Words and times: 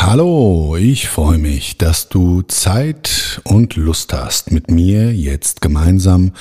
Hallo, 0.00 0.76
ich 0.78 1.08
freue 1.08 1.38
mich, 1.38 1.76
dass 1.76 2.08
du 2.08 2.42
Zeit 2.42 3.42
und 3.42 3.74
Lust 3.74 4.12
hast, 4.12 4.52
mit 4.52 4.70
mir 4.70 5.12
jetzt 5.12 5.60
gemeinsam 5.60 6.32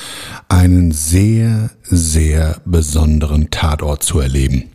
einen 0.48 0.92
sehr, 0.92 1.72
sehr 1.82 2.62
besonderen 2.66 3.50
Tatort 3.50 4.04
zu 4.04 4.20
erleben. 4.20 4.66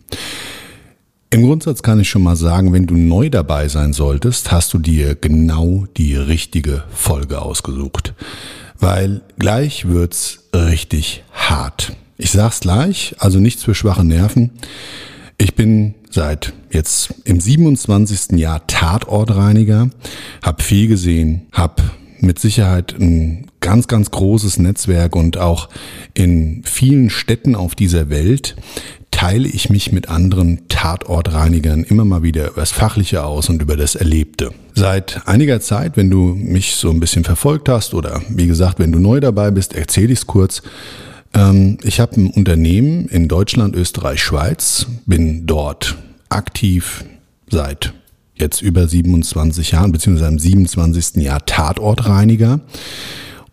Im 1.29 1.43
Grundsatz 1.43 1.81
kann 1.81 2.01
ich 2.01 2.09
schon 2.09 2.23
mal 2.23 2.35
sagen, 2.35 2.73
wenn 2.73 2.85
du 2.85 2.95
neu 2.95 3.29
dabei 3.29 3.69
sein 3.69 3.93
solltest, 3.93 4.51
hast 4.51 4.73
du 4.73 4.79
dir 4.79 5.15
genau 5.15 5.85
die 5.95 6.17
richtige 6.17 6.83
Folge 6.93 7.41
ausgesucht. 7.41 8.13
Weil 8.77 9.21
gleich 9.39 9.87
wird's 9.87 10.43
richtig 10.53 11.23
hart. 11.31 11.93
Ich 12.17 12.31
sag's 12.31 12.59
gleich, 12.59 13.15
also 13.17 13.39
nichts 13.39 13.63
für 13.63 13.75
schwache 13.75 14.03
Nerven. 14.03 14.51
Ich 15.43 15.55
bin 15.55 15.95
seit 16.09 16.53
jetzt 16.71 17.15
im 17.25 17.41
27. 17.41 18.39
Jahr 18.39 18.65
Tatortreiniger, 18.65 19.89
habe 20.41 20.63
viel 20.63 20.87
gesehen, 20.87 21.47
habe 21.51 21.83
mit 22.21 22.39
Sicherheit 22.39 22.95
ein 22.97 23.47
ganz, 23.59 23.89
ganz 23.89 24.09
großes 24.09 24.57
Netzwerk 24.59 25.17
und 25.17 25.37
auch 25.37 25.67
in 26.13 26.61
vielen 26.63 27.09
Städten 27.09 27.55
auf 27.55 27.75
dieser 27.75 28.09
Welt 28.09 28.55
teile 29.11 29.49
ich 29.49 29.69
mich 29.69 29.91
mit 29.91 30.07
anderen 30.07 30.61
Tatortreinigern 30.69 31.83
immer 31.83 32.05
mal 32.05 32.23
wieder 32.23 32.51
über 32.51 32.61
das 32.61 32.71
Fachliche 32.71 33.25
aus 33.25 33.49
und 33.49 33.61
über 33.61 33.75
das 33.75 33.95
Erlebte. 33.95 34.51
Seit 34.75 35.27
einiger 35.27 35.59
Zeit, 35.59 35.97
wenn 35.97 36.09
du 36.09 36.35
mich 36.35 36.77
so 36.77 36.89
ein 36.89 37.01
bisschen 37.01 37.25
verfolgt 37.25 37.67
hast 37.67 37.93
oder 37.93 38.21
wie 38.29 38.47
gesagt, 38.47 38.79
wenn 38.79 38.93
du 38.93 38.99
neu 38.99 39.19
dabei 39.19 39.51
bist, 39.51 39.73
erzähle 39.73 40.13
ich 40.13 40.19
es 40.19 40.27
kurz. 40.27 40.61
Ähm, 41.33 41.77
ich 41.83 41.99
habe 41.99 42.19
ein 42.19 42.27
Unternehmen 42.27 43.07
in 43.07 43.27
Deutschland, 43.27 43.75
Österreich, 43.75 44.21
Schweiz, 44.21 44.87
bin 45.05 45.45
dort 45.45 45.97
aktiv 46.29 47.05
seit 47.49 47.93
jetzt 48.35 48.61
über 48.61 48.87
27 48.87 49.71
Jahren, 49.71 49.91
beziehungsweise 49.91 50.31
im 50.31 50.39
27. 50.39 51.23
Jahr 51.23 51.45
Tatortreiniger 51.45 52.61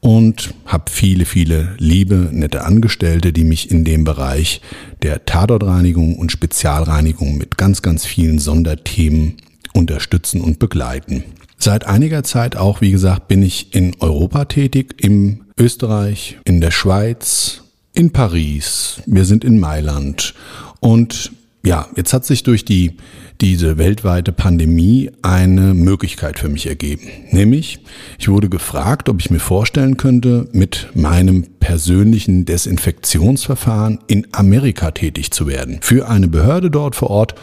und 0.01 0.55
habe 0.65 0.91
viele, 0.91 1.27
viele 1.27 1.75
liebe, 1.79 2.31
nette 2.33 2.65
Angestellte, 2.65 3.33
die 3.33 3.45
mich 3.45 3.71
in 3.71 3.85
dem 3.85 4.05
Bereich 4.05 4.63
der 5.03 5.27
Tatortreinigung 5.27 6.19
und 6.19 6.33
Spezialreinigung 6.33 7.37
mit 7.37 7.59
ganz, 7.59 7.83
ganz 7.83 8.07
vielen 8.07 8.39
Sonderthemen 8.39 9.37
unterstützen 9.75 10.41
und 10.41 10.59
begleiten. 10.59 11.23
Seit 11.59 11.87
einiger 11.87 12.23
Zeit 12.25 12.57
auch, 12.57 12.81
wie 12.81 12.91
gesagt, 12.91 13.29
bin 13.29 13.43
ich 13.43 13.75
in 13.75 13.95
Europa 14.01 14.47
tätig, 14.47 14.95
im 15.03 15.43
Österreich, 15.59 16.39
in 16.45 16.63
der 16.63 16.71
Schweiz, 16.71 17.63
in 18.01 18.13
Paris, 18.13 19.03
wir 19.05 19.27
sind 19.27 19.45
in 19.45 19.61
Mailand 19.61 20.33
und 20.81 21.33
ja, 21.63 21.87
jetzt 21.97 22.15
hat 22.15 22.25
sich 22.25 22.43
durch 22.43 22.65
die, 22.65 22.97
diese 23.43 23.77
weltweite 23.77 24.33
Pandemie 24.33 25.11
eine 25.21 25.75
Möglichkeit 25.75 26.39
für 26.39 26.49
mich 26.49 26.67
ergeben. 26.67 27.09
Nämlich, 27.31 27.81
ich 28.19 28.31
wurde 28.31 28.49
gefragt, 28.49 29.11
ob 29.11 29.21
ich 29.21 29.31
mir 29.31 29.39
vorstellen 29.39 29.99
könnte, 29.99 30.49
mit 30.53 30.89
meinem 30.95 31.43
persönlichen 31.61 32.47
Desinfektionsverfahren 32.47 33.99
in 34.07 34.27
Amerika 34.33 34.93
tätig 34.93 35.31
zu 35.31 35.47
werden. 35.47 35.81
Für 35.83 36.09
eine 36.09 36.29
Behörde 36.29 36.71
dort 36.71 36.97
vor 36.97 37.11
Ort. 37.11 37.35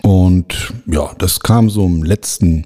Und 0.00 0.72
ja, 0.86 1.10
das 1.18 1.40
kam 1.40 1.68
so 1.68 1.84
im 1.84 2.02
letzten 2.02 2.64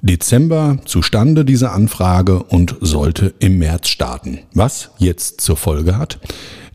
Dezember 0.00 0.78
zustande, 0.84 1.44
diese 1.44 1.72
Anfrage, 1.72 2.44
und 2.44 2.76
sollte 2.80 3.34
im 3.40 3.58
März 3.58 3.88
starten. 3.88 4.38
Was 4.54 4.90
jetzt 4.98 5.40
zur 5.40 5.56
Folge 5.56 5.98
hat, 5.98 6.20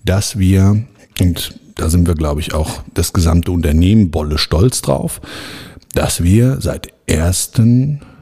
dass 0.03 0.37
wir, 0.37 0.85
und 1.19 1.59
da 1.75 1.89
sind 1.89 2.07
wir, 2.07 2.15
glaube 2.15 2.41
ich, 2.41 2.53
auch 2.53 2.83
das 2.93 3.13
gesamte 3.13 3.51
Unternehmen 3.51 4.11
Bolle 4.11 4.37
stolz 4.37 4.81
drauf, 4.81 5.21
dass 5.93 6.23
wir 6.23 6.59
seit 6.61 6.93
1. 7.09 7.51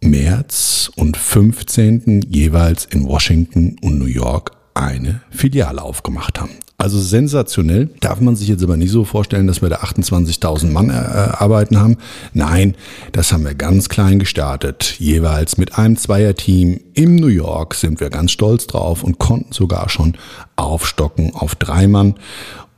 März 0.04 0.92
und 0.96 1.18
15. 1.18 2.26
jeweils 2.30 2.86
in 2.86 3.06
Washington 3.06 3.78
und 3.82 4.00
New 4.00 4.06
York 4.06 4.52
eine 4.74 5.22
Filiale 5.30 5.82
aufgemacht 5.82 6.40
haben. 6.40 6.52
Also 6.82 7.00
sensationell. 7.00 7.90
Darf 8.00 8.22
man 8.22 8.36
sich 8.36 8.48
jetzt 8.48 8.64
aber 8.64 8.76
nicht 8.76 8.90
so 8.90 9.06
vorstellen, 9.06 9.46
dass 9.46 9.62
wir 9.62 9.70
da 9.70 9.78
28.000 9.78 10.72
Mann 10.72 10.90
äh, 10.90 10.94
arbeiten 10.94 11.80
haben. 11.80 11.98
Nein, 12.34 12.76
das 13.12 13.32
haben 13.32 13.46
wir 13.46 13.54
ganz 13.54 13.88
klein 13.88 14.18
gestartet. 14.18 14.96
Jeweils 14.98 15.58
mit 15.58 15.78
einem 15.78 15.96
Zweierteam 15.96 16.80
in 16.96 17.18
New 17.18 17.28
York 17.28 17.76
sind 17.76 18.00
wir 18.00 18.10
ganz 18.10 18.32
stolz 18.32 18.66
drauf 18.66 19.04
und 19.04 19.20
konnten 19.20 19.54
sogar 19.54 19.90
schon 19.90 20.16
aufstocken 20.56 21.36
auf 21.36 21.54
drei 21.54 21.88
Mann. 21.88 22.16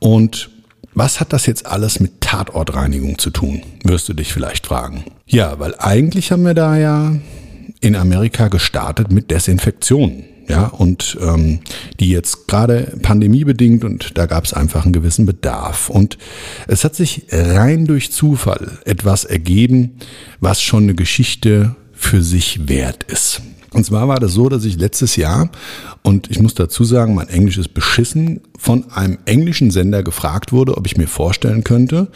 Und 0.00 0.50
was 0.92 1.18
hat 1.18 1.32
das 1.32 1.46
jetzt 1.46 1.64
alles 1.64 1.98
mit 1.98 2.20
Tatortreinigung 2.20 3.18
zu 3.18 3.30
tun, 3.30 3.62
wirst 3.84 4.06
du 4.10 4.12
dich 4.12 4.34
vielleicht 4.34 4.66
fragen. 4.66 5.04
Ja, 5.26 5.58
weil 5.58 5.74
eigentlich 5.78 6.30
haben 6.30 6.44
wir 6.44 6.52
da 6.52 6.76
ja 6.76 7.12
in 7.84 7.96
Amerika 7.96 8.48
gestartet 8.48 9.12
mit 9.12 9.30
Desinfektionen 9.30 10.24
ja, 10.48 10.66
und 10.66 11.18
ähm, 11.20 11.60
die 12.00 12.08
jetzt 12.08 12.48
gerade 12.48 12.96
pandemiebedingt 13.02 13.84
und 13.84 14.16
da 14.16 14.26
gab 14.26 14.44
es 14.44 14.52
einfach 14.52 14.84
einen 14.84 14.92
gewissen 14.92 15.26
Bedarf. 15.26 15.90
Und 15.90 16.18
es 16.66 16.84
hat 16.84 16.94
sich 16.94 17.26
rein 17.30 17.86
durch 17.86 18.10
Zufall 18.10 18.78
etwas 18.84 19.24
ergeben, 19.24 19.98
was 20.40 20.62
schon 20.62 20.84
eine 20.84 20.94
Geschichte 20.94 21.76
für 21.92 22.22
sich 22.22 22.68
wert 22.68 23.04
ist. 23.04 23.42
Und 23.72 23.84
zwar 23.84 24.08
war 24.08 24.20
das 24.20 24.32
so, 24.32 24.48
dass 24.48 24.64
ich 24.64 24.76
letztes 24.76 25.16
Jahr, 25.16 25.50
und 26.02 26.30
ich 26.30 26.40
muss 26.40 26.54
dazu 26.54 26.84
sagen, 26.84 27.14
mein 27.14 27.28
Englisch 27.28 27.58
ist 27.58 27.74
beschissen, 27.74 28.40
von 28.58 28.90
einem 28.92 29.18
englischen 29.24 29.70
Sender 29.70 30.02
gefragt 30.02 30.52
wurde, 30.52 30.76
ob 30.76 30.86
ich 30.86 30.96
mir 30.96 31.08
vorstellen 31.08 31.64
könnte, 31.64 32.08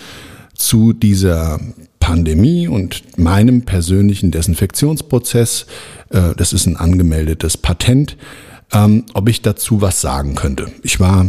zu 0.55 0.93
dieser 0.93 1.61
Pandemie 2.01 2.69
und 2.69 3.19
meinem 3.19 3.63
persönlichen 3.63 4.31
Desinfektionsprozess, 4.31 5.67
äh, 6.11 6.35
das 6.37 6.53
ist 6.53 6.67
ein 6.67 6.77
angemeldetes 6.77 7.57
Patent, 7.57 8.17
ähm, 8.73 9.05
ob 9.15 9.29
ich 9.29 9.43
dazu 9.43 9.81
was 9.81 10.01
sagen 10.01 10.35
könnte. 10.35 10.71
Ich 10.83 11.01
war 11.01 11.27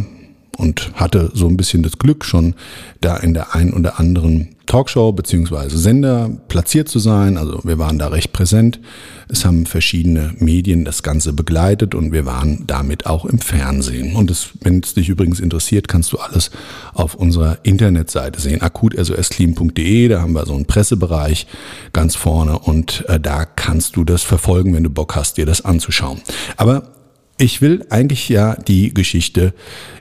und 0.57 0.91
hatte 0.95 1.31
so 1.33 1.47
ein 1.47 1.57
bisschen 1.57 1.83
das 1.83 1.97
Glück, 1.97 2.25
schon 2.25 2.55
da 3.01 3.17
in 3.17 3.33
der 3.33 3.55
ein 3.55 3.73
oder 3.73 3.99
anderen 3.99 4.55
Talkshow 4.69 5.11
beziehungsweise 5.13 5.79
Sender 5.79 6.29
platziert 6.47 6.89
zu 6.89 6.99
sein. 6.99 7.37
Also 7.37 7.61
wir 7.63 7.79
waren 7.79 7.97
da 7.97 8.09
recht 8.09 8.33
präsent. 8.33 8.79
Es 9.27 9.43
haben 9.43 9.65
verschiedene 9.65 10.35
Medien 10.37 10.85
das 10.85 11.01
Ganze 11.01 11.33
begleitet 11.33 11.95
und 11.95 12.11
wir 12.11 12.25
waren 12.25 12.65
damit 12.67 13.07
auch 13.07 13.25
im 13.25 13.39
Fernsehen. 13.39 14.15
Und 14.15 14.31
wenn 14.61 14.81
es 14.83 14.93
dich 14.93 15.09
übrigens 15.09 15.39
interessiert, 15.39 15.87
kannst 15.87 16.11
du 16.13 16.17
alles 16.17 16.51
auf 16.93 17.15
unserer 17.15 17.57
Internetseite 17.63 18.39
sehen. 18.39 18.61
akut-clean.de, 18.61 20.07
da 20.07 20.21
haben 20.21 20.33
wir 20.33 20.45
so 20.45 20.53
einen 20.53 20.65
Pressebereich 20.65 21.47
ganz 21.91 22.15
vorne 22.15 22.59
und 22.59 23.05
äh, 23.07 23.19
da 23.19 23.45
kannst 23.45 23.95
du 23.95 24.03
das 24.03 24.21
verfolgen, 24.21 24.75
wenn 24.75 24.83
du 24.83 24.91
Bock 24.91 25.15
hast, 25.15 25.37
dir 25.37 25.47
das 25.47 25.65
anzuschauen. 25.65 26.21
Aber 26.57 26.98
ich 27.39 27.61
will 27.61 27.85
eigentlich 27.89 28.29
ja 28.29 28.55
die 28.55 28.93
Geschichte 28.93 29.53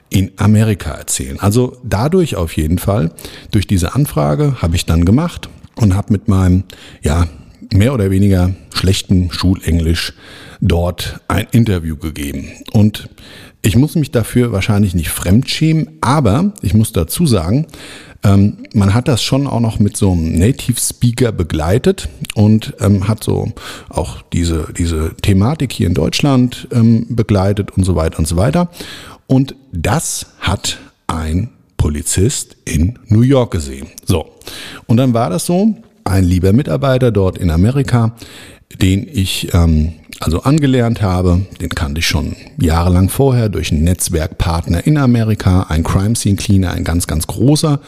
in 0.09 0.31
Amerika 0.37 0.91
erzählen. 0.91 1.39
Also 1.39 1.77
dadurch 1.83 2.35
auf 2.35 2.55
jeden 2.57 2.77
Fall, 2.77 3.11
durch 3.51 3.65
diese 3.65 3.95
Anfrage 3.95 4.61
habe 4.61 4.75
ich 4.75 4.85
dann 4.85 5.05
gemacht 5.05 5.49
und 5.75 5.95
habe 5.95 6.11
mit 6.11 6.27
meinem, 6.27 6.65
ja, 7.01 7.27
mehr 7.71 7.93
oder 7.93 8.11
weniger 8.11 8.53
schlechten 8.73 9.31
Schulenglisch 9.31 10.13
dort 10.59 11.21
ein 11.27 11.47
Interview 11.51 11.95
gegeben. 11.95 12.49
Und 12.73 13.09
ich 13.61 13.75
muss 13.75 13.95
mich 13.95 14.11
dafür 14.11 14.51
wahrscheinlich 14.51 14.93
nicht 14.93 15.09
fremdschämen, 15.09 15.97
aber 16.01 16.53
ich 16.61 16.73
muss 16.73 16.91
dazu 16.91 17.25
sagen, 17.25 17.67
ähm, 18.23 18.57
man 18.73 18.93
hat 18.93 19.07
das 19.07 19.23
schon 19.23 19.47
auch 19.47 19.59
noch 19.59 19.79
mit 19.79 19.95
so 19.95 20.11
einem 20.11 20.37
Native 20.37 20.79
Speaker 20.79 21.31
begleitet 21.31 22.09
und 22.35 22.73
ähm, 22.81 23.07
hat 23.07 23.23
so 23.23 23.51
auch 23.89 24.21
diese, 24.33 24.73
diese 24.77 25.15
Thematik 25.21 25.71
hier 25.71 25.87
in 25.87 25.93
Deutschland 25.93 26.67
ähm, 26.71 27.05
begleitet 27.09 27.71
und 27.71 27.85
so 27.85 27.95
weiter 27.95 28.19
und 28.19 28.27
so 28.27 28.35
weiter. 28.35 28.69
Und 29.27 29.55
das 29.71 30.27
hat 30.39 30.79
ein 31.07 31.49
Polizist 31.77 32.57
in 32.65 32.99
New 33.07 33.21
York 33.21 33.51
gesehen. 33.51 33.87
So. 34.05 34.31
Und 34.85 34.97
dann 34.97 35.13
war 35.13 35.29
das 35.29 35.45
so, 35.45 35.75
ein 36.03 36.23
lieber 36.23 36.53
Mitarbeiter 36.53 37.11
dort 37.11 37.37
in 37.37 37.51
Amerika, 37.51 38.15
den 38.81 39.07
ich 39.07 39.53
ähm, 39.53 39.93
also 40.19 40.41
angelernt 40.41 41.01
habe, 41.01 41.41
den 41.61 41.69
kannte 41.69 41.99
ich 41.99 42.07
schon 42.07 42.35
jahrelang 42.59 43.09
vorher 43.09 43.49
durch 43.49 43.71
einen 43.71 43.83
Netzwerkpartner 43.83 44.85
in 44.85 44.97
Amerika, 44.97 45.67
ein 45.69 45.83
Crime 45.83 46.15
Scene 46.15 46.35
Cleaner, 46.35 46.71
ein 46.71 46.83
ganz, 46.83 47.07
ganz 47.07 47.27
großer. 47.27 47.79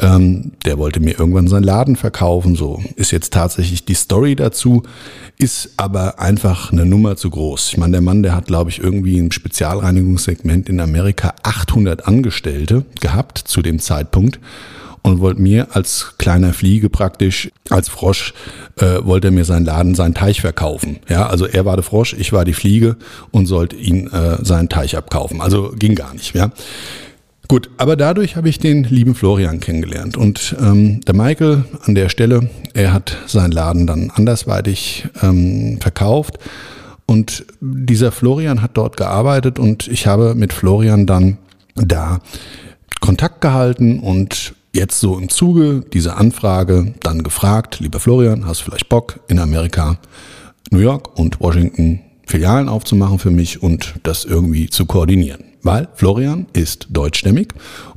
Ähm, 0.00 0.52
der 0.64 0.78
wollte 0.78 1.00
mir 1.00 1.18
irgendwann 1.18 1.48
seinen 1.48 1.64
Laden 1.64 1.96
verkaufen, 1.96 2.54
so 2.54 2.80
ist 2.94 3.10
jetzt 3.10 3.32
tatsächlich 3.32 3.84
die 3.84 3.94
Story 3.94 4.36
dazu, 4.36 4.84
ist 5.38 5.70
aber 5.76 6.20
einfach 6.20 6.70
eine 6.70 6.86
Nummer 6.86 7.16
zu 7.16 7.30
groß. 7.30 7.70
Ich 7.70 7.78
meine, 7.78 7.92
der 7.92 8.00
Mann, 8.00 8.22
der 8.22 8.36
hat, 8.36 8.46
glaube 8.46 8.70
ich, 8.70 8.78
irgendwie 8.78 9.18
im 9.18 9.32
Spezialreinigungssegment 9.32 10.68
in 10.68 10.78
Amerika 10.78 11.34
800 11.42 12.06
Angestellte 12.06 12.84
gehabt 13.00 13.38
zu 13.38 13.60
dem 13.60 13.80
Zeitpunkt 13.80 14.38
und 15.02 15.20
wollte 15.20 15.40
mir 15.40 15.68
als 15.74 16.14
kleiner 16.18 16.52
Fliege 16.52 16.88
praktisch, 16.90 17.50
als 17.70 17.88
Frosch, 17.88 18.34
äh, 18.76 18.98
wollte 19.02 19.28
er 19.28 19.32
mir 19.32 19.44
seinen 19.44 19.66
Laden, 19.66 19.94
seinen 19.94 20.14
Teich 20.14 20.40
verkaufen. 20.40 20.98
Ja, 21.08 21.26
also 21.26 21.46
er 21.46 21.64
war 21.64 21.76
der 21.76 21.82
Frosch, 21.82 22.14
ich 22.14 22.32
war 22.32 22.44
die 22.44 22.52
Fliege 22.52 22.96
und 23.30 23.46
sollte 23.46 23.76
ihn 23.76 24.08
äh, 24.08 24.44
seinen 24.44 24.68
Teich 24.68 24.96
abkaufen. 24.96 25.40
Also 25.40 25.72
ging 25.76 25.94
gar 25.94 26.14
nicht, 26.14 26.34
ja. 26.34 26.50
Gut, 27.48 27.70
aber 27.78 27.96
dadurch 27.96 28.36
habe 28.36 28.50
ich 28.50 28.58
den 28.58 28.84
lieben 28.84 29.14
Florian 29.14 29.58
kennengelernt. 29.58 30.18
Und 30.18 30.54
ähm, 30.60 31.00
der 31.00 31.14
Michael 31.14 31.64
an 31.82 31.94
der 31.94 32.10
Stelle, 32.10 32.50
er 32.74 32.92
hat 32.92 33.16
seinen 33.26 33.52
Laden 33.52 33.86
dann 33.86 34.10
andersweitig 34.14 35.06
ähm, 35.22 35.78
verkauft. 35.80 36.38
Und 37.06 37.46
dieser 37.62 38.12
Florian 38.12 38.60
hat 38.60 38.72
dort 38.74 38.98
gearbeitet 38.98 39.58
und 39.58 39.88
ich 39.88 40.06
habe 40.06 40.34
mit 40.34 40.52
Florian 40.52 41.06
dann 41.06 41.38
da 41.74 42.20
Kontakt 43.00 43.40
gehalten 43.40 44.00
und 44.00 44.54
jetzt 44.78 45.00
so 45.00 45.18
im 45.18 45.28
Zuge 45.28 45.84
dieser 45.92 46.16
Anfrage 46.16 46.94
dann 47.02 47.22
gefragt, 47.22 47.80
lieber 47.80 48.00
Florian, 48.00 48.46
hast 48.46 48.60
du 48.60 48.64
vielleicht 48.64 48.88
Bock 48.88 49.20
in 49.28 49.38
Amerika, 49.38 49.98
New 50.70 50.78
York 50.78 51.18
und 51.18 51.40
Washington 51.40 52.00
Filialen 52.26 52.68
aufzumachen 52.68 53.18
für 53.18 53.30
mich 53.30 53.62
und 53.62 53.94
das 54.04 54.24
irgendwie 54.24 54.70
zu 54.70 54.86
koordinieren? 54.86 55.44
weil 55.62 55.88
Florian 55.94 56.46
ist 56.52 56.86
deutschstämmig 56.90 57.48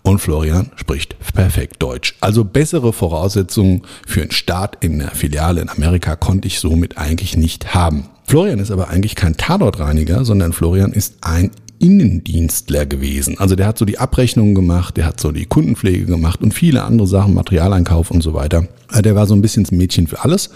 und 0.01 0.19
Florian 0.19 0.71
spricht 0.75 1.15
perfekt 1.33 1.81
Deutsch. 1.81 2.15
Also 2.19 2.43
bessere 2.43 2.91
Voraussetzungen 2.91 3.83
für 4.05 4.21
einen 4.21 4.31
Start 4.31 4.77
in 4.81 4.99
der 4.99 5.11
Filiale 5.11 5.61
in 5.61 5.69
Amerika 5.69 6.15
konnte 6.15 6.47
ich 6.47 6.59
somit 6.59 6.97
eigentlich 6.97 7.37
nicht 7.37 7.73
haben. 7.73 8.09
Florian 8.25 8.59
ist 8.59 8.71
aber 8.71 8.89
eigentlich 8.89 9.15
kein 9.15 9.37
Tatortreiniger, 9.37 10.25
sondern 10.25 10.53
Florian 10.53 10.91
ist 10.91 11.17
ein 11.21 11.51
Innendienstler 11.81 12.85
gewesen. 12.85 13.37
Also 13.39 13.55
der 13.55 13.65
hat 13.65 13.77
so 13.77 13.85
die 13.85 13.97
Abrechnungen 13.97 14.55
gemacht, 14.55 14.97
der 14.97 15.05
hat 15.05 15.19
so 15.19 15.31
die 15.31 15.45
Kundenpflege 15.45 16.05
gemacht 16.05 16.41
und 16.41 16.53
viele 16.53 16.83
andere 16.83 17.07
Sachen, 17.07 17.33
Materialeinkauf 17.33 18.11
und 18.11 18.21
so 18.21 18.33
weiter. 18.33 18.67
Also 18.87 19.01
der 19.01 19.15
war 19.15 19.25
so 19.25 19.33
ein 19.33 19.41
bisschen 19.41 19.63
das 19.63 19.71
Mädchen 19.71 20.07
für 20.07 20.23
alles 20.23 20.51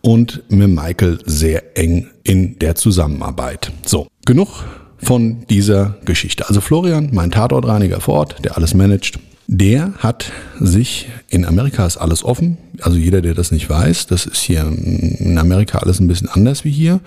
und 0.00 0.42
mit 0.48 0.68
Michael 0.68 1.18
sehr 1.26 1.76
eng 1.76 2.08
in 2.22 2.58
der 2.58 2.76
Zusammenarbeit. 2.76 3.72
So, 3.84 4.06
genug 4.24 4.64
von 4.98 5.46
dieser 5.48 5.96
Geschichte. 6.04 6.48
Also 6.48 6.60
Florian, 6.60 7.10
mein 7.12 7.30
Tatortreiniger 7.30 8.00
vor 8.00 8.14
Ort, 8.14 8.44
der 8.44 8.56
alles 8.56 8.74
managt, 8.74 9.18
der 9.52 9.94
hat 9.98 10.30
sich, 10.60 11.08
in 11.28 11.44
Amerika 11.44 11.84
ist 11.84 11.96
alles 11.96 12.22
offen, 12.22 12.56
also 12.82 12.96
jeder, 12.96 13.20
der 13.20 13.34
das 13.34 13.50
nicht 13.50 13.68
weiß, 13.68 14.06
das 14.06 14.24
ist 14.24 14.40
hier 14.40 14.60
in 14.60 15.36
Amerika 15.38 15.78
alles 15.78 15.98
ein 15.98 16.06
bisschen 16.06 16.28
anders 16.28 16.64
wie 16.64 16.70
hier. 16.70 17.00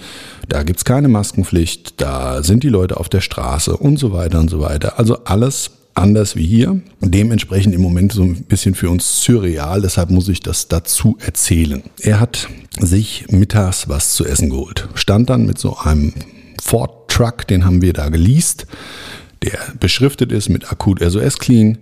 Da 0.50 0.63
gibt's 0.63 0.84
keine 0.84 1.07
Maskenpflicht, 1.07 2.01
da 2.01 2.44
sind 2.44 2.63
die 2.63 2.69
Leute 2.69 2.98
auf 2.98 3.07
der 3.07 3.22
Straße 3.22 3.78
und 3.78 3.98
so 3.98 4.12
weiter 4.12 4.42
und 4.42 4.50
so 4.50 4.60
weiter. 4.60 5.00
Also 5.00 5.24
alles 5.24 5.72
anders 5.94 6.36
wie 6.36 6.45
hier. 6.45 6.81
Dementsprechend 7.00 7.74
im 7.74 7.81
Moment 7.81 8.12
so 8.12 8.24
ein 8.24 8.44
bisschen 8.44 8.75
für 8.75 8.89
uns 8.89 9.24
surreal, 9.24 9.81
deshalb 9.81 10.10
muss 10.10 10.28
ich 10.28 10.42
das 10.42 10.68
dazu 10.68 11.18
erzählen. 11.25 11.81
Er 12.01 12.19
hat 12.19 12.50
sich 12.78 13.24
mittags 13.30 13.88
was 13.88 14.16
zu 14.16 14.25
essen 14.25 14.50
geholt, 14.50 14.89
stand 14.96 15.30
dann 15.30 15.46
mit 15.46 15.60
so 15.60 15.78
einem 15.78 16.12
Ford 16.62 17.10
Truck, 17.10 17.48
den 17.48 17.63
haben 17.63 17.81
wir 17.81 17.94
da 17.94 18.10
geleast, 18.10 18.68
der 19.44 19.57
beschriftet 19.80 20.34
ist 20.34 20.50
mit 20.50 20.69
Akut 20.74 21.00
SOS 21.00 21.39
Clean. 21.39 21.78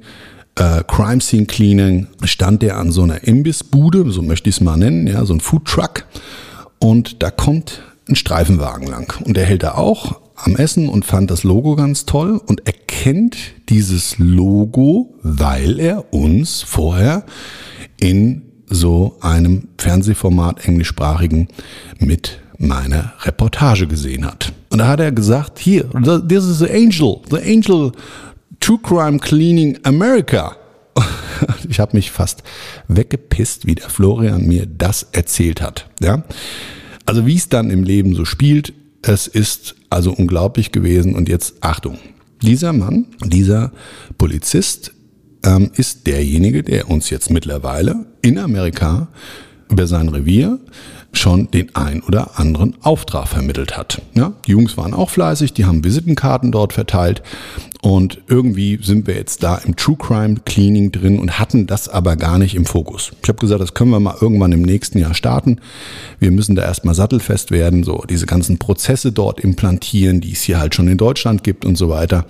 Äh, 0.61 0.83
Crime 0.85 1.21
Scene 1.21 1.47
Cleaning 1.47 2.05
stand 2.23 2.61
der 2.61 2.77
an 2.77 2.91
so 2.91 3.01
einer 3.01 3.23
Imbissbude, 3.23 4.11
so 4.11 4.21
möchte 4.21 4.47
ich 4.47 4.57
es 4.57 4.61
mal 4.61 4.77
nennen, 4.77 5.07
ja, 5.07 5.25
so 5.25 5.33
ein 5.33 5.39
Food 5.39 5.65
Truck. 5.65 6.05
Und 6.77 7.23
da 7.23 7.31
kommt 7.31 7.81
ein 8.07 8.15
Streifenwagen 8.15 8.87
lang. 8.87 9.11
Und 9.25 9.37
der 9.37 9.45
hält 9.45 9.63
da 9.63 9.73
auch 9.73 10.19
am 10.35 10.55
Essen 10.55 10.87
und 10.87 11.03
fand 11.03 11.31
das 11.31 11.43
Logo 11.43 11.75
ganz 11.75 12.05
toll 12.05 12.39
und 12.45 12.67
erkennt 12.67 13.37
dieses 13.69 14.19
Logo, 14.19 15.15
weil 15.23 15.79
er 15.79 16.13
uns 16.13 16.61
vorher 16.61 17.25
in 17.99 18.43
so 18.67 19.17
einem 19.19 19.67
Fernsehformat 19.79 20.67
englischsprachigen 20.67 21.47
mit 21.97 22.39
meiner 22.59 23.13
Reportage 23.23 23.87
gesehen 23.87 24.25
hat. 24.25 24.53
Und 24.69 24.77
da 24.77 24.87
hat 24.87 24.99
er 24.99 25.11
gesagt, 25.11 25.57
hier, 25.57 25.89
this 26.27 26.45
is 26.45 26.59
the 26.59 26.69
angel, 26.69 27.21
the 27.31 27.37
angel 27.37 27.91
True 28.61 28.79
Crime 28.81 29.19
Cleaning 29.19 29.79
America. 29.83 30.55
Ich 31.67 31.79
habe 31.79 31.97
mich 31.97 32.11
fast 32.11 32.43
weggepisst, 32.87 33.65
wie 33.65 33.73
der 33.73 33.89
Florian 33.89 34.45
mir 34.45 34.67
das 34.67 35.07
erzählt 35.11 35.59
hat. 35.59 35.89
Ja? 35.99 36.23
Also 37.07 37.25
wie 37.25 37.35
es 37.35 37.49
dann 37.49 37.71
im 37.71 37.83
Leben 37.83 38.13
so 38.13 38.25
spielt, 38.25 38.73
es 39.01 39.25
ist 39.25 39.75
also 39.89 40.11
unglaublich 40.11 40.71
gewesen. 40.71 41.15
Und 41.15 41.29
jetzt 41.29 41.55
Achtung, 41.61 41.97
dieser 42.43 42.73
Mann, 42.73 43.07
dieser 43.23 43.71
Polizist 44.19 44.91
ähm, 45.43 45.71
ist 45.75 46.05
derjenige, 46.05 46.61
der 46.61 46.91
uns 46.91 47.09
jetzt 47.09 47.31
mittlerweile 47.31 48.05
in 48.21 48.37
Amerika 48.37 49.07
über 49.69 49.87
sein 49.87 50.09
Revier 50.09 50.59
schon 51.13 51.49
den 51.51 51.75
ein 51.75 52.01
oder 52.01 52.39
anderen 52.39 52.75
Auftrag 52.81 53.27
vermittelt 53.27 53.77
hat. 53.77 54.01
Ja, 54.13 54.33
die 54.45 54.51
Jungs 54.51 54.77
waren 54.77 54.93
auch 54.93 55.09
fleißig, 55.09 55.53
die 55.53 55.65
haben 55.65 55.83
Visitenkarten 55.83 56.51
dort 56.51 56.73
verteilt 56.73 57.21
und 57.81 58.21
irgendwie 58.27 58.77
sind 58.81 59.07
wir 59.07 59.15
jetzt 59.15 59.41
da 59.41 59.57
im 59.57 59.75
True 59.75 59.97
Crime 59.97 60.35
Cleaning 60.45 60.91
drin 60.91 61.17
und 61.17 61.39
hatten 61.39 61.65
das 61.65 61.89
aber 61.89 62.15
gar 62.15 62.37
nicht 62.37 62.53
im 62.53 62.65
Fokus. 62.65 63.11
Ich 63.23 63.27
habe 63.27 63.39
gesagt, 63.39 63.59
das 63.59 63.73
können 63.73 63.89
wir 63.89 63.99
mal 63.99 64.15
irgendwann 64.21 64.51
im 64.51 64.61
nächsten 64.61 64.99
Jahr 64.99 65.15
starten. 65.15 65.59
Wir 66.19 66.29
müssen 66.29 66.55
da 66.55 66.61
erstmal 66.61 66.93
sattelfest 66.93 67.49
werden, 67.49 67.83
so 67.83 68.03
diese 68.07 68.27
ganzen 68.27 68.59
Prozesse 68.59 69.11
dort 69.11 69.39
implantieren, 69.39 70.21
die 70.21 70.33
es 70.33 70.43
hier 70.43 70.59
halt 70.59 70.75
schon 70.75 70.87
in 70.87 70.97
Deutschland 70.99 71.43
gibt 71.43 71.65
und 71.65 71.75
so 71.75 71.89
weiter. 71.89 72.25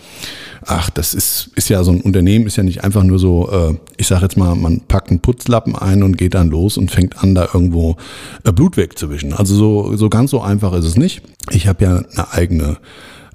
Ach, 0.65 0.89
das 0.89 1.13
ist, 1.13 1.49
ist 1.55 1.67
ja 1.67 1.83
so 1.83 1.91
ein 1.91 1.99
Unternehmen, 1.99 2.45
ist 2.47 2.55
ja 2.55 2.63
nicht 2.63 2.85
einfach 2.85 3.03
nur 3.03 3.19
so, 3.19 3.51
äh, 3.51 3.75
ich 3.97 4.07
sage 4.07 4.23
jetzt 4.23 4.37
mal, 4.37 4.55
man 4.55 4.79
packt 4.79 5.09
einen 5.09 5.19
Putzlappen 5.19 5.75
ein 5.75 6.01
und 6.01 6.17
geht 6.17 6.33
dann 6.33 6.49
los 6.49 6.77
und 6.77 6.91
fängt 6.91 7.21
an, 7.21 7.35
da 7.35 7.49
irgendwo 7.53 7.97
äh, 8.45 8.53
Blut 8.53 8.70
wegzuwischen. 8.77 9.33
Also 9.33 9.55
so, 9.55 9.95
so 9.95 10.09
ganz 10.09 10.31
so 10.31 10.41
einfach 10.41 10.73
ist 10.73 10.85
es 10.85 10.97
nicht. 10.97 11.21
Ich 11.51 11.67
habe 11.67 11.83
ja 11.83 11.97
eine 11.97 12.31
eigene 12.31 12.77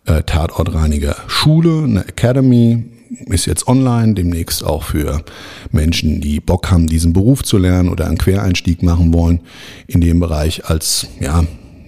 äh, 0.07 0.23
Tatortreiniger 0.23 1.17
Schule, 1.27 1.85
eine 1.85 2.07
Academy, 2.07 2.85
ist 3.27 3.47
jetzt 3.47 3.69
online, 3.69 4.15
demnächst 4.15 4.65
auch 4.65 4.83
für 4.83 5.23
Menschen, 5.71 6.21
die 6.21 6.41
Bock 6.41 6.71
haben, 6.71 6.87
diesen 6.87 7.13
Beruf 7.13 7.43
zu 7.45 7.59
lernen 7.59 7.89
oder 7.89 8.07
einen 8.07 8.19
Quereinstieg 8.19 8.83
machen 8.83 9.13
wollen 9.13 9.41
in 9.87 10.01
dem 10.01 10.21
Bereich 10.21 10.67
als 10.67 11.07
ja, 11.21 11.45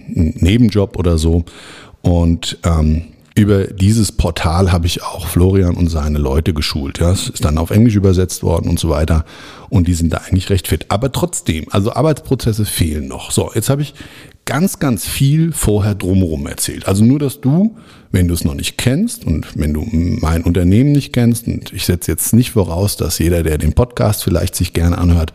Nebenjob 0.07 0.97
oder 0.97 1.17
so. 1.17 1.43
Und 2.01 2.57
ähm, 2.63 3.03
über 3.35 3.67
dieses 3.67 4.11
Portal 4.11 4.71
habe 4.71 4.87
ich 4.87 5.03
auch 5.03 5.27
Florian 5.27 5.75
und 5.75 5.89
seine 5.89 6.17
Leute 6.17 6.53
geschult. 6.53 6.99
Ja, 6.99 7.11
es 7.11 7.29
ist 7.29 7.45
dann 7.45 7.57
auf 7.57 7.69
Englisch 7.69 7.95
übersetzt 7.95 8.43
worden 8.43 8.69
und 8.69 8.79
so 8.79 8.89
weiter. 8.89 9.25
Und 9.69 9.87
die 9.87 9.93
sind 9.93 10.11
da 10.11 10.17
eigentlich 10.17 10.49
recht 10.49 10.67
fit. 10.67 10.87
Aber 10.89 11.11
trotzdem, 11.11 11.65
also 11.69 11.93
Arbeitsprozesse 11.93 12.65
fehlen 12.65 13.07
noch. 13.07 13.31
So, 13.31 13.51
jetzt 13.53 13.69
habe 13.69 13.81
ich 13.81 13.93
ganz, 14.45 14.79
ganz 14.79 15.07
viel 15.07 15.51
vorher 15.51 15.93
drumherum 15.93 16.47
erzählt. 16.47 16.87
Also 16.87 17.05
nur, 17.05 17.19
dass 17.19 17.39
du, 17.39 17.75
wenn 18.11 18.27
du 18.27 18.33
es 18.33 18.43
noch 18.43 18.55
nicht 18.55 18.79
kennst 18.79 19.23
und 19.23 19.45
wenn 19.55 19.75
du 19.75 19.87
mein 19.91 20.43
Unternehmen 20.43 20.91
nicht 20.91 21.13
kennst, 21.13 21.47
und 21.47 21.71
ich 21.71 21.85
setze 21.85 22.11
jetzt 22.11 22.33
nicht 22.33 22.51
voraus, 22.51 22.97
dass 22.97 23.19
jeder, 23.19 23.43
der 23.43 23.59
den 23.59 23.73
Podcast 23.73 24.23
vielleicht 24.23 24.55
sich 24.55 24.73
gerne 24.73 24.97
anhört, 24.97 25.33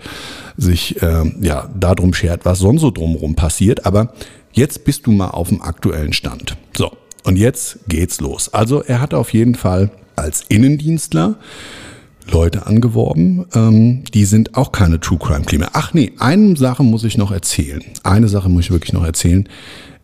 sich 0.56 1.00
äh, 1.00 1.32
ja 1.40 1.70
darum 1.78 2.12
schert, 2.12 2.44
was 2.44 2.58
sonst 2.58 2.80
so 2.80 2.90
drumherum 2.90 3.36
passiert. 3.36 3.86
Aber 3.86 4.12
jetzt 4.52 4.84
bist 4.84 5.06
du 5.06 5.12
mal 5.12 5.28
auf 5.30 5.48
dem 5.48 5.62
aktuellen 5.62 6.12
Stand. 6.12 6.56
So, 6.76 6.90
und 7.24 7.36
jetzt 7.36 7.80
geht's 7.88 8.20
los. 8.20 8.52
Also 8.54 8.82
er 8.82 9.00
hat 9.00 9.14
auf 9.14 9.32
jeden 9.32 9.54
Fall 9.54 9.90
als 10.16 10.44
Innendienstler 10.48 11.36
Leute 12.30 12.66
angeworben, 12.66 13.44
ähm, 13.54 14.04
die 14.12 14.24
sind 14.24 14.56
auch 14.56 14.72
keine 14.72 15.00
True 15.00 15.18
Crime 15.18 15.44
Klima. 15.44 15.68
Ach 15.72 15.92
nee, 15.92 16.12
eine 16.18 16.56
Sache 16.56 16.82
muss 16.82 17.04
ich 17.04 17.18
noch 17.18 17.30
erzählen. 17.30 17.82
Eine 18.02 18.28
Sache 18.28 18.48
muss 18.48 18.64
ich 18.64 18.70
wirklich 18.70 18.92
noch 18.92 19.04
erzählen. 19.04 19.48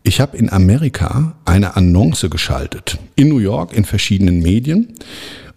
Ich 0.03 0.21
habe 0.21 0.37
in 0.37 0.50
Amerika 0.50 1.35
eine 1.45 1.77
Annonce 1.77 2.29
geschaltet. 2.31 2.99
In 3.17 3.29
New 3.29 3.39
York, 3.39 3.73
in 3.73 3.85
verschiedenen 3.85 4.41
Medien. 4.41 4.95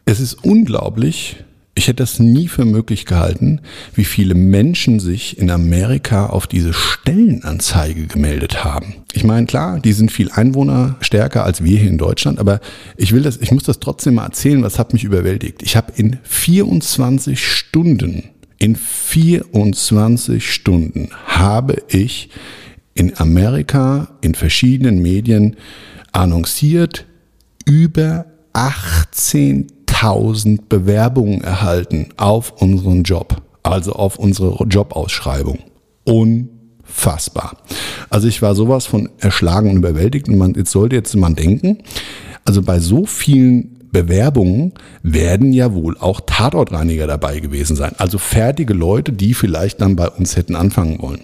Es 0.06 0.20
ist 0.20 0.36
unglaublich, 0.44 1.38
ich 1.76 1.88
hätte 1.88 2.04
das 2.04 2.20
nie 2.20 2.48
für 2.48 2.66
möglich 2.66 3.06
gehalten, 3.06 3.62
wie 3.96 4.06
viele 4.06 4.36
Menschen 4.36 5.00
sich 5.00 5.40
in 5.40 5.50
Amerika 5.50 6.28
auf 6.28 6.46
diese 6.46 6.72
Stellenanzeige 6.72 8.06
gemeldet 8.06 8.64
haben. 8.64 8.96
Ich 9.12 9.24
meine, 9.24 9.48
klar, 9.48 9.80
die 9.80 9.94
sind 9.94 10.12
viel 10.12 10.30
einwohnerstärker 10.32 11.44
als 11.44 11.64
wir 11.64 11.80
hier 11.80 11.90
in 11.90 11.98
Deutschland, 11.98 12.38
aber 12.38 12.60
ich 12.96 13.12
will 13.12 13.24
das, 13.24 13.38
ich 13.38 13.52
muss 13.52 13.64
das 13.64 13.80
trotzdem 13.80 14.16
mal 14.16 14.26
erzählen, 14.26 14.62
was 14.62 14.78
hat 14.78 14.94
mich 14.94 15.04
überwältigt. 15.04 15.64
Ich 15.64 15.76
habe 15.76 15.94
in 15.96 16.20
24 16.24 17.44
Stunden, 17.44 18.30
in 18.60 18.76
24 18.76 20.54
Stunden 20.54 21.10
habe 21.26 21.78
ich 21.88 22.30
in 22.94 23.18
Amerika 23.18 24.10
in 24.22 24.36
verschiedenen 24.36 25.02
Medien 25.02 25.56
annonciert 26.12 27.06
über 27.66 28.26
18 28.54 29.73
1000 30.04 30.68
Bewerbungen 30.68 31.42
erhalten 31.42 32.10
auf 32.18 32.62
unseren 32.62 33.04
Job, 33.04 33.42
also 33.64 33.94
auf 33.94 34.20
unsere 34.20 34.62
Jobausschreibung. 34.66 35.60
Unfassbar. 36.04 37.58
Also 38.10 38.28
ich 38.28 38.42
war 38.42 38.54
sowas 38.54 38.86
von 38.86 39.10
erschlagen 39.20 39.70
und 39.70 39.78
überwältigt 39.78 40.28
und 40.28 40.38
man, 40.38 40.56
jetzt 40.56 40.72
sollte 40.72 40.98
jetzt 40.98 41.16
man 41.16 41.36
denken, 41.36 41.78
also 42.44 42.62
bei 42.62 42.80
so 42.80 43.06
vielen 43.06 43.80
Bewerbungen 43.94 44.74
werden 45.04 45.54
ja 45.54 45.74
wohl 45.74 45.98
auch 45.98 46.20
Tatortreiniger 46.26 47.08
dabei 47.08 47.40
gewesen 47.40 47.78
sein. 47.78 47.94
Also 47.98 48.18
fertige 48.18 48.74
Leute, 48.74 49.14
die 49.14 49.34
vielleicht 49.34 49.80
dann 49.80 49.96
bei 49.96 50.10
uns 50.10 50.36
hätten 50.36 50.58
anfangen 50.58 51.02
wollen. 51.02 51.22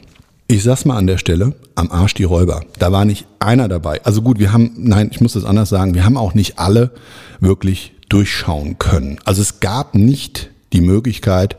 Ich 0.48 0.64
sag's 0.64 0.86
mal 0.86 0.98
an 0.98 1.08
der 1.08 1.18
Stelle, 1.18 1.54
am 1.76 1.92
Arsch 1.92 2.14
die 2.14 2.24
Räuber. 2.24 2.62
Da 2.80 2.92
war 2.92 3.06
nicht 3.06 3.28
einer 3.40 3.68
dabei. 3.68 4.02
Also 4.06 4.22
gut, 4.22 4.40
wir 4.40 4.54
haben, 4.54 4.72
nein, 4.78 5.10
ich 5.12 5.20
muss 5.20 5.34
das 5.34 5.44
anders 5.44 5.70
sagen, 5.70 5.96
wir 5.96 6.06
haben 6.06 6.18
auch 6.18 6.34
nicht 6.34 6.58
alle 6.58 6.92
wirklich 7.40 7.94
durchschauen 8.10 8.78
können. 8.80 9.20
Also 9.26 9.42
es 9.42 9.60
gab 9.60 9.96
nicht 9.96 10.50
die 10.74 10.82
Möglichkeit, 10.82 11.58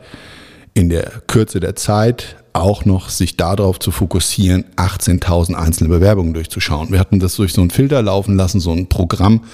in 0.73 0.89
der 0.89 1.11
Kürze 1.27 1.59
der 1.59 1.75
Zeit 1.75 2.37
auch 2.53 2.85
noch 2.85 3.09
sich 3.09 3.37
darauf 3.37 3.79
zu 3.79 3.91
fokussieren, 3.91 4.65
18.000 4.75 5.53
einzelne 5.53 5.89
Bewerbungen 5.89 6.33
durchzuschauen. 6.33 6.91
Wir 6.91 6.99
hatten 6.99 7.19
das 7.19 7.35
durch 7.35 7.53
so 7.53 7.61
einen 7.61 7.71
Filter 7.71 8.01
laufen 8.01 8.35
lassen, 8.35 8.59
so 8.59 8.71
ein 8.71 8.87
Programm. 8.87 9.45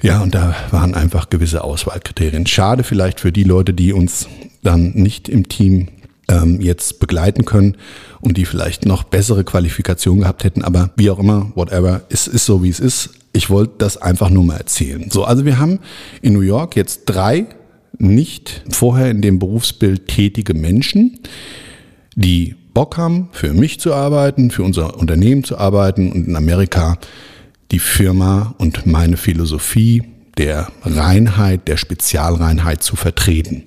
Ja, 0.00 0.20
und 0.20 0.34
da 0.34 0.54
waren 0.70 0.94
einfach 0.94 1.28
gewisse 1.30 1.64
Auswahlkriterien. 1.64 2.46
Schade 2.46 2.84
vielleicht 2.84 3.20
für 3.20 3.32
die 3.32 3.44
Leute, 3.44 3.72
die 3.72 3.92
uns 3.92 4.28
dann 4.62 4.92
nicht 4.92 5.28
im 5.28 5.48
Team 5.48 5.88
ähm, 6.28 6.60
jetzt 6.60 7.00
begleiten 7.00 7.44
können 7.44 7.76
und 8.20 8.36
die 8.36 8.44
vielleicht 8.44 8.86
noch 8.86 9.04
bessere 9.04 9.44
Qualifikation 9.44 10.20
gehabt 10.20 10.44
hätten. 10.44 10.62
Aber 10.62 10.90
wie 10.96 11.10
auch 11.10 11.18
immer, 11.18 11.52
whatever, 11.54 12.02
es 12.10 12.26
ist 12.26 12.46
so, 12.46 12.62
wie 12.62 12.68
es 12.68 12.80
ist. 12.80 13.10
Ich 13.32 13.50
wollte 13.50 13.74
das 13.78 13.96
einfach 13.96 14.30
nur 14.30 14.44
mal 14.44 14.56
erzählen. 14.56 15.10
So, 15.10 15.24
also 15.24 15.44
wir 15.44 15.58
haben 15.58 15.80
in 16.22 16.32
New 16.32 16.40
York 16.40 16.76
jetzt 16.76 17.04
drei 17.06 17.46
nicht 17.98 18.62
vorher 18.70 19.10
in 19.10 19.22
dem 19.22 19.38
Berufsbild 19.38 20.08
tätige 20.08 20.54
Menschen, 20.54 21.18
die 22.14 22.54
Bock 22.74 22.96
haben, 22.96 23.28
für 23.32 23.52
mich 23.52 23.80
zu 23.80 23.92
arbeiten, 23.92 24.50
für 24.50 24.62
unser 24.62 24.98
Unternehmen 24.98 25.44
zu 25.44 25.58
arbeiten 25.58 26.12
und 26.12 26.28
in 26.28 26.36
Amerika 26.36 26.98
die 27.70 27.80
Firma 27.80 28.54
und 28.58 28.86
meine 28.86 29.16
Philosophie 29.16 30.04
der 30.36 30.68
Reinheit, 30.84 31.66
der 31.66 31.76
Spezialreinheit 31.76 32.82
zu 32.82 32.96
vertreten. 32.96 33.64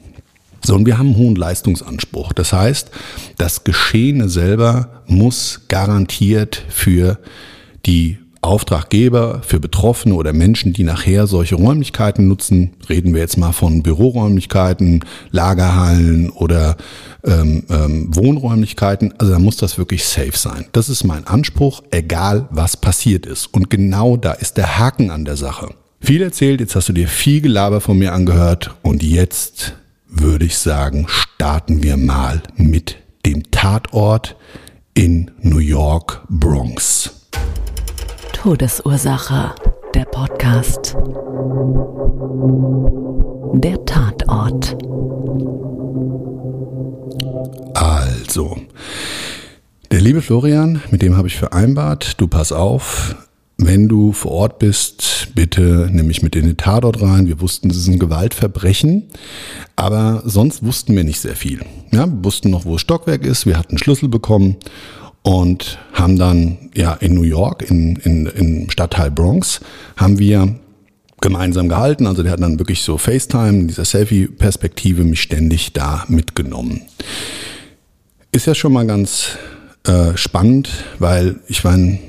So, 0.63 0.75
und 0.75 0.85
wir 0.85 0.97
haben 0.97 1.07
einen 1.07 1.17
hohen 1.17 1.35
Leistungsanspruch. 1.35 2.33
Das 2.33 2.53
heißt, 2.53 2.91
das 3.37 3.63
Geschehene 3.63 4.29
selber 4.29 5.03
muss 5.07 5.61
garantiert 5.67 6.63
für 6.69 7.19
die 7.85 8.17
Auftraggeber, 8.43 9.41
für 9.45 9.59
Betroffene 9.59 10.15
oder 10.15 10.33
Menschen, 10.33 10.73
die 10.73 10.83
nachher 10.83 11.27
solche 11.27 11.55
Räumlichkeiten 11.55 12.27
nutzen, 12.27 12.71
reden 12.89 13.13
wir 13.13 13.21
jetzt 13.21 13.37
mal 13.37 13.51
von 13.51 13.83
Büroräumlichkeiten, 13.83 15.05
Lagerhallen 15.29 16.31
oder 16.31 16.75
ähm, 17.23 17.63
ähm, 17.69 18.07
Wohnräumlichkeiten, 18.15 19.13
also 19.19 19.33
da 19.33 19.39
muss 19.39 19.57
das 19.57 19.77
wirklich 19.77 20.05
safe 20.05 20.35
sein. 20.35 20.65
Das 20.71 20.89
ist 20.89 21.03
mein 21.03 21.27
Anspruch, 21.27 21.83
egal 21.91 22.47
was 22.49 22.77
passiert 22.77 23.27
ist. 23.27 23.45
Und 23.45 23.69
genau 23.69 24.17
da 24.17 24.31
ist 24.31 24.57
der 24.57 24.79
Haken 24.79 25.11
an 25.11 25.23
der 25.23 25.37
Sache. 25.37 25.69
Viel 25.99 26.23
erzählt, 26.23 26.61
jetzt 26.61 26.75
hast 26.75 26.89
du 26.89 26.93
dir 26.93 27.07
viel 27.07 27.41
Gelaber 27.41 27.79
von 27.79 27.99
mir 27.99 28.11
angehört 28.11 28.75
und 28.81 29.03
jetzt 29.03 29.75
würde 30.11 30.45
ich 30.45 30.57
sagen, 30.57 31.07
starten 31.07 31.81
wir 31.81 31.97
mal 31.97 32.43
mit 32.55 32.97
dem 33.25 33.49
Tatort 33.49 34.35
in 34.93 35.31
New 35.39 35.59
York 35.59 36.23
Bronx. 36.29 37.27
Todesursache, 38.33 39.55
der 39.95 40.05
Podcast. 40.05 40.95
Der 43.53 43.85
Tatort. 43.85 44.77
Also, 47.73 48.57
der 49.91 50.01
liebe 50.01 50.21
Florian, 50.21 50.81
mit 50.91 51.01
dem 51.01 51.17
habe 51.17 51.27
ich 51.27 51.37
vereinbart, 51.37 52.19
du 52.19 52.27
pass 52.27 52.51
auf, 52.51 53.15
wenn 53.65 53.87
du 53.87 54.11
vor 54.11 54.31
Ort 54.31 54.59
bist, 54.59 55.29
bitte 55.35 55.87
nimm 55.91 56.07
mich 56.07 56.23
mit 56.23 56.35
in 56.35 56.47
den 56.47 56.57
Tatort 56.57 57.01
rein. 57.01 57.27
Wir 57.27 57.41
wussten, 57.41 57.69
es 57.69 57.77
ist 57.77 57.87
ein 57.87 57.99
Gewaltverbrechen, 57.99 59.03
aber 59.75 60.23
sonst 60.25 60.63
wussten 60.63 60.95
wir 60.95 61.03
nicht 61.03 61.21
sehr 61.21 61.35
viel. 61.35 61.61
Ja, 61.91 62.07
wir 62.07 62.23
wussten 62.23 62.49
noch, 62.49 62.65
wo 62.65 62.73
das 62.73 62.81
Stockwerk 62.81 63.23
ist. 63.23 63.45
Wir 63.45 63.57
hatten 63.57 63.77
Schlüssel 63.77 64.09
bekommen 64.09 64.57
und 65.21 65.77
haben 65.93 66.17
dann 66.17 66.57
ja 66.75 66.93
in 66.93 67.13
New 67.13 67.21
York, 67.21 67.69
in, 67.69 67.97
in, 67.97 68.25
im 68.25 68.69
Stadtteil 68.69 69.11
Bronx, 69.11 69.61
haben 69.95 70.17
wir 70.17 70.55
gemeinsam 71.21 71.69
gehalten. 71.69 72.07
Also 72.07 72.23
der 72.23 72.31
hat 72.31 72.41
dann 72.41 72.57
wirklich 72.57 72.81
so 72.81 72.97
FaceTime, 72.97 73.59
in 73.59 73.67
dieser 73.67 73.85
Selfie-Perspektive 73.85 75.03
mich 75.03 75.21
ständig 75.21 75.73
da 75.73 76.03
mitgenommen. 76.07 76.81
Ist 78.31 78.47
ja 78.47 78.55
schon 78.55 78.73
mal 78.73 78.87
ganz 78.87 79.37
äh, 79.85 80.17
spannend, 80.17 80.69
weil 80.97 81.39
ich 81.47 81.63
meine, 81.63 81.99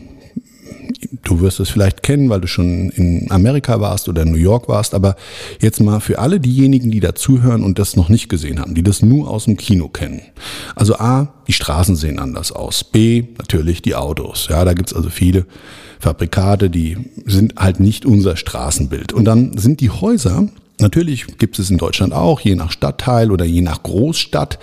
du 1.25 1.41
wirst 1.41 1.61
es 1.61 1.71
vielleicht 1.71 2.03
kennen, 2.03 2.29
weil 2.29 2.41
du 2.41 2.49
schon 2.49 2.91
in 2.91 3.31
Amerika 3.31 3.81
warst 3.81 4.09
oder 4.09 4.23
in 4.23 4.33
New 4.33 4.39
York 4.39 4.69
warst, 4.69 4.95
aber 4.95 5.17
jetzt 5.61 5.81
mal 5.81 6.01
für 6.01 6.19
alle 6.19 6.41
diejenigen, 6.41 6.91
die 6.91 7.01
dazuhören 7.01 7.63
und 7.63 7.79
das 7.79 7.97
noch 7.97 8.09
nicht 8.09 8.29
gesehen 8.29 8.61
haben, 8.61 8.75
die 8.75 8.83
das 8.83 9.03
nur 9.03 9.29
aus 9.29 9.45
dem 9.45 9.57
Kino 9.57 9.89
kennen. 9.89 10.23
Also 10.75 10.97
A, 10.97 11.33
die 11.47 11.53
Straßen 11.53 11.97
sehen 11.97 12.19
anders 12.19 12.53
aus. 12.53 12.85
B, 12.85 13.25
natürlich 13.39 13.83
die 13.83 13.95
Autos. 13.95 14.49
Ja, 14.51 14.65
da 14.65 14.75
gibt's 14.75 14.95
also 14.95 15.11
viele 15.11 15.47
Fabrikate, 15.99 16.71
die 16.71 16.97
sind 17.27 17.55
halt 17.57 17.81
nicht 17.81 18.05
unser 18.07 18.37
Straßenbild. 18.37 19.13
Und 19.13 19.25
dann 19.25 19.57
sind 19.57 19.81
die 19.81 19.91
Häuser, 19.91 20.49
natürlich 20.81 21.39
gibt 21.39 21.59
es 21.59 21.71
in 21.71 21.79
Deutschland 21.79 22.13
auch, 22.13 22.41
je 22.41 22.55
nach 22.55 22.73
Stadtteil 22.73 23.31
oder 23.31 23.45
je 23.45 23.63
nach 23.63 23.83
Großstadt, 23.83 24.59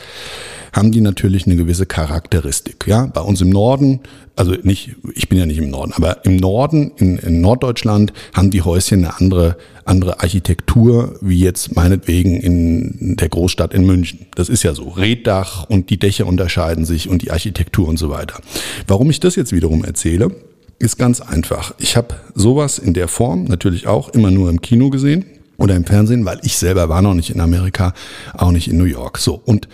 haben 0.74 0.92
die 0.92 1.02
natürlich 1.02 1.46
eine 1.46 1.56
gewisse 1.56 1.86
Charakteristik. 1.86 2.86
Ja, 2.88 3.08
bei 3.08 3.22
uns 3.22 3.42
im 3.42 3.50
Norden, 3.50 4.02
also 4.36 4.54
nicht, 4.64 4.96
ich 5.16 5.28
bin 5.30 5.38
ja 5.38 5.46
nicht 5.46 5.58
im 5.58 5.70
Norden, 5.70 5.94
aber 5.94 6.24
im 6.26 6.38
Norden, 6.38 6.92
in, 6.98 7.18
in 7.18 7.42
Norddeutschland, 7.42 8.14
haben 8.34 8.52
die 8.52 8.62
Häuschen 8.62 9.04
eine 9.04 9.20
andere, 9.20 9.58
andere 9.86 10.20
Architektur, 10.22 11.18
wie 11.22 11.40
jetzt 11.40 11.76
meinetwegen 11.76 12.40
in 12.40 13.16
der 13.18 13.30
Großstadt 13.30 13.74
in 13.74 13.86
München. 13.86 14.28
Das 14.36 14.50
ist 14.50 14.64
ja 14.64 14.74
so. 14.74 14.90
Reddach 14.90 15.66
und 15.70 15.90
die 15.90 15.98
Dächer 15.98 16.28
unterscheiden 16.28 16.86
sich 16.86 17.10
und 17.10 17.22
die 17.22 17.32
Architektur 17.32 17.88
und 17.88 17.98
so 17.98 18.10
weiter. 18.10 18.40
Warum 18.88 19.10
ich 19.10 19.20
das 19.20 19.36
jetzt 19.36 19.52
wiederum 19.52 19.84
erzähle, 19.84 20.30
ist 20.78 20.98
ganz 20.98 21.20
einfach. 21.20 21.74
Ich 21.78 21.98
habe 21.98 22.16
sowas 22.36 22.80
in 22.80 22.94
der 22.94 23.08
Form 23.08 23.46
natürlich 23.46 23.88
auch 23.88 24.10
immer 24.10 24.32
nur 24.32 24.50
im 24.50 24.62
Kino 24.62 24.90
gesehen 24.90 25.26
oder 25.60 25.76
im 25.76 25.86
Fernsehen, 25.86 26.26
weil 26.26 26.40
ich 26.44 26.58
selber 26.58 26.90
war 26.90 27.02
noch 27.02 27.14
nicht 27.14 27.30
in 27.30 27.42
Amerika, 27.42 27.94
auch 28.34 28.52
nicht 28.52 28.70
in 28.70 28.78
New 28.78 28.86
York. 28.86 29.18
So 29.20 29.40
und 29.46 29.68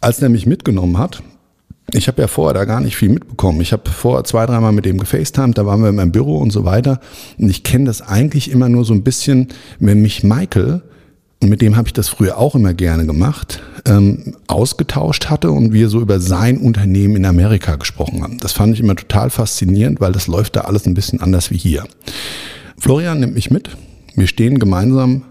als 0.00 0.18
der 0.18 0.28
mich 0.28 0.46
mitgenommen 0.46 0.98
hat, 0.98 1.22
ich 1.92 2.06
habe 2.06 2.20
ja 2.20 2.28
vorher 2.28 2.54
da 2.54 2.64
gar 2.64 2.80
nicht 2.80 2.96
viel 2.96 3.08
mitbekommen. 3.08 3.60
Ich 3.62 3.72
habe 3.72 3.90
vorher 3.90 4.24
zwei, 4.24 4.44
dreimal 4.44 4.72
mit 4.72 4.84
dem 4.84 4.98
gefacetimed, 4.98 5.56
da 5.56 5.64
waren 5.64 5.80
wir 5.80 5.88
in 5.88 5.94
meinem 5.94 6.12
Büro 6.12 6.36
und 6.38 6.50
so 6.52 6.64
weiter. 6.64 7.00
Und 7.38 7.48
ich 7.48 7.62
kenne 7.64 7.86
das 7.86 8.02
eigentlich 8.02 8.50
immer 8.50 8.68
nur 8.68 8.84
so 8.84 8.92
ein 8.92 9.02
bisschen, 9.02 9.48
wenn 9.78 10.02
mich 10.02 10.22
Michael, 10.22 10.82
und 11.40 11.48
mit 11.48 11.62
dem 11.62 11.76
habe 11.76 11.88
ich 11.88 11.92
das 11.92 12.08
früher 12.08 12.36
auch 12.36 12.54
immer 12.56 12.74
gerne 12.74 13.06
gemacht, 13.06 13.62
ähm, 13.86 14.34
ausgetauscht 14.48 15.30
hatte 15.30 15.52
und 15.52 15.72
wir 15.72 15.88
so 15.88 16.00
über 16.00 16.20
sein 16.20 16.58
Unternehmen 16.58 17.16
in 17.16 17.24
Amerika 17.24 17.76
gesprochen 17.76 18.22
haben. 18.22 18.38
Das 18.38 18.52
fand 18.52 18.74
ich 18.74 18.80
immer 18.80 18.96
total 18.96 19.30
faszinierend, 19.30 20.00
weil 20.00 20.12
das 20.12 20.26
läuft 20.26 20.56
da 20.56 20.62
alles 20.62 20.84
ein 20.86 20.94
bisschen 20.94 21.20
anders 21.20 21.50
wie 21.50 21.56
hier. 21.56 21.84
Florian 22.76 23.20
nimmt 23.20 23.34
mich 23.34 23.50
mit. 23.50 23.70
Wir 24.18 24.26
stehen 24.26 24.58
gemeinsam 24.58 25.24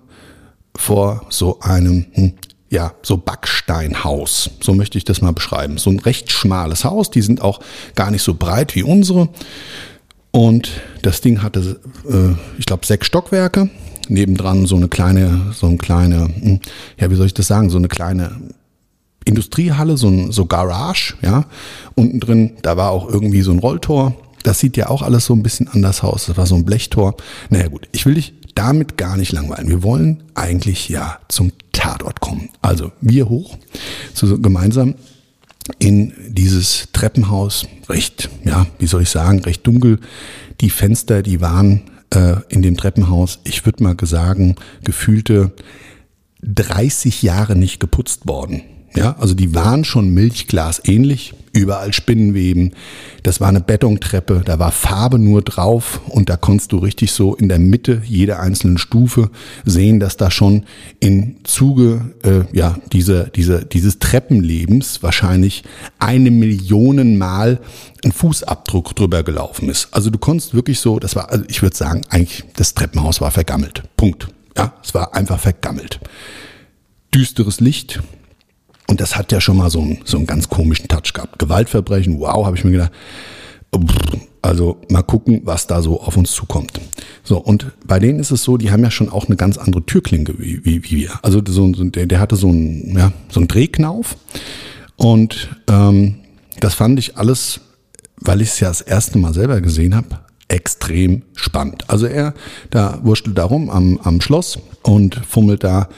vor 0.76 1.26
so 1.30 1.60
einem 1.60 2.06
hm, 2.14 2.34
ja, 2.70 2.94
so 3.02 3.18
Backsteinhaus. 3.18 4.52
So 4.60 4.74
möchte 4.74 4.98
ich 4.98 5.06
das 5.06 5.22
mal 5.22 5.32
beschreiben. 5.32 5.78
So 5.78 5.90
ein 5.90 6.00
recht 6.00 6.32
schmales 6.32 6.84
Haus. 6.84 7.10
Die 7.10 7.22
sind 7.22 7.42
auch 7.42 7.60
gar 7.96 8.12
nicht 8.12 8.24
so 8.24 8.34
breit 8.34 8.76
wie 8.76 8.84
unsere. 8.84 9.30
Und 10.32 10.70
das 11.02 11.22
Ding 11.22 11.42
hatte, 11.42 11.80
äh, 12.10 12.36
ich 12.60 12.66
glaube, 12.66 12.86
sechs 12.86 13.08
Stockwerke. 13.08 13.70
nebendran 14.10 14.66
so 14.66 14.78
eine 14.78 14.88
kleine, 14.88 15.54
so 15.54 15.68
eine 15.68 15.78
kleine, 15.78 16.26
hm, 16.26 16.60
ja, 16.98 17.12
wie 17.12 17.16
soll 17.16 17.26
ich 17.26 17.34
das 17.34 17.48
sagen, 17.48 17.70
so 17.70 17.78
eine 17.78 17.90
kleine 17.90 18.32
Industriehalle, 19.26 19.98
so 19.98 20.08
ein 20.08 20.32
so 20.32 20.46
Garage, 20.46 21.16
ja. 21.22 21.46
Unten 21.96 22.20
drin, 22.20 22.52
da 22.62 22.78
war 22.78 22.92
auch 22.92 23.10
irgendwie 23.10 23.42
so 23.42 23.52
ein 23.52 23.60
Rolltor. 23.60 24.16
Das 24.44 24.60
sieht 24.60 24.78
ja 24.78 24.90
auch 24.90 25.02
alles 25.02 25.26
so 25.26 25.34
ein 25.34 25.44
bisschen 25.44 25.68
anders 25.68 26.04
aus. 26.04 26.28
Das 26.28 26.38
war 26.38 26.46
so 26.46 26.56
ein 26.56 26.64
Blechtor. 26.64 27.16
Naja 27.50 27.68
gut, 27.68 27.90
ich 27.92 28.06
will 28.06 28.14
dich 28.14 28.34
damit 28.58 28.98
gar 28.98 29.18
nicht 29.18 29.32
langweilen. 29.32 29.70
Wir 29.70 29.84
wollen 29.84 30.24
eigentlich 30.34 30.90
ja 30.90 31.20
zum 31.28 31.52
Tatort 31.72 32.20
kommen. 32.22 32.50
Also 32.62 32.92
wir 33.02 33.30
hoch, 33.30 33.58
so 34.14 34.40
gemeinsam 34.40 34.96
in 35.80 36.14
dieses 36.30 36.88
Treppenhaus, 36.94 37.68
recht, 37.88 38.30
ja, 38.46 38.66
wie 38.80 38.88
soll 38.88 39.04
ich 39.04 39.10
sagen, 39.10 39.40
recht 39.42 39.68
dunkel. 39.68 40.00
Die 40.62 40.70
Fenster, 40.70 41.22
die 41.22 41.40
waren 41.40 41.84
äh, 42.10 42.38
in 42.50 42.62
dem 42.62 42.78
Treppenhaus, 42.78 43.40
ich 43.44 43.66
würde 43.66 43.84
mal 43.84 43.96
sagen, 44.02 44.56
gefühlte 44.84 45.52
30 46.42 47.22
Jahre 47.22 47.56
nicht 47.56 47.80
geputzt 47.80 48.28
worden. 48.28 48.62
Ja, 48.98 49.16
also 49.20 49.36
die 49.36 49.54
waren 49.54 49.84
schon 49.84 50.14
Milchglas 50.14 50.82
ähnlich, 50.84 51.34
überall 51.54 51.94
Spinnenweben. 51.94 52.74
Das 53.22 53.40
war 53.40 53.48
eine 53.48 53.62
Betontreppe, 53.62 54.42
da 54.44 54.58
war 54.58 54.72
Farbe 54.72 55.20
nur 55.20 55.44
drauf 55.44 56.02
und 56.08 56.30
da 56.30 56.38
konntest 56.38 56.72
du 56.72 56.78
richtig 56.78 57.12
so 57.12 57.36
in 57.36 57.48
der 57.48 57.60
Mitte 57.60 58.02
jeder 58.04 58.40
einzelnen 58.40 58.80
Stufe 58.80 59.30
sehen, 59.66 60.00
dass 60.00 60.18
da 60.18 60.32
schon 60.32 60.66
im 61.00 61.38
Zuge 61.44 62.14
äh, 62.24 62.58
ja, 62.58 62.78
diese, 62.92 63.30
diese, 63.36 63.66
dieses 63.66 64.00
Treppenlebens 64.00 65.04
wahrscheinlich 65.04 65.64
eine 66.00 66.32
Million 66.32 67.18
Mal 67.18 67.60
ein 68.04 68.12
Fußabdruck 68.12 68.96
drüber 68.96 69.22
gelaufen 69.22 69.70
ist. 69.70 69.90
Also 69.92 70.10
du 70.10 70.18
konntest 70.18 70.56
wirklich 70.56 70.80
so, 70.80 70.98
das 70.98 71.16
war, 71.16 71.32
also 71.32 71.46
ich 71.48 71.62
würde 71.62 71.76
sagen, 71.76 72.02
eigentlich 72.10 72.46
das 72.56 72.74
Treppenhaus 72.74 73.22
war 73.22 73.30
vergammelt. 73.30 73.84
Punkt. 73.96 74.28
Ja, 74.58 74.74
es 74.84 74.96
war 74.96 75.14
einfach 75.14 75.40
vergammelt. 75.40 76.00
Düsteres 77.14 77.60
Licht, 77.60 78.02
und 78.90 79.02
das 79.02 79.18
hat 79.18 79.32
ja 79.32 79.42
schon 79.42 79.58
mal 79.58 79.70
so 79.70 79.82
einen, 79.82 80.00
so 80.06 80.18
einen 80.18 80.28
ganz 80.28 80.50
komischen 80.50 80.88
Touch 80.88 81.14
gehabt. 81.14 81.40
Gewaltverbrechen, 81.40 82.20
wow, 82.20 82.46
habe 82.46 82.58
ich 82.58 82.64
mir 82.64 82.72
gedacht. 82.72 82.92
Also 84.42 84.78
mal 84.90 85.04
gucken, 85.04 85.42
was 85.44 85.68
da 85.68 85.82
so 85.82 86.00
auf 86.00 86.16
uns 86.16 86.32
zukommt. 86.32 86.80
So, 87.24 87.38
und 87.38 87.74
bei 87.86 88.00
denen 88.00 88.20
ist 88.20 88.32
es 88.32 88.44
so, 88.44 88.56
die 88.56 88.72
haben 88.72 88.82
ja 88.82 88.92
schon 88.92 89.10
auch 89.10 89.28
eine 89.28 89.36
ganz 89.36 89.58
andere 89.58 89.86
Türklinke 89.86 90.40
wie, 90.40 90.64
wie, 90.64 90.84
wie 90.86 90.98
wir. 90.98 91.20
Also 91.22 91.42
so, 91.46 91.68
der, 91.74 92.06
der 92.06 92.20
hatte 92.20 92.38
so 92.38 92.48
einen, 92.48 92.98
ja, 92.98 93.12
so 93.30 93.42
einen 93.42 93.50
Drehknauf. 93.50 94.16
Und 94.96 95.50
ähm, 95.70 96.16
das 96.62 96.76
fand 96.76 96.98
ich 96.98 97.18
alles, 97.18 97.60
weil 98.22 98.42
ich 98.42 98.50
es 98.50 98.60
ja 98.62 98.70
das 98.70 98.82
erste 98.82 99.18
Mal 99.18 99.34
selber 99.34 99.60
gesehen 99.60 99.96
habe, 99.96 100.20
extrem 100.48 101.24
spannend. 101.36 101.90
Also 101.90 102.06
er, 102.06 102.34
da 102.70 103.00
wurschtelt 103.04 103.38
da 103.38 103.44
rum 103.44 103.70
am, 103.70 104.00
am 104.02 104.22
Schloss 104.22 104.60
und 104.82 105.16
fummelt 105.28 105.64
da 105.64 105.90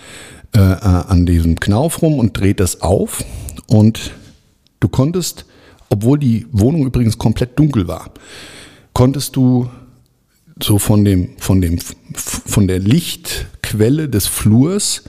äh, 0.56 0.60
äh, 0.60 0.84
an 0.84 1.26
diesem 1.26 1.60
Knauf 1.60 2.02
rum 2.02 2.18
und 2.18 2.40
dreht 2.40 2.60
das 2.60 2.82
auf. 2.82 3.24
Und 3.68 4.12
du 4.80 4.88
konntest, 4.88 5.46
obwohl 5.90 6.18
die 6.18 6.48
Wohnung 6.52 6.86
übrigens 6.86 7.18
komplett 7.18 7.58
dunkel 7.60 7.88
war, 7.88 8.12
konntest 8.94 9.36
du 9.36 9.70
so 10.62 10.80
von 10.80 11.06
dem, 11.06 11.38
von 11.38 11.62
dem, 11.62 11.80
von 12.16 12.68
der 12.68 12.80
Lichtquelle 12.80 14.10
des 14.10 14.28
Flurs, 14.28 15.04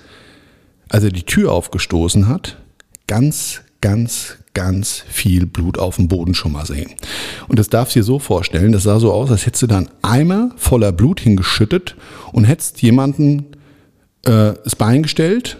als 0.88 1.04
er 1.04 1.10
die 1.10 1.24
Tür 1.24 1.52
aufgestoßen 1.52 2.28
hat, 2.28 2.58
ganz, 3.06 3.62
ganz, 3.80 4.36
ganz 4.54 5.02
viel 5.08 5.46
Blut 5.46 5.78
auf 5.78 5.96
dem 5.96 6.08
Boden 6.08 6.34
schon 6.34 6.52
mal 6.52 6.66
sehen. 6.66 6.90
Und 7.48 7.58
das 7.58 7.68
darfst 7.70 7.94
du 7.94 8.00
dir 8.00 8.04
so 8.04 8.18
vorstellen, 8.18 8.72
das 8.72 8.82
sah 8.82 9.00
so 9.00 9.12
aus, 9.12 9.30
als 9.30 9.46
hättest 9.46 9.62
du 9.62 9.66
da 9.68 9.78
einen 9.78 9.90
Eimer 10.02 10.50
voller 10.56 10.92
Blut 10.92 11.20
hingeschüttet 11.20 11.96
und 12.32 12.44
hättest 12.44 12.82
jemanden 12.82 13.46
äh, 14.24 14.54
das 14.64 14.76
Bein 14.76 15.02
gestellt 15.02 15.58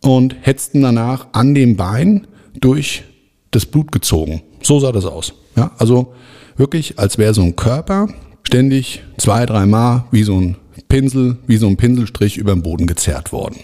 und 0.00 0.36
hetzten 0.40 0.82
danach 0.82 1.28
an 1.32 1.54
dem 1.54 1.76
Bein 1.76 2.26
durch 2.60 3.04
das 3.50 3.66
Blut 3.66 3.92
gezogen. 3.92 4.42
So 4.62 4.80
sah 4.80 4.92
das 4.92 5.04
aus. 5.04 5.34
Ja, 5.56 5.72
also 5.78 6.14
wirklich, 6.56 6.98
als 6.98 7.18
wäre 7.18 7.34
so 7.34 7.42
ein 7.42 7.56
Körper 7.56 8.08
ständig 8.42 9.02
zwei, 9.18 9.46
dreimal 9.46 10.04
wie 10.10 10.22
so 10.22 10.38
ein 10.40 10.56
Pinsel, 10.88 11.38
wie 11.46 11.56
so 11.56 11.66
ein 11.66 11.76
Pinselstrich 11.76 12.36
über 12.36 12.52
den 12.52 12.62
Boden 12.62 12.86
gezerrt 12.86 13.32
worden. 13.32 13.56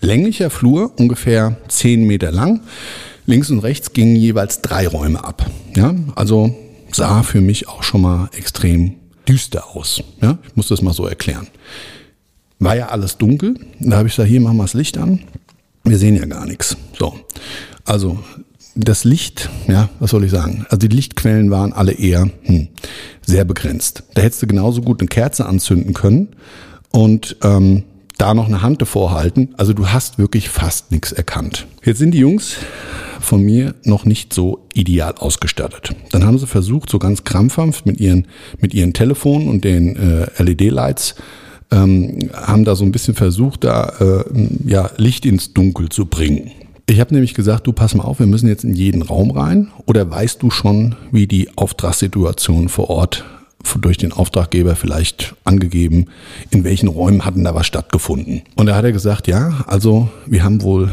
Länglicher 0.00 0.48
Flur, 0.48 0.92
ungefähr 0.98 1.58
zehn 1.68 2.06
Meter 2.06 2.32
lang. 2.32 2.62
Links 3.26 3.50
und 3.50 3.58
rechts 3.58 3.92
gingen 3.92 4.16
jeweils 4.16 4.62
drei 4.62 4.88
Räume 4.88 5.22
ab. 5.22 5.44
Ja, 5.76 5.94
also 6.16 6.54
sah 6.90 7.22
für 7.22 7.40
mich 7.40 7.68
auch 7.68 7.82
schon 7.82 8.00
mal 8.00 8.30
extrem 8.36 8.94
düster 9.28 9.76
aus. 9.76 10.02
Ja, 10.22 10.38
ich 10.48 10.56
muss 10.56 10.68
das 10.68 10.80
mal 10.80 10.94
so 10.94 11.06
erklären 11.06 11.46
war 12.60 12.76
ja 12.76 12.90
alles 12.90 13.18
dunkel. 13.18 13.54
Da 13.80 13.96
habe 13.96 14.08
ich 14.08 14.14
gesagt, 14.14 14.30
hier 14.30 14.40
machen 14.40 14.58
wir 14.58 14.64
das 14.64 14.74
Licht 14.74 14.98
an. 14.98 15.20
Wir 15.82 15.98
sehen 15.98 16.16
ja 16.16 16.26
gar 16.26 16.46
nichts. 16.46 16.76
So, 16.96 17.18
also 17.84 18.18
das 18.76 19.04
Licht, 19.04 19.50
ja, 19.66 19.88
was 19.98 20.10
soll 20.10 20.24
ich 20.24 20.30
sagen? 20.30 20.66
Also 20.68 20.86
die 20.86 20.94
Lichtquellen 20.94 21.50
waren 21.50 21.72
alle 21.72 21.92
eher 21.92 22.30
hm, 22.42 22.68
sehr 23.26 23.44
begrenzt. 23.44 24.04
Da 24.14 24.22
hättest 24.22 24.42
du 24.42 24.46
genauso 24.46 24.82
gut 24.82 25.00
eine 25.00 25.08
Kerze 25.08 25.46
anzünden 25.46 25.94
können 25.94 26.28
und 26.90 27.36
ähm, 27.42 27.84
da 28.18 28.34
noch 28.34 28.46
eine 28.46 28.62
Hand 28.62 28.82
davor 28.82 29.12
halten. 29.12 29.54
Also 29.56 29.72
du 29.72 29.88
hast 29.88 30.18
wirklich 30.18 30.50
fast 30.50 30.92
nichts 30.92 31.10
erkannt. 31.10 31.66
Jetzt 31.82 31.98
sind 31.98 32.12
die 32.12 32.18
Jungs 32.18 32.56
von 33.20 33.42
mir 33.42 33.74
noch 33.84 34.04
nicht 34.04 34.32
so 34.32 34.66
ideal 34.74 35.14
ausgestattet. 35.16 35.94
Dann 36.10 36.24
haben 36.24 36.38
sie 36.38 36.46
versucht, 36.46 36.90
so 36.90 36.98
ganz 36.98 37.24
krampfhaft 37.24 37.86
mit 37.86 38.00
ihren, 38.00 38.26
mit 38.60 38.74
ihren 38.74 38.92
Telefonen 38.92 39.48
und 39.48 39.64
den 39.64 39.96
äh, 39.96 40.42
LED-Lights 40.42 41.14
ähm, 41.70 42.30
haben 42.34 42.64
da 42.64 42.74
so 42.74 42.84
ein 42.84 42.92
bisschen 42.92 43.14
versucht, 43.14 43.64
da 43.64 43.92
äh, 44.00 44.24
ja, 44.66 44.90
Licht 44.96 45.24
ins 45.26 45.52
Dunkel 45.52 45.88
zu 45.88 46.06
bringen. 46.06 46.50
Ich 46.86 46.98
habe 46.98 47.14
nämlich 47.14 47.34
gesagt, 47.34 47.66
du 47.66 47.72
pass 47.72 47.94
mal 47.94 48.04
auf, 48.04 48.18
wir 48.18 48.26
müssen 48.26 48.48
jetzt 48.48 48.64
in 48.64 48.74
jeden 48.74 49.02
Raum 49.02 49.30
rein. 49.30 49.68
Oder 49.86 50.10
weißt 50.10 50.42
du 50.42 50.50
schon, 50.50 50.96
wie 51.12 51.28
die 51.28 51.48
Auftragssituation 51.56 52.68
vor 52.68 52.90
Ort 52.90 53.24
durch 53.80 53.96
den 53.96 54.12
Auftraggeber 54.12 54.74
vielleicht 54.74 55.34
angegeben, 55.44 56.06
in 56.50 56.64
welchen 56.64 56.88
Räumen 56.88 57.24
hatten 57.24 57.44
da 57.44 57.54
was 57.54 57.66
stattgefunden? 57.66 58.42
Und 58.56 58.66
da 58.66 58.74
hat 58.74 58.84
er 58.84 58.92
gesagt, 58.92 59.28
ja, 59.28 59.64
also 59.66 60.08
wir 60.26 60.42
haben 60.42 60.62
wohl 60.62 60.92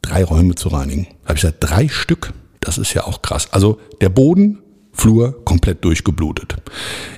drei 0.00 0.24
Räume 0.24 0.54
zu 0.54 0.68
reinigen. 0.68 1.08
Da 1.24 1.28
habe 1.28 1.34
ich 1.34 1.42
gesagt, 1.42 1.58
drei 1.60 1.88
Stück? 1.88 2.32
Das 2.60 2.78
ist 2.78 2.94
ja 2.94 3.04
auch 3.04 3.20
krass. 3.20 3.48
Also 3.52 3.78
der 4.00 4.08
Boden 4.08 4.60
Flur 4.94 5.44
komplett 5.44 5.84
durchgeblutet. 5.84 6.56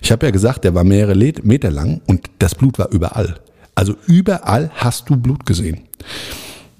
Ich 0.02 0.10
habe 0.10 0.26
ja 0.26 0.32
gesagt, 0.32 0.64
der 0.64 0.74
war 0.74 0.82
mehrere 0.82 1.14
Meter 1.42 1.70
lang 1.70 2.00
und 2.06 2.30
das 2.38 2.54
Blut 2.54 2.78
war 2.78 2.90
überall. 2.90 3.36
Also 3.74 3.94
überall 4.06 4.70
hast 4.74 5.08
du 5.10 5.16
Blut 5.16 5.44
gesehen. 5.46 5.82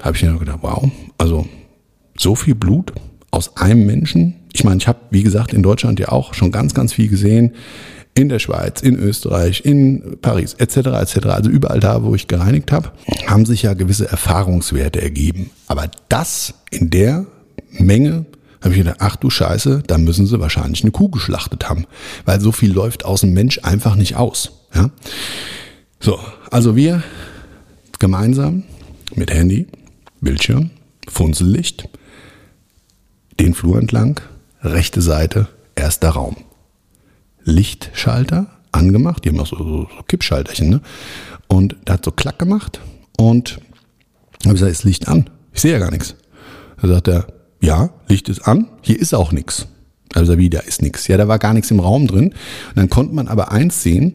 Habe 0.03 0.17
ich 0.17 0.23
mir 0.23 0.37
gedacht, 0.39 0.61
wow, 0.63 0.91
also 1.19 1.47
so 2.19 2.35
viel 2.35 2.55
Blut 2.55 2.93
aus 3.31 3.57
einem 3.57 3.85
Menschen. 3.87 4.35
Ich 4.53 4.65
meine, 4.65 4.79
ich 4.79 4.89
habe, 4.89 4.99
wie 5.11 5.23
gesagt, 5.23 5.53
in 5.53 5.63
Deutschland 5.63 6.01
ja 6.01 6.09
auch 6.09 6.33
schon 6.33 6.51
ganz, 6.51 6.75
ganz 6.75 6.95
viel 6.95 7.09
gesehen. 7.09 7.53
In 8.15 8.31
der 8.31 8.39
Schweiz, 8.39 8.81
in 8.81 8.97
Österreich, 8.97 9.67
in 9.67 10.17
Paris, 10.23 10.55
etc., 10.55 10.77
etc. 10.77 11.27
Also 11.27 11.51
überall 11.51 11.81
da, 11.81 12.03
wo 12.03 12.15
ich 12.15 12.29
gereinigt 12.29 12.73
habe, 12.73 12.93
haben 13.27 13.45
sich 13.45 13.63
ja 13.63 13.75
gewisse 13.75 14.09
Erfahrungswerte 14.09 15.03
ergeben. 15.03 15.51
Aber 15.67 15.91
das 16.09 16.55
in 16.71 16.89
der 16.89 17.27
Menge 17.73 18.25
habe 18.67 18.75
ich 18.75 18.81
gedacht, 18.81 18.99
ach 19.01 19.17
du 19.17 19.31
Scheiße, 19.31 19.85
da 19.87 19.97
müssen 19.97 20.27
sie 20.27 20.41
wahrscheinlich 20.41 20.83
eine 20.83 20.91
Kuh 20.91 21.09
geschlachtet 21.09 21.69
haben, 21.69 21.87
weil 22.25 22.41
so 22.41 22.53
viel 22.53 22.73
läuft 22.73 23.05
aus 23.05 23.21
dem 23.21 23.33
Mensch 23.33 23.61
einfach 23.63 23.95
nicht 23.95 24.17
aus. 24.17 24.53
Ja? 24.75 24.91
So, 26.01 26.19
also 26.51 26.75
wir 26.75 27.03
gemeinsam 27.99 28.65
mit 29.15 29.33
Handy, 29.33 29.69
Bildschirm, 30.21 30.71
Funzellicht, 31.09 31.89
den 33.39 33.55
Flur 33.55 33.79
entlang, 33.79 34.21
rechte 34.63 35.01
Seite, 35.01 35.49
erster 35.77 36.11
Raum. 36.11 36.37
Lichtschalter 37.45 38.49
angemacht, 38.73 39.25
die 39.25 39.29
haben 39.29 39.39
auch 39.39 39.47
so, 39.47 39.57
so, 39.57 39.65
so 39.65 39.89
Kippschalterchen, 40.09 40.69
ne? 40.69 40.81
Und 41.47 41.77
da 41.85 41.93
hat 41.93 42.05
so 42.05 42.11
Klack 42.11 42.41
gemacht 42.41 42.81
und 43.17 43.61
habe 44.45 44.55
gesagt, 44.55 44.73
ist 44.73 44.83
Licht 44.83 45.07
an. 45.07 45.31
Ich 45.53 45.61
sehe 45.61 45.73
ja 45.73 45.79
gar 45.79 45.93
nichts. 45.93 46.17
Da 46.83 46.89
sagt 46.89 47.07
er, 47.07 47.29
ja, 47.61 47.91
Licht 48.09 48.29
ist 48.29 48.43
an, 48.43 48.69
hier 48.83 48.99
ist 49.01 49.15
auch 49.15 49.33
nichts. 49.33 49.67
Also 50.15 50.39
wie, 50.39 50.51
da 50.51 50.61
ist 50.61 50.83
nichts. 50.83 51.09
Ja, 51.09 51.17
da 51.17 51.29
war 51.29 51.39
gar 51.39 51.53
nichts 51.53 51.71
im 51.71 51.81
Raum 51.81 52.07
drin. 52.07 52.29
Und 52.29 52.77
dann 52.77 52.89
konnte 52.89 53.15
man 53.15 53.29
aber 53.29 53.53
eins 53.53 53.83
sehen, 53.83 54.15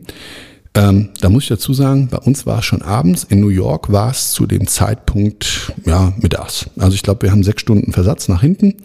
ähm, 0.73 1.09
da 1.19 1.29
muss 1.29 1.43
ich 1.43 1.49
dazu 1.49 1.73
sagen, 1.73 2.07
bei 2.09 2.17
uns 2.17 2.45
war 2.45 2.59
es 2.59 2.65
schon 2.65 2.81
abends, 2.81 3.25
in 3.25 3.41
New 3.41 3.49
York 3.49 3.91
war 3.91 4.11
es 4.11 4.31
zu 4.31 4.47
dem 4.47 4.67
Zeitpunkt, 4.67 5.73
ja, 5.85 6.13
mittags. 6.17 6.69
Also 6.77 6.95
ich 6.95 7.03
glaube, 7.03 7.23
wir 7.23 7.31
haben 7.31 7.43
sechs 7.43 7.61
Stunden 7.61 7.91
Versatz 7.91 8.29
nach 8.29 8.41
hinten 8.41 8.75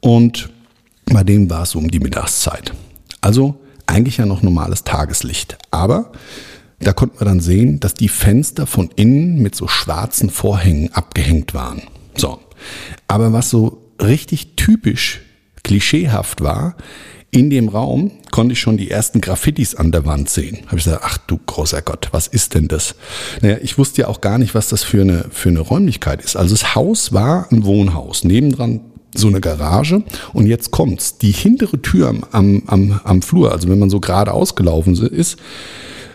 und 0.00 0.50
bei 1.06 1.24
dem 1.24 1.50
war 1.50 1.62
es 1.62 1.74
um 1.74 1.90
die 1.90 1.98
Mittagszeit. 1.98 2.72
Also 3.20 3.56
eigentlich 3.86 4.18
ja 4.18 4.26
noch 4.26 4.42
normales 4.42 4.84
Tageslicht. 4.84 5.58
Aber 5.70 6.12
da 6.78 6.92
konnten 6.92 7.20
wir 7.20 7.24
dann 7.24 7.40
sehen, 7.40 7.80
dass 7.80 7.94
die 7.94 8.08
Fenster 8.08 8.66
von 8.66 8.90
innen 8.94 9.42
mit 9.42 9.54
so 9.54 9.66
schwarzen 9.66 10.30
Vorhängen 10.30 10.92
abgehängt 10.92 11.52
waren. 11.52 11.82
So. 12.16 12.38
Aber 13.08 13.32
was 13.32 13.50
so 13.50 13.83
richtig 14.00 14.56
typisch 14.56 15.20
klischeehaft 15.62 16.40
war, 16.42 16.76
in 17.30 17.50
dem 17.50 17.68
Raum 17.68 18.12
konnte 18.30 18.52
ich 18.52 18.60
schon 18.60 18.76
die 18.76 18.90
ersten 18.90 19.20
Graffitis 19.20 19.74
an 19.74 19.90
der 19.90 20.06
Wand 20.06 20.30
sehen. 20.30 20.58
Habe 20.66 20.78
ich 20.78 20.84
gesagt, 20.84 21.02
ach 21.04 21.18
du 21.18 21.38
großer 21.44 21.82
Gott, 21.82 22.08
was 22.12 22.28
ist 22.28 22.54
denn 22.54 22.68
das? 22.68 22.94
Naja, 23.42 23.58
ich 23.60 23.76
wusste 23.76 24.02
ja 24.02 24.08
auch 24.08 24.20
gar 24.20 24.38
nicht, 24.38 24.54
was 24.54 24.68
das 24.68 24.84
für 24.84 25.00
eine, 25.00 25.26
für 25.30 25.48
eine 25.48 25.60
Räumlichkeit 25.60 26.22
ist. 26.22 26.36
Also 26.36 26.54
das 26.54 26.76
Haus 26.76 27.12
war 27.12 27.50
ein 27.50 27.64
Wohnhaus. 27.64 28.22
Nebendran 28.22 28.80
so 29.14 29.28
eine 29.28 29.40
Garage. 29.40 30.02
Und 30.32 30.46
jetzt 30.46 30.70
kommt's. 30.70 31.18
Die 31.18 31.32
hintere 31.32 31.80
Tür 31.80 32.08
am, 32.08 32.62
am, 32.66 33.00
am 33.02 33.22
Flur, 33.22 33.52
also 33.52 33.68
wenn 33.68 33.78
man 33.78 33.90
so 33.90 34.00
gerade 34.00 34.32
ausgelaufen 34.32 34.94
ist, 34.94 35.38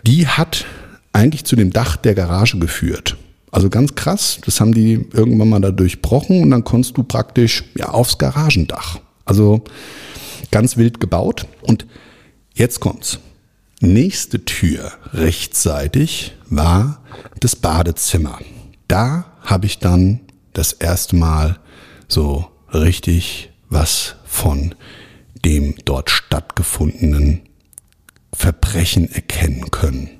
die 0.06 0.26
hat 0.26 0.64
eigentlich 1.12 1.44
zu 1.44 1.56
dem 1.56 1.70
Dach 1.70 1.96
der 1.96 2.14
Garage 2.14 2.58
geführt. 2.58 3.16
Also 3.50 3.68
ganz 3.68 3.94
krass, 3.94 4.38
das 4.44 4.60
haben 4.60 4.72
die 4.72 5.06
irgendwann 5.12 5.48
mal 5.48 5.60
da 5.60 5.70
durchbrochen 5.70 6.42
und 6.42 6.50
dann 6.50 6.64
konntest 6.64 6.96
du 6.96 7.02
praktisch 7.02 7.64
ja 7.76 7.88
aufs 7.88 8.18
Garagendach. 8.18 9.00
Also 9.24 9.64
Ganz 10.50 10.76
wild 10.76 11.00
gebaut. 11.00 11.46
Und 11.62 11.86
jetzt 12.54 12.80
kommt's. 12.80 13.18
Nächste 13.80 14.44
Tür 14.44 14.92
rechtsseitig 15.12 16.34
war 16.48 17.02
das 17.40 17.56
Badezimmer. 17.56 18.38
Da 18.88 19.26
habe 19.42 19.66
ich 19.66 19.78
dann 19.78 20.20
das 20.52 20.72
erste 20.72 21.16
Mal 21.16 21.58
so 22.08 22.46
richtig 22.74 23.50
was 23.68 24.16
von 24.24 24.74
dem 25.44 25.76
dort 25.84 26.10
stattgefundenen 26.10 27.42
Verbrechen 28.32 29.10
erkennen 29.10 29.70
können. 29.70 30.10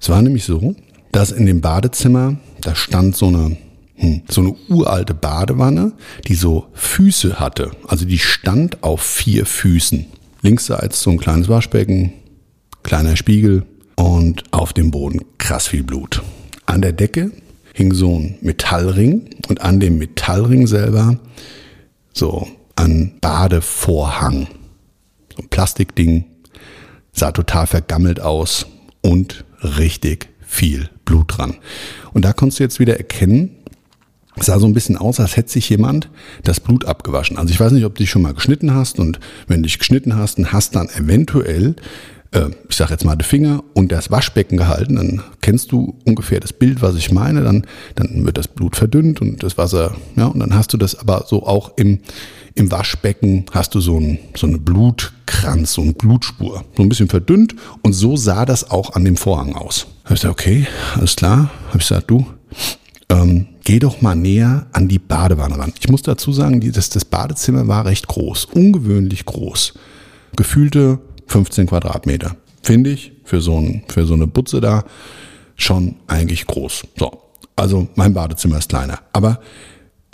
Es 0.00 0.08
war 0.08 0.22
nämlich 0.22 0.44
so, 0.44 0.74
dass 1.12 1.30
in 1.30 1.46
dem 1.46 1.60
Badezimmer, 1.60 2.36
da 2.64 2.74
stand 2.74 3.16
so 3.16 3.28
eine 3.28 3.56
hm. 3.96 4.22
So 4.28 4.40
eine 4.40 4.56
uralte 4.68 5.14
Badewanne, 5.14 5.92
die 6.26 6.34
so 6.34 6.66
Füße 6.72 7.38
hatte. 7.38 7.70
Also 7.86 8.04
die 8.04 8.18
stand 8.18 8.82
auf 8.82 9.02
vier 9.02 9.46
Füßen. 9.46 10.06
Linksseits 10.42 11.00
so 11.00 11.10
ein 11.10 11.18
kleines 11.18 11.48
Waschbecken, 11.48 12.12
kleiner 12.82 13.16
Spiegel 13.16 13.64
und 13.96 14.42
auf 14.52 14.72
dem 14.72 14.90
Boden 14.90 15.20
krass 15.38 15.68
viel 15.68 15.84
Blut. 15.84 16.22
An 16.66 16.82
der 16.82 16.92
Decke 16.92 17.30
hing 17.72 17.94
so 17.94 18.18
ein 18.18 18.36
Metallring 18.40 19.30
und 19.48 19.62
an 19.62 19.80
dem 19.80 19.98
Metallring 19.98 20.66
selber 20.66 21.18
so 22.12 22.48
ein 22.76 23.14
Badevorhang. 23.20 24.48
So 25.36 25.42
ein 25.42 25.48
Plastikding, 25.48 26.24
sah 27.12 27.32
total 27.32 27.66
vergammelt 27.66 28.20
aus 28.20 28.66
und 29.02 29.44
richtig 29.62 30.28
viel 30.40 30.90
Blut 31.04 31.38
dran. 31.38 31.56
Und 32.14 32.24
da 32.24 32.32
konntest 32.32 32.60
du 32.60 32.64
jetzt 32.64 32.80
wieder 32.80 32.96
erkennen, 32.96 33.50
es 34.36 34.46
sah 34.46 34.58
so 34.58 34.66
ein 34.66 34.74
bisschen 34.74 34.96
aus, 34.96 35.20
als 35.20 35.36
hätte 35.36 35.50
sich 35.50 35.68
jemand 35.68 36.08
das 36.42 36.58
Blut 36.58 36.86
abgewaschen. 36.86 37.36
Also 37.38 37.52
ich 37.52 37.60
weiß 37.60 37.72
nicht, 37.72 37.84
ob 37.84 37.94
du 37.94 38.02
dich 38.02 38.10
schon 38.10 38.22
mal 38.22 38.34
geschnitten 38.34 38.74
hast 38.74 38.98
und 38.98 39.20
wenn 39.46 39.58
du 39.58 39.62
dich 39.64 39.78
geschnitten 39.78 40.16
hast 40.16 40.38
und 40.38 40.52
hast 40.52 40.74
dann 40.74 40.88
eventuell, 40.88 41.76
äh, 42.32 42.46
ich 42.68 42.76
sage 42.76 42.92
jetzt 42.92 43.04
mal 43.04 43.14
den 43.14 43.24
Finger 43.24 43.62
und 43.74 43.92
das 43.92 44.10
Waschbecken 44.10 44.56
gehalten, 44.56 44.96
dann 44.96 45.22
kennst 45.40 45.70
du 45.70 45.96
ungefähr 46.04 46.40
das 46.40 46.52
Bild, 46.52 46.82
was 46.82 46.96
ich 46.96 47.12
meine. 47.12 47.42
Dann, 47.42 47.64
dann 47.94 48.26
wird 48.26 48.36
das 48.36 48.48
Blut 48.48 48.74
verdünnt 48.74 49.20
und 49.20 49.42
das 49.42 49.56
Wasser, 49.56 49.94
ja, 50.16 50.26
und 50.26 50.40
dann 50.40 50.54
hast 50.54 50.72
du 50.72 50.78
das 50.78 50.98
aber 50.98 51.26
so 51.28 51.46
auch 51.46 51.76
im, 51.76 52.00
im 52.54 52.70
Waschbecken 52.70 53.46
hast 53.50 53.74
du 53.74 53.80
so, 53.80 53.98
ein, 53.98 54.18
so 54.36 54.46
eine 54.46 54.58
Blutkranz, 54.58 55.74
so 55.74 55.82
eine 55.82 55.92
Blutspur, 55.92 56.64
so 56.76 56.82
ein 56.82 56.88
bisschen 56.88 57.08
verdünnt 57.08 57.54
und 57.82 57.92
so 57.92 58.16
sah 58.16 58.44
das 58.44 58.70
auch 58.70 58.94
an 58.94 59.04
dem 59.04 59.16
Vorhang 59.16 59.54
aus. 59.54 59.86
Da 60.04 60.10
hab 60.10 60.16
ich 60.16 60.20
gesagt, 60.22 60.40
okay, 60.40 60.66
alles 60.94 61.16
klar. 61.16 61.50
Habe 61.68 61.78
ich 61.78 61.88
gesagt, 61.88 62.10
du, 62.10 62.26
ähm, 63.08 63.48
geh 63.64 63.78
doch 63.78 64.02
mal 64.02 64.14
näher 64.14 64.66
an 64.72 64.88
die 64.88 64.98
Badewanne 64.98 65.58
ran. 65.58 65.72
Ich 65.80 65.88
muss 65.88 66.02
dazu 66.02 66.32
sagen, 66.32 66.60
das, 66.72 66.90
das 66.90 67.04
Badezimmer 67.04 67.66
war 67.66 67.86
recht 67.86 68.06
groß, 68.06 68.46
ungewöhnlich 68.46 69.24
groß. 69.24 69.74
Gefühlte 70.36 71.00
15 71.26 71.66
Quadratmeter. 71.66 72.36
Finde 72.62 72.90
ich 72.90 73.12
für 73.24 73.40
so, 73.40 73.58
ein, 73.58 73.82
für 73.88 74.06
so 74.06 74.14
eine 74.14 74.26
Butze 74.26 74.60
da 74.60 74.84
schon 75.56 75.96
eigentlich 76.06 76.46
groß. 76.46 76.84
So, 76.96 77.12
also 77.56 77.88
mein 77.94 78.14
Badezimmer 78.14 78.58
ist 78.58 78.68
kleiner. 78.68 79.00
Aber 79.12 79.40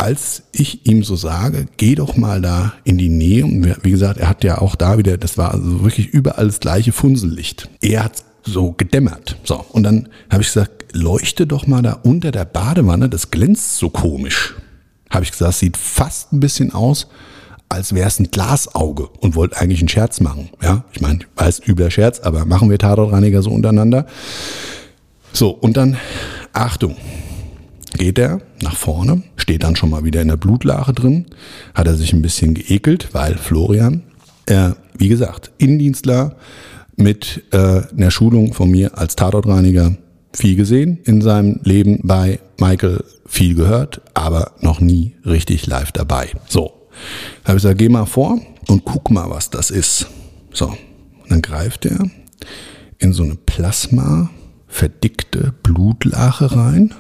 als 0.00 0.44
ich 0.52 0.86
ihm 0.86 1.04
so 1.04 1.14
sage, 1.14 1.66
geh 1.76 1.94
doch 1.94 2.16
mal 2.16 2.40
da 2.40 2.72
in 2.84 2.96
die 2.96 3.10
Nähe, 3.10 3.44
und 3.44 3.84
wie 3.84 3.90
gesagt, 3.90 4.18
er 4.18 4.30
hat 4.30 4.44
ja 4.44 4.58
auch 4.58 4.74
da 4.74 4.96
wieder, 4.96 5.18
das 5.18 5.36
war 5.36 5.52
also 5.52 5.84
wirklich 5.84 6.08
überall 6.08 6.46
das 6.46 6.58
gleiche 6.58 6.92
Funsellicht. 6.92 7.68
Er 7.82 8.04
hat 8.04 8.24
so 8.42 8.72
gedämmert. 8.72 9.36
So, 9.44 9.62
und 9.68 9.82
dann 9.82 10.08
habe 10.30 10.40
ich 10.42 10.48
gesagt, 10.48 10.94
leuchte 10.94 11.46
doch 11.46 11.66
mal 11.66 11.82
da 11.82 12.00
unter 12.02 12.30
der 12.30 12.46
Badewanne, 12.46 13.10
das 13.10 13.30
glänzt 13.30 13.76
so 13.76 13.90
komisch. 13.90 14.54
Habe 15.10 15.24
ich 15.24 15.32
gesagt, 15.32 15.56
sieht 15.56 15.76
fast 15.76 16.32
ein 16.32 16.40
bisschen 16.40 16.72
aus, 16.72 17.08
als 17.68 17.94
wäre 17.94 18.08
es 18.08 18.18
ein 18.18 18.30
Glasauge 18.30 19.06
und 19.20 19.34
wollte 19.34 19.58
eigentlich 19.58 19.80
einen 19.80 19.90
Scherz 19.90 20.20
machen. 20.20 20.48
Ja, 20.62 20.84
ich 20.94 21.02
meine, 21.02 21.18
weiß 21.36 21.60
übler 21.68 21.90
Scherz, 21.90 22.20
aber 22.20 22.46
machen 22.46 22.70
wir 22.70 22.78
Tatortreiniger 22.78 23.42
so 23.42 23.50
untereinander. 23.50 24.06
So, 25.34 25.50
und 25.50 25.76
dann, 25.76 25.98
Achtung, 26.54 26.96
geht 27.96 28.18
er 28.18 28.40
nach 28.62 28.76
vorne, 28.76 29.22
steht 29.36 29.62
dann 29.62 29.76
schon 29.76 29.90
mal 29.90 30.04
wieder 30.04 30.22
in 30.22 30.28
der 30.28 30.36
Blutlache 30.36 30.92
drin, 30.92 31.26
hat 31.74 31.86
er 31.86 31.94
sich 31.94 32.12
ein 32.12 32.22
bisschen 32.22 32.54
geekelt, 32.54 33.08
weil 33.12 33.36
Florian, 33.36 34.02
äh, 34.46 34.70
wie 34.96 35.08
gesagt, 35.08 35.50
Innendienstler, 35.58 36.36
mit 36.96 37.44
äh, 37.52 37.82
einer 37.96 38.10
Schulung 38.10 38.52
von 38.52 38.70
mir 38.70 38.98
als 38.98 39.16
Tatortreiniger 39.16 39.96
viel 40.32 40.54
gesehen 40.54 40.98
in 41.04 41.22
seinem 41.22 41.60
Leben 41.64 42.00
bei 42.02 42.38
Michael, 42.58 43.02
viel 43.26 43.54
gehört, 43.54 44.02
aber 44.14 44.52
noch 44.60 44.80
nie 44.80 45.14
richtig 45.24 45.66
live 45.66 45.92
dabei. 45.92 46.30
So, 46.46 46.88
habe 47.44 47.56
ich 47.56 47.62
gesagt, 47.62 47.78
geh 47.78 47.88
mal 47.88 48.06
vor 48.06 48.38
und 48.68 48.84
guck 48.84 49.10
mal, 49.10 49.30
was 49.30 49.50
das 49.50 49.70
ist. 49.70 50.08
So, 50.52 50.66
und 50.66 51.30
dann 51.30 51.42
greift 51.42 51.86
er 51.86 52.04
in 52.98 53.12
so 53.12 53.22
eine 53.22 53.34
Plasma 53.34 54.30
verdickte 54.68 55.54
Blutlache 55.62 56.54
rein 56.54 56.94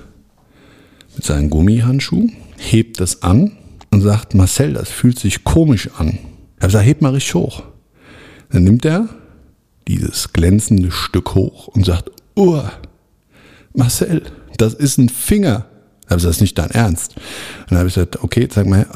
mit 1.20 1.26
seinen 1.26 1.50
Gummihandschuhen, 1.50 2.32
hebt 2.56 2.98
das 2.98 3.22
an 3.22 3.52
und 3.90 4.00
sagt, 4.00 4.34
Marcel, 4.34 4.72
das 4.72 4.88
fühlt 4.88 5.18
sich 5.18 5.44
komisch 5.44 5.90
an. 5.98 6.18
Er 6.58 6.70
sagt, 6.70 6.86
heb 6.86 7.02
mal 7.02 7.12
richtig 7.12 7.34
hoch. 7.34 7.62
Dann 8.50 8.64
nimmt 8.64 8.86
er 8.86 9.06
dieses 9.86 10.32
glänzende 10.32 10.90
Stück 10.90 11.34
hoch 11.34 11.68
und 11.68 11.84
sagt, 11.84 12.10
oh, 12.36 12.62
Marcel, 13.74 14.22
das 14.56 14.72
ist 14.72 14.96
ein 14.96 15.10
Finger. 15.10 15.66
Da 16.06 16.14
habe 16.14 16.20
ich 16.20 16.22
gesagt, 16.22 16.24
das 16.24 16.36
ist 16.36 16.40
nicht 16.40 16.58
dein 16.58 16.70
Ernst. 16.70 17.16
Und 17.16 17.72
dann 17.72 17.78
habe 17.80 17.88
ich 17.90 17.94
gesagt, 17.96 18.22
okay, 18.24 18.48
zeig 18.48 18.66
mal. 18.66 18.86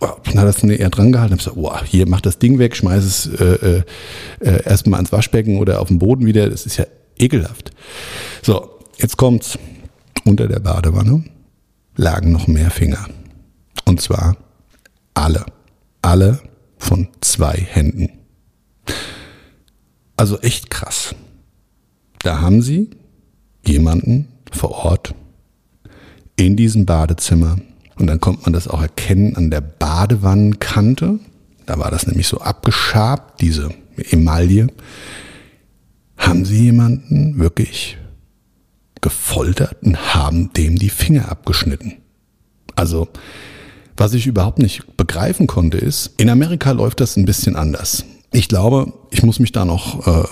Dann 0.00 0.38
hat 0.40 0.46
er 0.46 0.46
es 0.46 0.62
eher 0.62 0.88
dran 0.88 1.12
gehalten. 1.12 1.36
Dann 1.36 1.40
habe 1.46 1.50
ich 1.50 1.54
gesagt, 1.54 1.58
oh, 1.58 1.84
hier, 1.84 2.08
mach 2.08 2.22
das 2.22 2.38
Ding 2.38 2.58
weg, 2.58 2.74
schmeiß 2.74 3.04
es 3.04 3.26
äh, 3.38 3.82
äh, 4.40 4.62
erstmal 4.64 4.96
ans 4.96 5.12
Waschbecken 5.12 5.58
oder 5.58 5.82
auf 5.82 5.88
den 5.88 5.98
Boden 5.98 6.24
wieder. 6.24 6.48
Das 6.48 6.64
ist 6.64 6.78
ja 6.78 6.86
ekelhaft. 7.18 7.70
So, 8.40 8.78
jetzt 8.96 9.18
kommt's. 9.18 9.58
Unter 10.24 10.48
der 10.48 10.58
Badewanne 10.58 11.22
lagen 11.96 12.32
noch 12.32 12.46
mehr 12.46 12.70
Finger. 12.70 13.06
Und 13.84 14.00
zwar 14.00 14.36
alle. 15.14 15.44
Alle 16.02 16.40
von 16.78 17.08
zwei 17.20 17.54
Händen. 17.54 18.10
Also 20.16 20.38
echt 20.40 20.70
krass. 20.70 21.14
Da 22.20 22.40
haben 22.40 22.62
sie 22.62 22.90
jemanden 23.64 24.28
vor 24.52 24.70
Ort 24.84 25.14
in 26.36 26.56
diesem 26.56 26.86
Badezimmer 26.86 27.58
und 27.98 28.06
dann 28.06 28.20
konnte 28.20 28.42
man 28.42 28.52
das 28.52 28.68
auch 28.68 28.82
erkennen 28.82 29.36
an 29.36 29.50
der 29.50 29.60
Badewannenkante. 29.60 31.18
Da 31.64 31.78
war 31.78 31.90
das 31.90 32.06
nämlich 32.06 32.28
so 32.28 32.40
abgeschabt, 32.40 33.40
diese 33.40 33.70
Emaille. 34.10 34.68
Haben 36.16 36.44
sie 36.44 36.64
jemanden 36.64 37.38
wirklich 37.38 37.98
gefoltert 39.06 39.76
und 39.84 40.16
haben 40.16 40.52
dem 40.54 40.80
die 40.80 40.90
Finger 40.90 41.30
abgeschnitten. 41.30 41.98
Also, 42.74 43.06
was 43.96 44.14
ich 44.14 44.26
überhaupt 44.26 44.58
nicht 44.58 44.96
begreifen 44.96 45.46
konnte, 45.46 45.78
ist, 45.78 46.10
in 46.16 46.28
Amerika 46.28 46.72
läuft 46.72 46.98
das 46.98 47.16
ein 47.16 47.24
bisschen 47.24 47.54
anders. 47.54 48.04
Ich 48.32 48.48
glaube, 48.48 48.92
ich 49.12 49.22
muss 49.22 49.38
mich 49.38 49.52
da 49.52 49.64
noch 49.64 50.08
äh, 50.08 50.24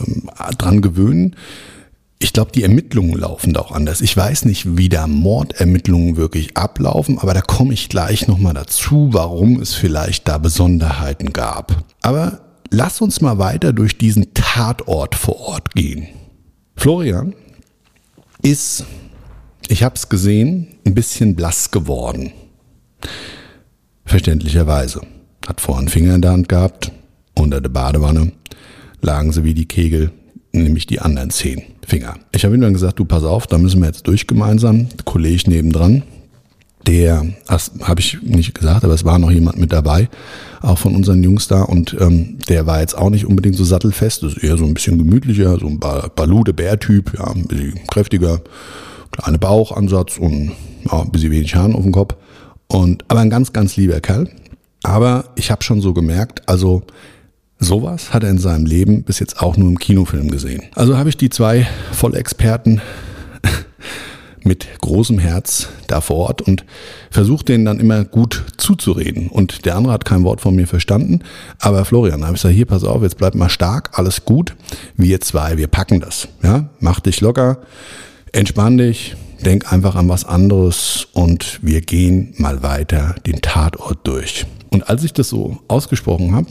dran 0.59 0.83
gewöhnen. 0.83 1.37
Ich 2.19 2.33
glaube, 2.33 2.51
die 2.51 2.65
Ermittlungen 2.65 3.17
laufen 3.17 3.53
da 3.53 3.61
auch 3.61 3.71
anders. 3.71 4.01
Ich 4.01 4.17
weiß 4.17 4.45
nicht, 4.47 4.77
wie 4.77 4.89
da 4.89 5.07
Mordermittlungen 5.07 6.17
wirklich 6.17 6.57
ablaufen, 6.57 7.21
aber 7.21 7.33
da 7.33 7.43
komme 7.43 7.75
ich 7.75 7.89
gleich 7.89 8.27
nochmal 8.27 8.55
dazu, 8.55 9.11
warum 9.13 9.61
es 9.61 9.75
vielleicht 9.75 10.27
da 10.27 10.39
Besonderheiten 10.39 11.33
gab. 11.33 11.85
Aber 12.03 12.41
lass 12.71 13.01
uns 13.01 13.21
mal 13.21 13.39
weiter 13.39 13.73
durch 13.73 13.99
diesen 13.99 14.35
Tatort 14.35 15.15
vor 15.15 15.39
Ort 15.39 15.77
gehen. 15.77 16.09
Florian 16.75 17.35
ist, 18.45 18.85
ich 19.69 19.83
habe 19.83 19.97
es 19.97 20.09
gesehen, 20.09 20.69
ein 20.85 20.95
bisschen 20.95 21.35
blass 21.35 21.71
geworden. 21.71 22.33
Verständlicherweise. 24.05 25.01
Hat 25.47 25.61
vorher 25.61 25.81
einen 25.81 25.89
Finger 25.89 26.15
in 26.15 26.23
der 26.23 26.33
Hand 26.33 26.49
gehabt, 26.49 26.93
unter 27.35 27.61
der 27.61 27.69
Badewanne 27.69 28.33
lagen 29.01 29.33
sie 29.33 29.45
wie 29.45 29.55
die 29.55 29.67
Kegel, 29.67 30.11
nämlich 30.53 30.87
die 30.87 31.01
anderen 31.01 31.31
zehn 31.31 31.63
Finger. 31.87 32.15
Ich 32.33 32.45
habe 32.45 32.55
ihm 32.55 32.61
dann 32.61 32.73
gesagt, 32.73 32.99
du 32.99 33.05
pass 33.05 33.25
auf, 33.25 33.47
da 33.47 33.59
müssen 33.59 33.81
wir 33.81 33.87
jetzt 33.87 34.07
durch 34.07 34.27
gemeinsam. 34.27 34.89
Kollege 35.05 35.51
nebendran, 35.51 36.03
der, 36.87 37.25
das 37.47 37.73
habe 37.83 38.01
ich 38.01 38.23
nicht 38.23 38.55
gesagt, 38.55 38.85
aber 38.85 38.94
es 38.94 39.05
war 39.05 39.18
noch 39.18 39.31
jemand 39.31 39.59
mit 39.59 39.73
dabei, 39.73 40.09
auch 40.61 40.79
von 40.79 40.94
unseren 40.94 41.23
Jungs 41.23 41.49
da 41.49 41.62
und 41.62 41.97
ähm, 42.01 42.38
der 42.49 42.66
war 42.66 42.81
jetzt 42.81 42.97
auch 42.97 43.11
nicht 43.11 43.27
unbedingt 43.27 43.57
so 43.57 43.64
sattelfest, 43.64 44.23
das 44.23 44.35
ist 44.35 44.44
eher 44.44 44.57
so 44.57 44.64
ein 44.64 44.75
bisschen 44.75 44.99
gemütlicher, 44.99 45.59
so 45.59 45.66
ein 45.66 45.79
balude 45.79 46.53
Bärtyp, 46.53 47.14
ja, 47.18 47.27
ein 47.27 47.47
bisschen 47.47 47.81
kräftiger, 47.90 48.40
kleiner 49.12 49.38
Bauchansatz 49.38 50.18
und 50.18 50.53
ja, 50.90 51.03
ein 51.03 51.11
bisschen 51.11 51.31
wenig 51.31 51.55
Haaren 51.55 51.75
auf 51.75 51.83
dem 51.83 51.92
Kopf 51.92 52.14
und 52.68 53.05
aber 53.09 53.20
ein 53.20 53.31
ganz, 53.31 53.53
ganz 53.53 53.77
lieber 53.77 54.01
Kerl. 54.01 54.29
Aber 54.83 55.25
ich 55.35 55.51
habe 55.51 55.64
schon 55.64 55.81
so 55.81 55.94
gemerkt, 55.94 56.47
also 56.47 56.83
sowas 57.59 58.12
hat 58.12 58.23
er 58.23 58.31
in 58.31 58.38
seinem 58.38 58.66
Leben 58.66 59.03
bis 59.03 59.18
jetzt 59.18 59.40
auch 59.40 59.57
nur 59.57 59.68
im 59.68 59.79
Kinofilm 59.79 60.31
gesehen. 60.31 60.64
Also 60.75 60.99
habe 60.99 61.09
ich 61.09 61.16
die 61.16 61.31
zwei 61.31 61.66
Vollexperten 61.92 62.83
mit 64.45 64.67
großem 64.81 65.19
Herz 65.19 65.69
da 65.87 66.01
vor 66.01 66.17
Ort 66.17 66.43
und 66.43 66.65
versucht 67.11 67.49
denen 67.49 67.65
dann 67.65 67.81
immer 67.81 68.05
gut 68.05 68.45
zuzureden. 68.57 69.29
Und 69.29 69.65
der 69.65 69.77
andere 69.77 69.93
hat 69.93 70.05
kein 70.05 70.25
Wort 70.25 70.41
von 70.41 70.55
mir 70.55 70.67
verstanden. 70.67 71.21
Aber 71.59 71.85
Florian, 71.85 72.21
da 72.21 72.27
habe 72.27 72.37
ich 72.37 72.43
gesagt, 72.43 72.55
hier, 72.55 72.67
pass 72.67 72.85
auf, 72.85 73.03
jetzt 73.03 73.19
bleib 73.19 73.35
mal 73.35 73.49
stark, 73.49 73.91
alles 73.99 74.25
gut. 74.25 74.55
Wir 74.97 75.21
zwei, 75.21 75.57
wir 75.57 75.67
packen 75.67 76.01
das. 76.01 76.29
Ja, 76.43 76.69
mach 76.81 77.01
dich 77.01 77.21
locker, 77.21 77.59
entspann 78.33 78.79
dich, 78.79 79.17
denk 79.45 79.73
einfach 79.73 79.95
an 79.95 80.09
was 80.09 80.25
anderes 80.25 81.09
und 81.13 81.59
wir 81.63 81.81
gehen 81.81 82.35
mal 82.37 82.63
weiter 82.63 83.15
den 83.27 83.41
Tatort 83.41 83.99
durch. 84.05 84.47
Und 84.71 84.89
als 84.89 85.05
ich 85.05 85.13
das 85.13 85.29
so 85.29 85.59
ausgesprochen 85.69 86.35
habe, 86.35 86.49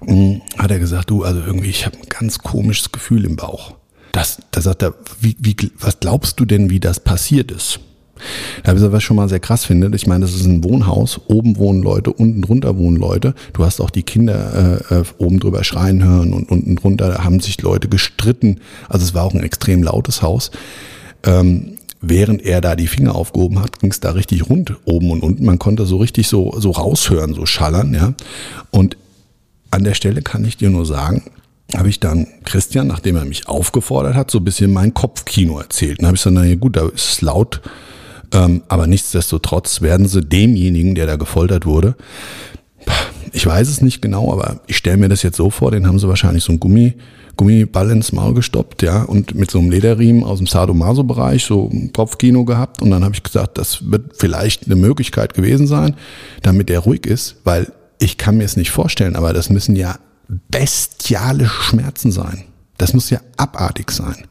hm, 0.00 0.40
hat 0.58 0.70
er 0.70 0.78
gesagt, 0.78 1.10
du, 1.10 1.22
also 1.22 1.40
irgendwie, 1.40 1.70
ich 1.70 1.86
habe 1.86 1.96
ein 1.96 2.08
ganz 2.08 2.38
komisches 2.38 2.92
Gefühl 2.92 3.24
im 3.24 3.36
Bauch. 3.36 3.74
Das, 4.14 4.38
da 4.52 4.60
sagt 4.60 4.84
er, 4.84 4.94
wie, 5.20 5.36
wie, 5.40 5.56
was 5.80 5.98
glaubst 5.98 6.38
du 6.38 6.44
denn, 6.44 6.70
wie 6.70 6.78
das 6.78 7.00
passiert 7.00 7.50
ist? 7.50 7.80
Da 8.62 8.68
habe 8.68 8.70
ich 8.70 8.74
gesagt, 8.74 8.92
was 8.92 8.98
ich 9.00 9.04
schon 9.04 9.16
mal 9.16 9.28
sehr 9.28 9.40
krass 9.40 9.64
finde. 9.64 9.90
Ich 9.96 10.06
meine, 10.06 10.24
das 10.24 10.36
ist 10.36 10.46
ein 10.46 10.62
Wohnhaus. 10.62 11.20
Oben 11.26 11.56
wohnen 11.56 11.82
Leute, 11.82 12.12
unten 12.12 12.40
drunter 12.42 12.78
wohnen 12.78 12.96
Leute. 12.96 13.34
Du 13.54 13.64
hast 13.64 13.80
auch 13.80 13.90
die 13.90 14.04
Kinder 14.04 14.80
äh, 14.88 15.00
äh, 15.00 15.04
oben 15.18 15.40
drüber 15.40 15.64
schreien 15.64 16.04
hören 16.04 16.32
und 16.32 16.48
unten 16.48 16.76
drunter 16.76 17.24
haben 17.24 17.40
sich 17.40 17.60
Leute 17.60 17.88
gestritten. 17.88 18.60
Also 18.88 19.04
es 19.04 19.14
war 19.14 19.24
auch 19.24 19.34
ein 19.34 19.42
extrem 19.42 19.82
lautes 19.82 20.22
Haus. 20.22 20.52
Ähm, 21.24 21.72
während 22.00 22.40
er 22.42 22.60
da 22.60 22.76
die 22.76 22.86
Finger 22.86 23.16
aufgehoben 23.16 23.58
hat, 23.58 23.80
ging 23.80 23.90
es 23.90 23.98
da 23.98 24.12
richtig 24.12 24.48
rund 24.48 24.76
oben 24.84 25.10
und 25.10 25.24
unten. 25.24 25.44
Man 25.44 25.58
konnte 25.58 25.86
so 25.86 25.96
richtig 25.96 26.28
so, 26.28 26.54
so 26.56 26.70
raushören, 26.70 27.34
so 27.34 27.46
schallern, 27.46 27.92
ja. 27.92 28.14
Und 28.70 28.96
an 29.72 29.82
der 29.82 29.94
Stelle 29.94 30.22
kann 30.22 30.44
ich 30.44 30.56
dir 30.56 30.70
nur 30.70 30.86
sagen, 30.86 31.24
habe 31.74 31.88
ich 31.88 32.00
dann 32.00 32.26
Christian, 32.44 32.86
nachdem 32.86 33.16
er 33.16 33.24
mich 33.24 33.48
aufgefordert 33.48 34.14
hat, 34.14 34.30
so 34.30 34.38
ein 34.38 34.44
bisschen 34.44 34.72
mein 34.72 34.92
Kopfkino 34.92 35.58
erzählt. 35.58 35.98
Dann 35.98 36.06
habe 36.06 36.16
ich 36.16 36.22
gesagt, 36.22 36.36
na 36.36 36.44
ja, 36.44 36.56
gut, 36.56 36.76
da 36.76 36.86
ist 36.88 37.12
es 37.12 37.20
laut, 37.22 37.62
ähm, 38.32 38.62
aber 38.68 38.86
nichtsdestotrotz 38.86 39.80
werden 39.80 40.06
sie 40.06 40.20
demjenigen, 40.20 40.94
der 40.94 41.06
da 41.06 41.16
gefoltert 41.16 41.66
wurde, 41.66 41.96
ich 43.32 43.44
weiß 43.44 43.68
es 43.68 43.80
nicht 43.80 44.00
genau, 44.00 44.32
aber 44.32 44.60
ich 44.66 44.76
stelle 44.76 44.96
mir 44.96 45.08
das 45.08 45.22
jetzt 45.22 45.36
so 45.36 45.50
vor, 45.50 45.72
den 45.72 45.86
haben 45.86 45.98
sie 45.98 46.08
wahrscheinlich 46.08 46.44
so 46.44 46.52
ein 46.52 46.60
Gummi, 46.60 46.94
Gummiball 47.36 47.90
ins 47.90 48.12
Maul 48.12 48.32
gestoppt, 48.32 48.82
ja, 48.82 49.02
und 49.02 49.34
mit 49.34 49.50
so 49.50 49.58
einem 49.58 49.70
Lederriemen 49.70 50.22
aus 50.22 50.38
dem 50.38 50.46
Sadomaso-Bereich 50.46 51.44
so 51.44 51.68
ein 51.72 51.92
Kopfkino 51.92 52.44
gehabt. 52.44 52.80
Und 52.80 52.92
dann 52.92 53.02
habe 53.02 53.14
ich 53.14 53.24
gesagt, 53.24 53.58
das 53.58 53.90
wird 53.90 54.12
vielleicht 54.16 54.66
eine 54.66 54.76
Möglichkeit 54.76 55.34
gewesen 55.34 55.66
sein, 55.66 55.96
damit 56.42 56.70
er 56.70 56.80
ruhig 56.80 57.06
ist, 57.06 57.36
weil 57.42 57.72
ich 57.98 58.18
kann 58.18 58.36
mir 58.36 58.44
es 58.44 58.56
nicht 58.56 58.70
vorstellen, 58.70 59.16
aber 59.16 59.32
das 59.32 59.50
müssen 59.50 59.74
ja 59.74 59.96
bestiale 60.28 61.46
Schmerzen 61.46 62.12
sein. 62.12 62.44
Das 62.76 62.92
muss 62.92 63.10
ja 63.10 63.20
abartig 63.36 63.90
sein. 63.90 64.26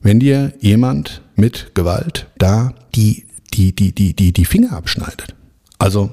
Wenn 0.00 0.20
dir 0.20 0.52
jemand 0.60 1.22
mit 1.34 1.74
Gewalt 1.74 2.26
da 2.38 2.74
die, 2.94 3.26
die, 3.54 3.74
die, 3.74 3.92
die, 3.92 4.14
die, 4.14 4.32
die 4.32 4.44
Finger 4.44 4.72
abschneidet. 4.72 5.34
Also 5.78 6.12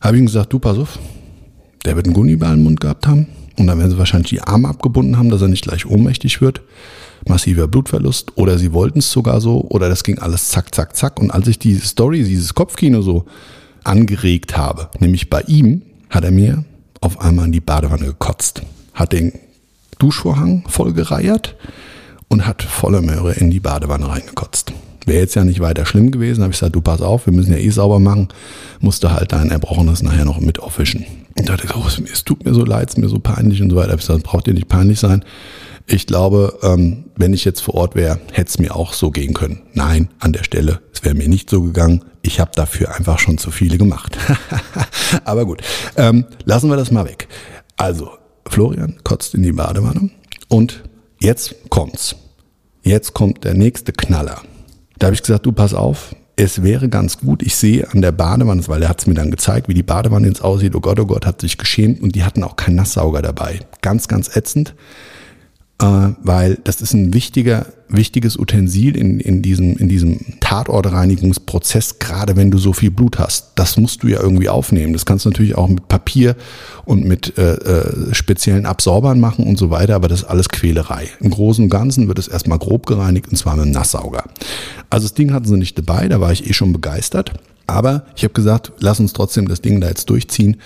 habe 0.00 0.16
ich 0.16 0.20
ihm 0.22 0.26
gesagt, 0.26 0.52
du 0.52 0.58
pass 0.58 0.78
auf, 0.78 0.98
der 1.84 1.96
wird 1.96 2.06
einen 2.06 2.14
Gummiball 2.14 2.54
im 2.54 2.62
Mund 2.62 2.80
gehabt 2.80 3.06
haben 3.06 3.26
und 3.56 3.66
dann 3.66 3.78
werden 3.78 3.90
sie 3.90 3.98
wahrscheinlich 3.98 4.30
die 4.30 4.42
Arme 4.42 4.68
abgebunden 4.68 5.16
haben, 5.16 5.30
dass 5.30 5.42
er 5.42 5.48
nicht 5.48 5.64
gleich 5.64 5.86
ohnmächtig 5.86 6.40
wird. 6.40 6.62
Massiver 7.26 7.68
Blutverlust 7.68 8.36
oder 8.36 8.58
sie 8.58 8.72
wollten 8.72 8.98
es 8.98 9.10
sogar 9.10 9.40
so 9.40 9.62
oder 9.62 9.88
das 9.88 10.04
ging 10.04 10.18
alles 10.18 10.50
zack, 10.50 10.74
zack, 10.74 10.94
zack. 10.94 11.18
Und 11.18 11.30
als 11.30 11.48
ich 11.48 11.58
diese 11.58 11.86
Story, 11.86 12.22
dieses 12.22 12.54
Kopfkino 12.54 13.00
so 13.00 13.24
angeregt 13.82 14.56
habe, 14.56 14.90
nämlich 14.98 15.30
bei 15.30 15.40
ihm, 15.42 15.82
hat 16.10 16.24
er 16.24 16.30
mir 16.30 16.64
auf 17.04 17.20
einmal 17.20 17.46
in 17.46 17.52
die 17.52 17.60
Badewanne 17.60 18.06
gekotzt, 18.06 18.62
hat 18.94 19.12
den 19.12 19.32
Duschvorhang 19.98 20.64
vollgereiert 20.68 21.54
und 22.28 22.46
hat 22.46 22.62
voller 22.62 23.02
Möhre 23.02 23.34
in 23.34 23.50
die 23.50 23.60
Badewanne 23.60 24.08
reingekotzt. 24.08 24.72
Wäre 25.06 25.20
jetzt 25.20 25.34
ja 25.34 25.44
nicht 25.44 25.60
weiter 25.60 25.84
schlimm 25.84 26.10
gewesen, 26.10 26.42
habe 26.42 26.52
ich 26.52 26.58
gesagt, 26.58 26.74
du 26.74 26.80
pass 26.80 27.02
auf, 27.02 27.26
wir 27.26 27.34
müssen 27.34 27.52
ja 27.52 27.58
eh 27.58 27.68
sauber 27.68 28.00
machen, 28.00 28.28
musste 28.80 29.12
halt 29.12 29.32
dein 29.32 29.50
Erbrochenes 29.50 30.02
nachher 30.02 30.24
noch 30.24 30.40
mit 30.40 30.60
aufwischen. 30.60 31.04
Und 31.36 31.48
da 31.48 31.54
er 31.54 31.58
gesagt, 31.58 31.76
oh, 31.76 32.04
es 32.10 32.24
tut 32.24 32.44
mir 32.46 32.54
so 32.54 32.64
leid, 32.64 32.88
es 32.88 32.94
ist 32.94 33.00
mir 33.00 33.08
so 33.08 33.18
peinlich 33.18 33.60
und 33.60 33.68
so 33.68 33.76
weiter. 33.76 33.92
Ich 33.92 34.00
gesagt, 34.00 34.22
braucht 34.22 34.48
ihr 34.48 34.54
nicht 34.54 34.68
peinlich 34.68 34.98
sein. 34.98 35.24
Ich 35.86 36.06
glaube, 36.06 36.58
ähm, 36.62 37.04
wenn 37.16 37.34
ich 37.34 37.44
jetzt 37.44 37.60
vor 37.60 37.74
Ort 37.74 37.94
wäre, 37.94 38.18
hätte 38.32 38.48
es 38.48 38.58
mir 38.58 38.74
auch 38.74 38.94
so 38.94 39.10
gehen 39.10 39.34
können. 39.34 39.60
Nein, 39.74 40.08
an 40.18 40.32
der 40.32 40.42
Stelle, 40.42 40.80
es 40.92 41.04
wäre 41.04 41.14
mir 41.14 41.28
nicht 41.28 41.50
so 41.50 41.62
gegangen. 41.62 42.04
Ich 42.22 42.40
habe 42.40 42.52
dafür 42.54 42.94
einfach 42.94 43.18
schon 43.18 43.36
zu 43.36 43.50
viele 43.50 43.76
gemacht. 43.76 44.16
Aber 45.24 45.44
gut, 45.44 45.62
ähm, 45.96 46.24
lassen 46.44 46.70
wir 46.70 46.76
das 46.76 46.90
mal 46.90 47.04
weg. 47.04 47.28
Also, 47.76 48.10
Florian 48.46 48.96
kotzt 49.04 49.34
in 49.34 49.42
die 49.42 49.52
Badewanne 49.52 50.10
und 50.48 50.84
jetzt 51.20 51.54
kommt's. 51.68 52.16
Jetzt 52.82 53.12
kommt 53.12 53.44
der 53.44 53.54
nächste 53.54 53.92
Knaller. 53.92 54.40
Da 54.98 55.08
habe 55.08 55.14
ich 55.14 55.22
gesagt, 55.22 55.44
du 55.44 55.52
pass 55.52 55.74
auf, 55.74 56.14
es 56.36 56.62
wäre 56.62 56.88
ganz 56.88 57.18
gut, 57.18 57.42
ich 57.42 57.56
sehe 57.56 57.90
an 57.90 58.00
der 58.00 58.12
Badewanne, 58.12 58.66
weil 58.68 58.82
er 58.82 58.88
hat 58.88 59.00
es 59.00 59.06
mir 59.06 59.14
dann 59.14 59.30
gezeigt, 59.30 59.68
wie 59.68 59.74
die 59.74 59.82
Badewanne 59.82 60.28
jetzt 60.28 60.42
aussieht. 60.42 60.74
Oh 60.74 60.80
Gott, 60.80 60.98
oh 60.98 61.06
Gott, 61.06 61.26
hat 61.26 61.42
sich 61.42 61.58
geschämt 61.58 62.00
und 62.00 62.14
die 62.14 62.24
hatten 62.24 62.42
auch 62.42 62.56
keinen 62.56 62.76
Nasssauger 62.76 63.20
dabei. 63.20 63.60
Ganz, 63.82 64.08
ganz 64.08 64.34
ätzend 64.34 64.74
weil 65.78 66.58
das 66.62 66.80
ist 66.80 66.94
ein 66.94 67.12
wichtiger, 67.12 67.66
wichtiges 67.88 68.38
Utensil 68.38 68.96
in, 68.96 69.18
in, 69.18 69.42
diesem, 69.42 69.76
in 69.76 69.88
diesem 69.88 70.38
Tatortreinigungsprozess, 70.40 71.98
gerade 71.98 72.36
wenn 72.36 72.50
du 72.50 72.58
so 72.58 72.72
viel 72.72 72.90
Blut 72.90 73.18
hast. 73.18 73.52
Das 73.56 73.76
musst 73.76 74.02
du 74.02 74.08
ja 74.08 74.20
irgendwie 74.20 74.48
aufnehmen. 74.48 74.92
Das 74.92 75.04
kannst 75.04 75.24
du 75.24 75.30
natürlich 75.30 75.56
auch 75.56 75.68
mit 75.68 75.88
Papier 75.88 76.36
und 76.84 77.04
mit 77.04 77.36
äh, 77.38 77.54
äh, 77.54 78.14
speziellen 78.14 78.66
Absorbern 78.66 79.18
machen 79.18 79.46
und 79.46 79.58
so 79.58 79.70
weiter, 79.70 79.96
aber 79.96 80.08
das 80.08 80.20
ist 80.20 80.26
alles 80.26 80.48
Quälerei. 80.48 81.08
Im 81.20 81.30
Großen 81.30 81.64
und 81.64 81.70
Ganzen 81.70 82.06
wird 82.06 82.18
es 82.18 82.28
erstmal 82.28 82.58
grob 82.58 82.86
gereinigt 82.86 83.28
und 83.28 83.36
zwar 83.36 83.56
mit 83.56 83.64
einem 83.64 83.72
Nasssauger. 83.72 84.24
Also 84.90 85.06
das 85.06 85.14
Ding 85.14 85.32
hatten 85.32 85.46
sie 85.46 85.56
nicht 85.56 85.76
dabei, 85.76 86.08
da 86.08 86.20
war 86.20 86.30
ich 86.30 86.48
eh 86.48 86.52
schon 86.52 86.72
begeistert. 86.72 87.32
Aber 87.66 88.04
ich 88.14 88.24
habe 88.24 88.34
gesagt, 88.34 88.72
lass 88.78 89.00
uns 89.00 89.14
trotzdem 89.14 89.48
das 89.48 89.62
Ding 89.62 89.80
da 89.80 89.88
jetzt 89.88 90.10
durchziehen. 90.10 90.58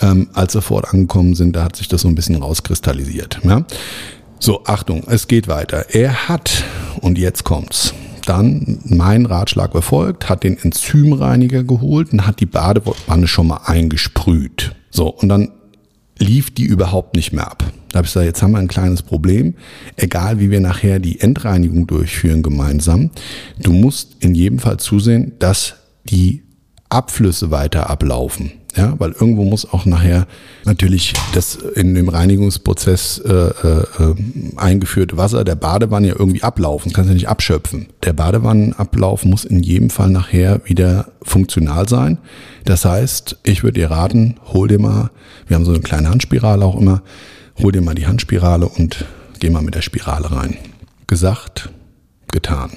Ähm, 0.00 0.28
als 0.32 0.54
wir 0.54 0.62
vor 0.62 0.78
Ort 0.78 0.92
angekommen 0.92 1.34
sind, 1.34 1.56
da 1.56 1.64
hat 1.64 1.74
sich 1.74 1.88
das 1.88 2.02
so 2.02 2.08
ein 2.08 2.14
bisschen 2.14 2.36
rauskristallisiert. 2.36 3.40
Ja? 3.42 3.64
So, 4.38 4.64
Achtung, 4.64 5.02
es 5.06 5.28
geht 5.28 5.48
weiter. 5.48 5.86
Er 5.90 6.28
hat, 6.28 6.64
und 7.00 7.18
jetzt 7.18 7.44
kommt's, 7.44 7.94
dann 8.26 8.80
mein 8.84 9.24
Ratschlag 9.24 9.72
befolgt, 9.72 10.28
hat 10.28 10.44
den 10.44 10.58
Enzymreiniger 10.58 11.64
geholt 11.64 12.12
und 12.12 12.26
hat 12.26 12.40
die 12.40 12.46
Badewanne 12.46 13.28
schon 13.28 13.46
mal 13.46 13.60
eingesprüht. 13.64 14.74
So, 14.90 15.08
und 15.08 15.28
dann 15.28 15.52
lief 16.18 16.52
die 16.52 16.64
überhaupt 16.64 17.16
nicht 17.16 17.32
mehr 17.32 17.50
ab. 17.50 17.64
Da 17.90 17.98
habe 17.98 18.06
ich 18.06 18.12
gesagt, 18.12 18.26
jetzt 18.26 18.42
haben 18.42 18.52
wir 18.52 18.58
ein 18.58 18.68
kleines 18.68 19.02
Problem. 19.02 19.54
Egal 19.96 20.40
wie 20.40 20.50
wir 20.50 20.60
nachher 20.60 20.98
die 20.98 21.20
Endreinigung 21.20 21.86
durchführen 21.86 22.42
gemeinsam, 22.42 23.10
du 23.62 23.72
musst 23.72 24.16
in 24.20 24.34
jedem 24.34 24.58
Fall 24.58 24.78
zusehen, 24.78 25.32
dass 25.38 25.76
die 26.04 26.42
Abflüsse 26.88 27.50
weiter 27.50 27.90
ablaufen. 27.90 28.52
Ja, 28.76 28.94
weil 28.98 29.12
irgendwo 29.12 29.44
muss 29.44 29.72
auch 29.72 29.86
nachher 29.86 30.26
natürlich 30.66 31.14
das 31.32 31.54
in 31.54 31.94
dem 31.94 32.10
Reinigungsprozess 32.10 33.18
äh, 33.20 33.32
äh, 33.32 34.14
eingeführte 34.56 35.16
Wasser 35.16 35.44
der 35.44 35.54
Badewanne 35.54 36.08
ja 36.08 36.14
irgendwie 36.18 36.42
ablaufen. 36.42 36.92
Kannst 36.92 37.08
du 37.08 37.14
nicht 37.14 37.28
abschöpfen. 37.28 37.86
Der 38.04 38.12
Badewannenablauf 38.12 39.24
muss 39.24 39.46
in 39.46 39.62
jedem 39.62 39.88
Fall 39.88 40.10
nachher 40.10 40.60
wieder 40.66 41.08
funktional 41.22 41.88
sein. 41.88 42.18
Das 42.66 42.84
heißt, 42.84 43.38
ich 43.44 43.62
würde 43.62 43.80
dir 43.80 43.90
raten, 43.90 44.36
hol 44.52 44.68
dir 44.68 44.78
mal, 44.78 45.10
wir 45.46 45.56
haben 45.56 45.64
so 45.64 45.72
eine 45.72 45.80
kleine 45.80 46.10
Handspirale 46.10 46.62
auch 46.62 46.78
immer, 46.78 47.02
hol 47.56 47.72
dir 47.72 47.80
mal 47.80 47.94
die 47.94 48.06
Handspirale 48.06 48.68
und 48.68 49.06
geh 49.40 49.48
mal 49.48 49.62
mit 49.62 49.74
der 49.74 49.82
Spirale 49.82 50.30
rein. 50.30 50.58
Gesagt, 51.06 51.70
getan. 52.30 52.72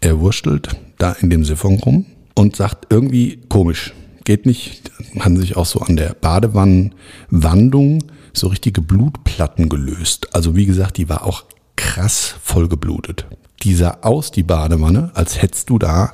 Er 0.00 0.18
wurstelt 0.18 0.70
da 0.98 1.12
in 1.12 1.30
dem 1.30 1.44
Siphon 1.44 1.76
rum 1.76 2.06
und 2.34 2.56
sagt 2.56 2.86
irgendwie 2.90 3.40
komisch 3.48 3.92
geht 4.24 4.46
nicht. 4.46 4.90
Haben 5.20 5.36
sich 5.36 5.56
auch 5.56 5.66
so 5.66 5.80
an 5.80 5.96
der 5.96 6.14
Badewannenwandung 6.14 8.04
so 8.32 8.48
richtige 8.48 8.80
Blutplatten 8.80 9.68
gelöst. 9.68 10.34
Also 10.34 10.56
wie 10.56 10.66
gesagt, 10.66 10.96
die 10.96 11.08
war 11.08 11.24
auch 11.24 11.44
krass 11.76 12.34
vollgeblutet. 12.42 13.26
Die 13.62 13.74
sah 13.74 13.98
aus, 14.02 14.32
die 14.32 14.42
Badewanne, 14.42 15.12
als 15.14 15.40
hättest 15.40 15.70
du 15.70 15.78
da 15.78 16.12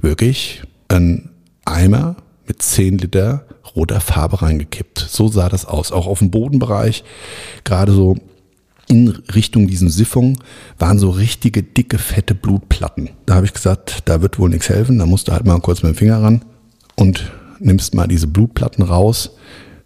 wirklich 0.00 0.62
einen 0.88 1.30
Eimer 1.64 2.16
mit 2.46 2.62
10 2.62 2.98
Liter 2.98 3.44
roter 3.76 4.00
Farbe 4.00 4.42
reingekippt. 4.42 4.98
So 4.98 5.28
sah 5.28 5.48
das 5.48 5.66
aus. 5.66 5.92
Auch 5.92 6.06
auf 6.06 6.20
dem 6.20 6.30
Bodenbereich, 6.30 7.04
gerade 7.62 7.92
so 7.92 8.16
in 8.90 9.08
Richtung 9.08 9.68
diesen 9.68 9.88
Siphon 9.88 10.36
waren 10.78 10.98
so 10.98 11.10
richtige 11.10 11.62
dicke, 11.62 11.96
fette 11.98 12.34
Blutplatten. 12.34 13.10
Da 13.24 13.36
habe 13.36 13.46
ich 13.46 13.54
gesagt, 13.54 14.02
da 14.06 14.20
wird 14.20 14.40
wohl 14.40 14.50
nichts 14.50 14.68
helfen, 14.68 14.98
da 14.98 15.06
musst 15.06 15.28
du 15.28 15.32
halt 15.32 15.46
mal 15.46 15.60
kurz 15.60 15.84
mit 15.84 15.92
dem 15.92 15.96
Finger 15.96 16.20
ran 16.20 16.44
und 16.96 17.30
nimmst 17.60 17.94
mal 17.94 18.08
diese 18.08 18.26
Blutplatten 18.26 18.82
raus, 18.82 19.30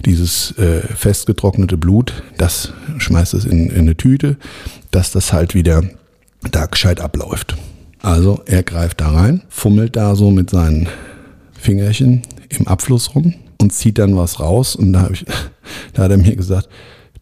dieses 0.07 0.57
äh, 0.59 0.81
festgetrocknete 0.81 1.77
Blut, 1.77 2.23
das 2.39 2.73
schmeißt 2.97 3.35
es 3.35 3.45
in, 3.45 3.69
in 3.69 3.81
eine 3.81 3.97
Tüte, 3.97 4.39
dass 4.91 5.13
das 5.13 5.35
halt 5.35 5.55
wieder 5.55 5.83
da 6.51 6.65
gescheit 6.65 6.99
abläuft. 6.99 7.57
Also 8.01 8.41
er 8.47 8.63
greift 8.63 9.03
da 9.03 9.11
rein, 9.11 9.43
fummelt 9.49 9.97
da 9.97 10.15
so 10.15 10.31
mit 10.31 10.49
seinen 10.49 10.89
Fingerchen 11.53 12.23
im 12.49 12.67
Abfluss 12.69 13.15
rum 13.15 13.35
und 13.61 13.73
zieht 13.73 13.99
dann 13.99 14.17
was 14.17 14.41
raus. 14.41 14.77
Und 14.77 14.95
da, 14.95 15.11
ich, 15.11 15.27
da 15.93 16.05
hat 16.05 16.11
er 16.11 16.19
mir 16.19 16.37
gesagt, 16.37 16.69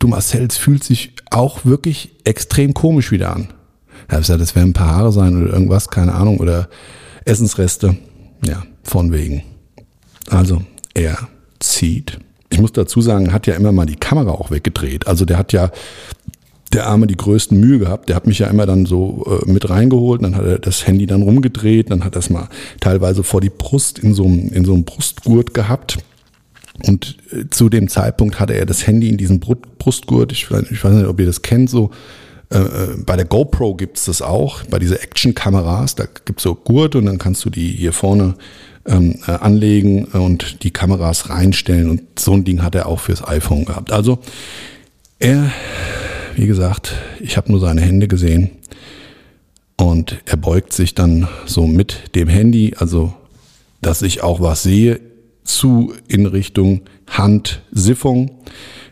du 0.02 0.08
Marcel, 0.08 0.46
es 0.46 0.56
fühlt 0.56 0.82
sich 0.84 1.12
auch 1.30 1.64
wirklich 1.64 2.10
extrem 2.24 2.74
komisch 2.74 3.10
wieder 3.10 3.34
an. 3.34 3.48
Da 4.08 4.14
habe 4.14 4.22
ich 4.22 4.26
gesagt, 4.26 4.40
das 4.40 4.56
werden 4.56 4.70
ein 4.70 4.74
paar 4.74 4.96
Haare 4.96 5.12
sein 5.12 5.40
oder 5.40 5.52
irgendwas, 5.52 5.88
keine 5.88 6.14
Ahnung, 6.14 6.38
oder 6.38 6.68
Essensreste. 7.24 7.96
Ja, 8.44 8.64
von 8.82 9.12
wegen. 9.12 9.42
Also 10.28 10.62
er 10.94 11.16
zieht. 11.60 12.18
Ich 12.50 12.60
muss 12.60 12.72
dazu 12.72 13.00
sagen, 13.00 13.32
hat 13.32 13.46
ja 13.46 13.54
immer 13.54 13.72
mal 13.72 13.86
die 13.86 13.96
Kamera 13.96 14.32
auch 14.32 14.50
weggedreht. 14.50 15.06
Also 15.06 15.24
der 15.24 15.38
hat 15.38 15.52
ja 15.52 15.70
der 16.72 16.86
Arme 16.86 17.06
die 17.06 17.16
größten 17.16 17.58
Mühe 17.58 17.78
gehabt. 17.78 18.08
Der 18.08 18.16
hat 18.16 18.26
mich 18.26 18.40
ja 18.40 18.48
immer 18.48 18.66
dann 18.66 18.86
so 18.86 19.40
äh, 19.46 19.50
mit 19.50 19.70
reingeholt, 19.70 20.22
dann 20.22 20.34
hat 20.34 20.44
er 20.44 20.58
das 20.58 20.86
Handy 20.86 21.06
dann 21.06 21.22
rumgedreht, 21.22 21.90
dann 21.90 22.04
hat 22.04 22.16
er 22.16 22.20
es 22.20 22.30
mal 22.30 22.48
teilweise 22.80 23.22
vor 23.22 23.40
die 23.40 23.50
Brust 23.50 23.98
in 23.98 24.14
so 24.14 24.24
einem, 24.24 24.48
in 24.48 24.64
so 24.64 24.74
einem 24.74 24.84
Brustgurt 24.84 25.54
gehabt. 25.54 25.98
Und 26.87 27.16
äh, 27.31 27.49
zu 27.51 27.68
dem 27.68 27.88
Zeitpunkt 27.88 28.40
hatte 28.40 28.55
er 28.55 28.66
das 28.66 28.87
Handy 28.87 29.09
in 29.09 29.16
diesem 29.16 29.40
Brustgurt. 29.40 30.33
Ich, 30.33 30.49
ich 30.71 30.85
weiß 30.85 30.92
nicht, 30.92 31.07
ob 31.07 31.21
ihr 31.21 31.27
das 31.27 31.42
kennt, 31.42 31.71
so 31.71 31.90
äh, 32.53 32.59
äh 32.59 32.88
bei 33.05 33.16
der 33.16 33.25
GoPro 33.25 33.75
gibt's 33.75 34.07
das 34.07 34.23
auch, 34.23 34.64
bei 34.64 34.79
dieser 34.79 35.03
Action-Kameras, 35.03 35.95
da 35.95 36.05
gibt's 36.25 36.42
so 36.42 36.55
Gurt 36.55 36.97
und 36.97 37.07
dann 37.07 37.18
kannst 37.18 37.45
du 37.45 37.51
die 37.51 37.68
hier 37.68 37.92
vorne 37.92 38.35
ähm, 38.87 39.16
äh, 39.27 39.33
anlegen 39.33 40.07
und 40.07 40.62
die 40.64 40.71
Kameras 40.71 41.31
reinstellen. 41.31 41.88
Und 41.88 42.18
so 42.18 42.33
ein 42.33 42.45
Ding 42.45 42.62
hat 42.62 42.75
er 42.75 42.87
auch 42.87 43.01
fürs 43.01 43.27
iPhone 43.27 43.64
gehabt. 43.64 43.92
Also 43.92 44.18
er 45.18 45.53
wie 46.37 46.47
gesagt, 46.47 46.95
ich 47.21 47.37
habe 47.37 47.51
nur 47.51 47.61
seine 47.61 47.81
Hände 47.81 48.09
gesehen 48.09 48.51
und 49.77 50.21
er 50.27 50.37
beugt 50.37 50.73
sich 50.73 50.95
dann 50.95 51.29
so 51.47 51.66
mit 51.66 52.14
dem 52.14 52.29
Handy, 52.29 52.75
also 52.79 53.12
dass 53.81 54.03
ich 54.03 54.23
auch 54.23 54.40
was 54.40 54.62
sehe, 54.62 55.01
zu 55.44 55.94
in 56.09 56.26
Richtung 56.26 56.83
Handsiffung. 57.09 58.42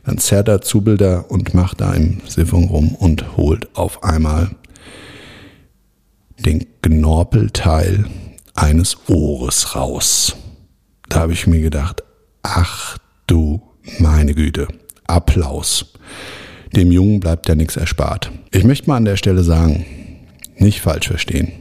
Dann 0.04 0.18
zerrt 0.18 0.48
er 0.48 0.62
Zubilder 0.62 1.30
und 1.30 1.54
macht 1.54 1.80
da 1.80 1.92
im 1.94 2.20
Siphon 2.26 2.64
rum 2.64 2.94
und 2.94 3.36
holt 3.36 3.74
auf 3.76 4.02
einmal 4.02 4.50
den 6.38 6.66
Knorpelteil 6.82 8.06
eines 8.54 8.96
Ohres 9.08 9.76
raus. 9.76 10.36
Da 11.08 11.20
habe 11.20 11.32
ich 11.32 11.46
mir 11.46 11.60
gedacht, 11.60 12.02
ach 12.42 12.98
du 13.26 13.60
meine 13.98 14.34
Güte, 14.34 14.68
Applaus 15.06 15.92
dem 16.76 16.92
Jungen 16.92 17.20
bleibt 17.20 17.48
ja 17.48 17.54
nichts 17.54 17.76
erspart. 17.76 18.30
Ich 18.52 18.64
möchte 18.64 18.88
mal 18.88 18.96
an 18.96 19.04
der 19.04 19.16
Stelle 19.16 19.42
sagen, 19.42 19.84
nicht 20.56 20.80
falsch 20.80 21.08
verstehen. 21.08 21.52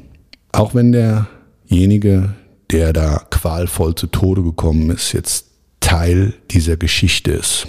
Auch 0.52 0.75
wenn 0.75 0.91
derjenige, 0.91 2.36
der 2.71 2.93
da 2.93 3.25
qualvoll 3.29 3.95
zu 3.95 4.08
Tode 4.08 4.43
gekommen 4.43 4.89
ist, 4.91 5.13
jetzt 5.13 5.45
Teil 5.79 6.34
dieser 6.51 6.77
Geschichte 6.77 7.32
ist. 7.32 7.67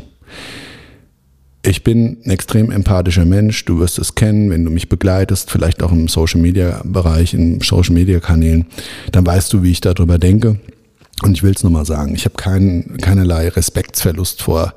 Ich 1.63 1.85
bin 1.85 2.19
ein 2.25 2.31
extrem 2.31 2.71
empathischer 2.71 3.27
Mensch, 3.27 3.65
du 3.67 3.81
wirst 3.81 3.99
es 3.99 4.15
kennen, 4.15 4.51
wenn 4.51 4.65
du 4.65 4.71
mich 4.71 4.89
begleitest, 4.89 5.51
vielleicht 5.51 5.83
auch 5.83 5.93
im 5.93 6.09
Social 6.09 6.41
Media 6.41 6.81
Bereich, 6.85 7.35
in 7.35 7.61
Social 7.61 7.95
Media 7.95 8.19
Kanälen, 8.19 8.67
dann 9.13 9.27
weißt 9.27 9.53
du, 9.53 9.63
wie 9.63 9.71
ich 9.71 9.83
darüber 9.83 10.19
denke. 10.19 10.59
Und 11.23 11.37
ich 11.37 11.43
will 11.43 11.53
es 11.53 11.63
nochmal 11.63 11.85
sagen, 11.85 12.15
ich 12.15 12.25
habe 12.25 12.37
kein, 12.37 12.97
keinerlei 12.99 13.49
Respektsverlust 13.49 14.41
vor 14.41 14.75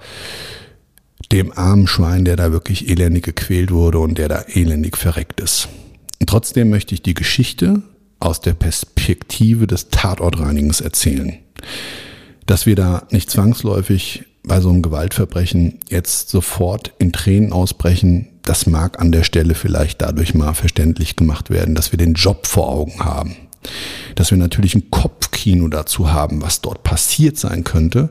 dem 1.31 1.57
armen 1.57 1.88
Schwein, 1.88 2.25
der 2.25 2.36
da 2.36 2.51
wirklich 2.51 2.89
elendig 2.89 3.23
gequält 3.23 3.71
wurde 3.71 3.99
und 3.99 4.17
der 4.17 4.27
da 4.27 4.41
elendig 4.53 4.97
verreckt 4.97 5.39
ist. 5.39 5.69
Und 6.19 6.27
trotzdem 6.27 6.69
möchte 6.69 6.93
ich 6.93 7.01
die 7.01 7.13
Geschichte 7.13 7.81
aus 8.23 8.41
der 8.41 8.53
Perspektive 8.53 9.67
des 9.67 9.89
Tatortreinigens 9.89 10.81
erzählen. 10.81 11.38
Dass 12.45 12.65
wir 12.65 12.75
da 12.75 13.03
nicht 13.12 13.29
zwangsläufig 13.29 14.23
bei 14.43 14.59
so 14.59 14.69
einem 14.69 14.81
Gewaltverbrechen 14.81 15.79
jetzt 15.89 16.29
sofort 16.29 16.93
in 16.99 17.13
Tränen 17.13 17.53
ausbrechen, 17.53 18.29
das 18.43 18.65
mag 18.65 18.99
an 18.99 19.12
der 19.12 19.23
Stelle 19.23 19.55
vielleicht 19.55 20.01
dadurch 20.01 20.33
mal 20.33 20.53
verständlich 20.53 21.15
gemacht 21.15 21.49
werden, 21.49 21.75
dass 21.75 21.91
wir 21.91 21.97
den 21.97 22.13
Job 22.13 22.45
vor 22.45 22.69
Augen 22.69 22.99
haben. 22.99 23.36
Dass 24.15 24.31
wir 24.31 24.38
natürlich 24.38 24.75
ein 24.75 24.91
Kopfkino 24.91 25.69
dazu 25.69 26.12
haben, 26.12 26.41
was 26.41 26.62
dort 26.62 26.83
passiert 26.83 27.38
sein 27.38 27.63
könnte. 27.63 28.09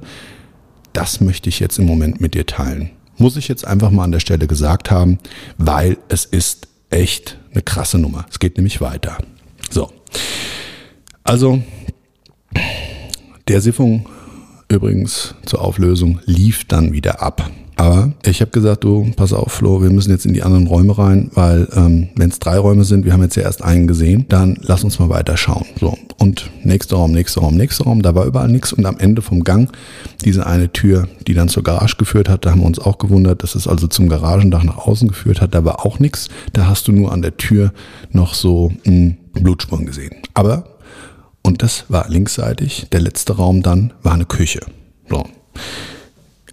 Das 0.95 1.21
möchte 1.21 1.51
ich 1.51 1.61
jetzt 1.61 1.79
im 1.79 1.85
Moment 1.85 2.21
mit 2.21 2.35
dir 2.35 2.47
teilen. 2.47 2.91
Muss 3.19 3.37
ich 3.37 3.49
jetzt 3.49 3.67
einfach 3.67 3.91
mal 3.91 4.05
an 4.05 4.13
der 4.13 4.21
Stelle 4.21 4.47
gesagt 4.47 4.91
haben, 4.91 5.19
weil 5.59 5.99
es 6.09 6.25
ist 6.25 6.69
echt 6.89 7.39
eine 7.53 7.63
krasse 7.63 7.99
Nummer. 7.99 8.25
Es 8.31 8.39
geht 8.39 8.57
nämlich 8.57 8.81
weiter. 8.81 9.19
So. 9.71 9.91
Also, 11.25 11.63
der 13.49 13.61
Siffung 13.61 14.09
übrigens 14.69 15.35
zur 15.45 15.63
Auflösung 15.63 16.21
lief 16.25 16.65
dann 16.65 16.93
wieder 16.93 17.23
ab. 17.23 17.51
Aber 17.77 18.13
ich 18.25 18.41
habe 18.41 18.51
gesagt, 18.51 18.85
du, 18.85 19.11
pass 19.17 19.33
auf, 19.33 19.53
Flo, 19.53 19.83
wir 19.83 19.91
müssen 19.91 20.11
jetzt 20.11 20.27
in 20.27 20.35
die 20.35 20.43
anderen 20.43 20.67
Räume 20.67 20.97
rein, 20.97 21.31
weil 21.35 21.69
ähm, 21.75 22.09
wenn 22.17 22.29
es 22.29 22.39
drei 22.39 22.59
Räume 22.59 22.85
sind, 22.85 23.05
wir 23.05 23.13
haben 23.13 23.23
jetzt 23.23 23.37
ja 23.37 23.43
erst 23.43 23.63
einen 23.63 23.87
gesehen, 23.87 24.27
dann 24.29 24.59
lass 24.61 24.85
uns 24.85 24.99
mal 24.99 25.09
weiter 25.09 25.37
schauen. 25.37 25.65
So, 25.81 25.97
und 26.19 26.51
nächster 26.65 26.97
Raum, 26.97 27.13
nächster 27.13 27.41
Raum, 27.41 27.57
nächster 27.57 27.85
Raum, 27.85 28.03
da 28.03 28.15
war 28.15 28.27
überall 28.27 28.49
nichts 28.49 28.73
und 28.73 28.85
am 28.85 28.99
Ende 28.99 29.23
vom 29.23 29.43
Gang 29.43 29.71
diese 30.25 30.47
eine 30.47 30.73
Tür, 30.73 31.09
die 31.27 31.35
dann 31.35 31.49
zur 31.49 31.63
Garage 31.63 31.97
geführt 31.97 32.29
hat, 32.29 32.45
da 32.45 32.51
haben 32.51 32.61
wir 32.61 32.67
uns 32.67 32.79
auch 32.79 32.99
gewundert, 32.99 33.43
dass 33.43 33.55
es 33.55 33.67
also 33.67 33.87
zum 33.87 34.09
Garagendach 34.09 34.65
nach 34.65 34.79
außen 34.79 35.09
geführt 35.09 35.41
hat, 35.41 35.55
da 35.55 35.65
war 35.65 35.85
auch 35.85 35.99
nichts. 35.99 36.29
Da 36.53 36.67
hast 36.67 36.89
du 36.89 36.93
nur 36.93 37.13
an 37.13 37.23
der 37.23 37.37
Tür 37.37 37.73
noch 38.11 38.35
so 38.35 38.71
mh, 38.85 39.15
Blutspuren 39.33 39.87
gesehen. 39.87 40.15
Aber, 40.35 40.65
und 41.43 41.63
das 41.63 41.87
war 41.89 42.09
linksseitig, 42.09 42.89
der 42.93 43.01
letzte 43.01 43.37
Raum 43.37 43.63
dann 43.63 43.93
war 44.03 44.13
eine 44.13 44.27
Küche. 44.27 44.61
So. 45.09 45.25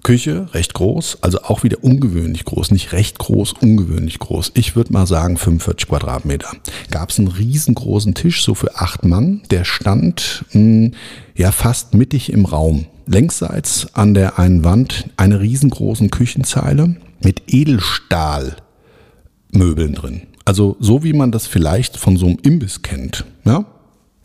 Küche, 0.04 0.48
recht 0.54 0.74
groß, 0.74 1.20
also 1.22 1.44
auch 1.44 1.64
wieder 1.64 1.84
ungewöhnlich 1.84 2.46
groß, 2.46 2.72
nicht 2.72 2.94
recht 2.94 3.20
groß, 3.20 3.54
ungewöhnlich 3.54 4.20
groß. 4.20 4.52
Ich 4.56 4.76
würde 4.76 4.94
mal 4.94 5.06
sagen 5.06 5.38
45 5.38 5.90
Quadratmeter. 5.90 6.52
Gab 6.90 7.10
es 7.10 7.20
einen 7.20 7.28
riesengroßen 7.28 8.14
Tisch, 8.14 8.44
so 8.44 8.56
für 8.56 8.76
acht 8.76 9.04
Mann, 9.06 9.42
der 9.52 9.66
stand 9.66 10.46
mh, 10.54 10.54
hm, 10.54 10.92
ja 11.36 11.52
fast 11.52 11.94
mittig 11.94 12.32
im 12.32 12.46
Raum. 12.46 12.86
Längsseits 13.06 13.94
an 13.94 14.14
der 14.14 14.40
einen 14.40 14.64
Wand 14.64 15.10
eine 15.18 15.42
riesengroßen 15.42 16.12
Küchenzeile 16.12 16.96
mit 17.22 17.44
Edelstahlmöbeln 17.48 19.96
drin. 19.96 20.22
Also 20.46 20.78
so 20.80 21.04
wie 21.04 21.14
man 21.14 21.32
das 21.32 21.48
vielleicht 21.48 21.98
von 21.98 22.18
so 22.18 22.28
einem 22.28 22.38
Imbiss 22.44 22.82
kennt. 22.82 23.26
Ja? 23.46 23.66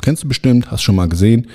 Kennst 0.02 0.22
du 0.22 0.28
bestimmt, 0.28 0.70
hast 0.70 0.82
schon 0.82 0.96
mal 0.96 1.08
gesehen 1.08 1.48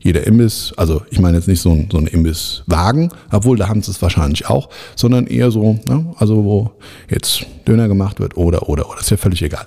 jeder 0.00 0.26
Imbiss, 0.26 0.72
also 0.76 1.02
ich 1.10 1.20
meine 1.20 1.36
jetzt 1.36 1.48
nicht 1.48 1.60
so 1.60 1.72
ein, 1.72 1.88
so 1.90 1.98
ein 1.98 2.06
Imbisswagen, 2.06 3.10
obwohl 3.30 3.56
da 3.56 3.68
haben 3.68 3.82
sie 3.82 3.90
es 3.90 4.02
wahrscheinlich 4.02 4.48
auch, 4.48 4.68
sondern 4.94 5.26
eher 5.26 5.50
so, 5.50 5.78
ne, 5.88 6.14
also 6.18 6.44
wo 6.44 6.72
jetzt 7.10 7.46
Döner 7.66 7.88
gemacht 7.88 8.20
wird 8.20 8.36
oder, 8.36 8.68
oder, 8.68 8.88
oder, 8.88 9.00
ist 9.00 9.10
ja 9.10 9.16
völlig 9.16 9.42
egal. 9.42 9.66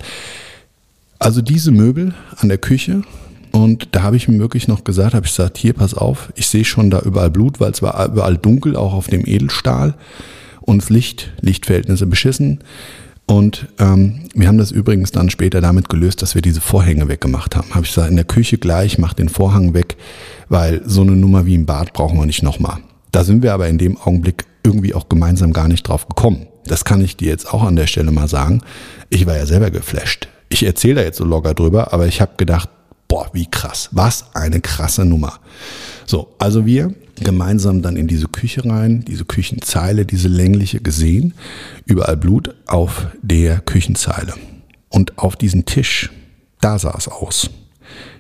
Also 1.20 1.42
diese 1.42 1.72
Möbel 1.72 2.14
an 2.38 2.50
der 2.50 2.58
Küche 2.58 3.04
und 3.52 3.90
da 3.92 4.04
habe 4.04 4.16
ich 4.16 4.28
mir 4.28 4.40
wirklich 4.40 4.68
noch 4.68 4.84
gesagt, 4.84 5.14
habe 5.14 5.26
ich 5.26 5.32
gesagt, 5.32 5.58
hier, 5.58 5.74
pass 5.74 5.94
auf, 5.94 6.32
ich 6.36 6.48
sehe 6.48 6.66
schon 6.66 6.90
da 6.90 7.02
überall 7.02 7.32
Blut, 7.32 7.60
weil 7.60 7.72
es 7.72 7.82
war 7.82 8.06
überall 8.06 8.38
dunkel, 8.38 8.76
auch 8.76 8.94
auf 8.94 9.08
dem 9.08 9.26
Edelstahl 9.26 9.96
und 10.62 10.90
Licht, 10.90 11.32
Lichtverhältnisse 11.42 12.06
beschissen. 12.06 12.60
Und 13.30 13.68
ähm, 13.78 14.22
wir 14.34 14.48
haben 14.48 14.58
das 14.58 14.72
übrigens 14.72 15.12
dann 15.12 15.30
später 15.30 15.62
damit 15.62 15.88
gelöst, 15.88 16.24
dass 16.24 16.34
wir 16.34 16.42
diese 16.42 16.62
Vorhänge 16.62 17.08
weggemacht 17.10 17.56
haben. 17.56 17.70
Habe 17.76 17.86
ich 17.86 17.94
gesagt, 17.94 18.10
in 18.10 18.16
der 18.16 18.26
Küche 18.26 18.58
gleich, 18.58 18.98
mach 18.98 19.14
den 19.14 19.30
Vorhang 19.30 19.76
weg, 19.76 19.98
weil 20.48 20.82
so 20.84 21.02
eine 21.02 21.12
Nummer 21.12 21.46
wie 21.46 21.54
im 21.54 21.68
Bad 21.68 21.94
brauchen 21.94 22.18
wir 22.18 22.26
nicht 22.26 22.42
nochmal. 22.42 22.80
Da 23.12 23.24
sind 23.24 23.44
wir 23.44 23.54
aber 23.54 23.68
in 23.68 23.78
dem 23.78 23.98
Augenblick 23.98 24.46
irgendwie 24.64 24.96
auch 24.96 25.10
gemeinsam 25.10 25.54
gar 25.54 25.68
nicht 25.68 25.84
drauf 25.88 26.08
gekommen. 26.08 26.48
Das 26.66 26.86
kann 26.86 27.02
ich 27.02 27.18
dir 27.18 27.28
jetzt 27.28 27.54
auch 27.54 27.62
an 27.62 27.76
der 27.76 27.86
Stelle 27.86 28.10
mal 28.10 28.28
sagen. 28.28 28.64
Ich 29.12 29.28
war 29.28 29.38
ja 29.38 29.46
selber 29.46 29.70
geflasht. 29.70 30.28
Ich 30.50 30.64
erzähle 30.64 30.96
da 30.96 31.02
jetzt 31.04 31.18
so 31.18 31.24
locker 31.24 31.54
drüber, 31.54 31.94
aber 31.94 32.08
ich 32.08 32.22
habe 32.22 32.32
gedacht, 32.36 32.68
boah, 33.08 33.30
wie 33.34 33.46
krass. 33.46 33.90
Was 33.92 34.34
eine 34.34 34.60
krasse 34.60 35.06
Nummer. 35.06 35.40
So, 36.08 36.34
also 36.40 36.66
wir 36.66 36.96
gemeinsam 37.24 37.82
dann 37.82 37.96
in 37.96 38.08
diese 38.08 38.28
Küche 38.28 38.66
rein, 38.66 39.04
diese 39.08 39.26
Küchenzeile, 39.26 40.06
diese 40.06 40.28
längliche 40.28 40.80
gesehen, 40.80 41.34
überall 41.86 42.18
Blut 42.18 42.56
auf 42.68 43.08
der 43.22 43.60
Küchenzeile. 43.60 44.34
Und 44.90 45.18
auf 45.18 45.36
diesem 45.36 45.66
Tisch, 45.66 46.12
da 46.62 46.80
sah 46.80 46.96
es 46.98 47.08
aus. 47.08 47.50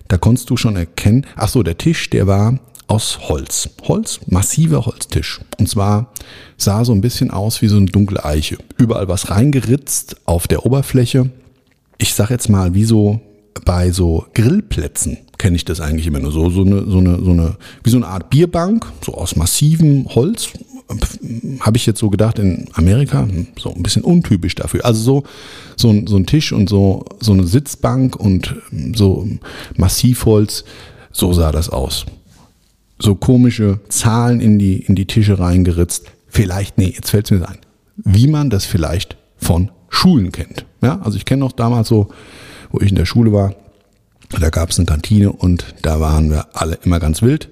Da 0.08 0.18
konntest 0.18 0.50
du 0.50 0.58
schon 0.58 0.76
erkennen, 0.76 1.26
ach 1.36 1.50
so, 1.50 1.64
der 1.64 1.78
Tisch, 1.78 2.10
der 2.10 2.28
war 2.28 2.60
aus 2.88 3.30
Holz. 3.30 3.70
Holz, 3.84 4.20
massiver 4.28 4.86
Holztisch. 4.86 5.39
Und 5.60 5.70
zwar 5.70 6.12
sah 6.58 6.84
so 6.84 6.91
ein 6.91 7.02
bisschen 7.02 7.32
aus 7.32 7.62
wie 7.62 7.68
so 7.68 7.78
eine 7.78 7.86
dunkle 7.86 8.26
Eiche. 8.26 8.58
Überall 8.78 9.08
was 9.08 9.30
reingeritzt 9.30 10.18
auf 10.26 10.47
der 10.47 10.66
Oberfläche. 10.66 11.30
Ich 12.00 12.14
sag 12.14 12.32
jetzt 12.32 12.50
mal, 12.50 12.74
wie 12.74 12.86
so 12.86 13.22
bei 13.66 13.91
so 13.91 14.26
Grillplätzen 14.34 15.18
kenne 15.39 15.55
ich 15.55 15.65
das 15.65 15.81
eigentlich 15.81 16.05
immer 16.05 16.19
nur 16.19 16.31
so, 16.31 16.51
so 16.51 16.61
eine, 16.61 16.85
so 16.85 16.99
eine, 16.99 17.23
so 17.23 17.31
eine, 17.31 17.55
wie 17.83 17.89
so 17.89 17.97
eine 17.97 18.07
Art 18.07 18.29
Bierbank, 18.29 18.85
so 19.03 19.15
aus 19.15 19.35
massivem 19.35 20.05
Holz. 20.13 20.49
Habe 21.61 21.77
ich 21.77 21.85
jetzt 21.85 21.99
so 21.99 22.09
gedacht 22.09 22.39
in 22.39 22.67
Amerika, 22.73 23.27
so 23.57 23.73
ein 23.73 23.81
bisschen 23.81 24.03
untypisch 24.03 24.55
dafür. 24.55 24.85
Also 24.85 25.01
so, 25.01 25.23
so, 25.75 25.89
ein, 25.89 26.07
so 26.07 26.17
ein 26.17 26.25
Tisch 26.25 26.51
und 26.51 26.67
so, 26.67 27.05
so 27.19 27.31
eine 27.31 27.47
Sitzbank 27.47 28.15
und 28.15 28.55
so 28.93 29.27
Massivholz, 29.77 30.65
so 31.11 31.31
sah 31.31 31.51
das 31.51 31.69
aus. 31.69 32.05
So 32.99 33.15
komische 33.15 33.79
Zahlen 33.87 34.41
in 34.41 34.59
die, 34.59 34.77
in 34.77 34.95
die 34.95 35.05
Tische 35.05 35.39
reingeritzt. 35.39 36.05
Vielleicht, 36.27 36.77
nee, 36.77 36.91
jetzt 36.93 37.11
fällt 37.11 37.25
es 37.25 37.31
mir 37.31 37.47
ein. 37.47 37.59
Wie 37.95 38.27
man 38.27 38.49
das 38.49 38.65
vielleicht 38.65 39.15
von 39.37 39.71
Schulen 39.89 40.31
kennt. 40.31 40.65
Ja, 40.81 40.99
also 41.01 41.17
ich 41.17 41.25
kenne 41.25 41.39
noch 41.39 41.53
damals 41.53 41.87
so, 41.87 42.09
wo 42.71 42.81
ich 42.81 42.89
in 42.89 42.95
der 42.95 43.05
Schule 43.05 43.31
war, 43.31 43.55
da 44.38 44.49
gab 44.49 44.69
es 44.69 44.77
eine 44.77 44.86
Kantine 44.86 45.32
und 45.32 45.65
da 45.82 45.99
waren 45.99 46.30
wir 46.30 46.47
alle 46.53 46.77
immer 46.84 46.99
ganz 46.99 47.21
wild. 47.21 47.49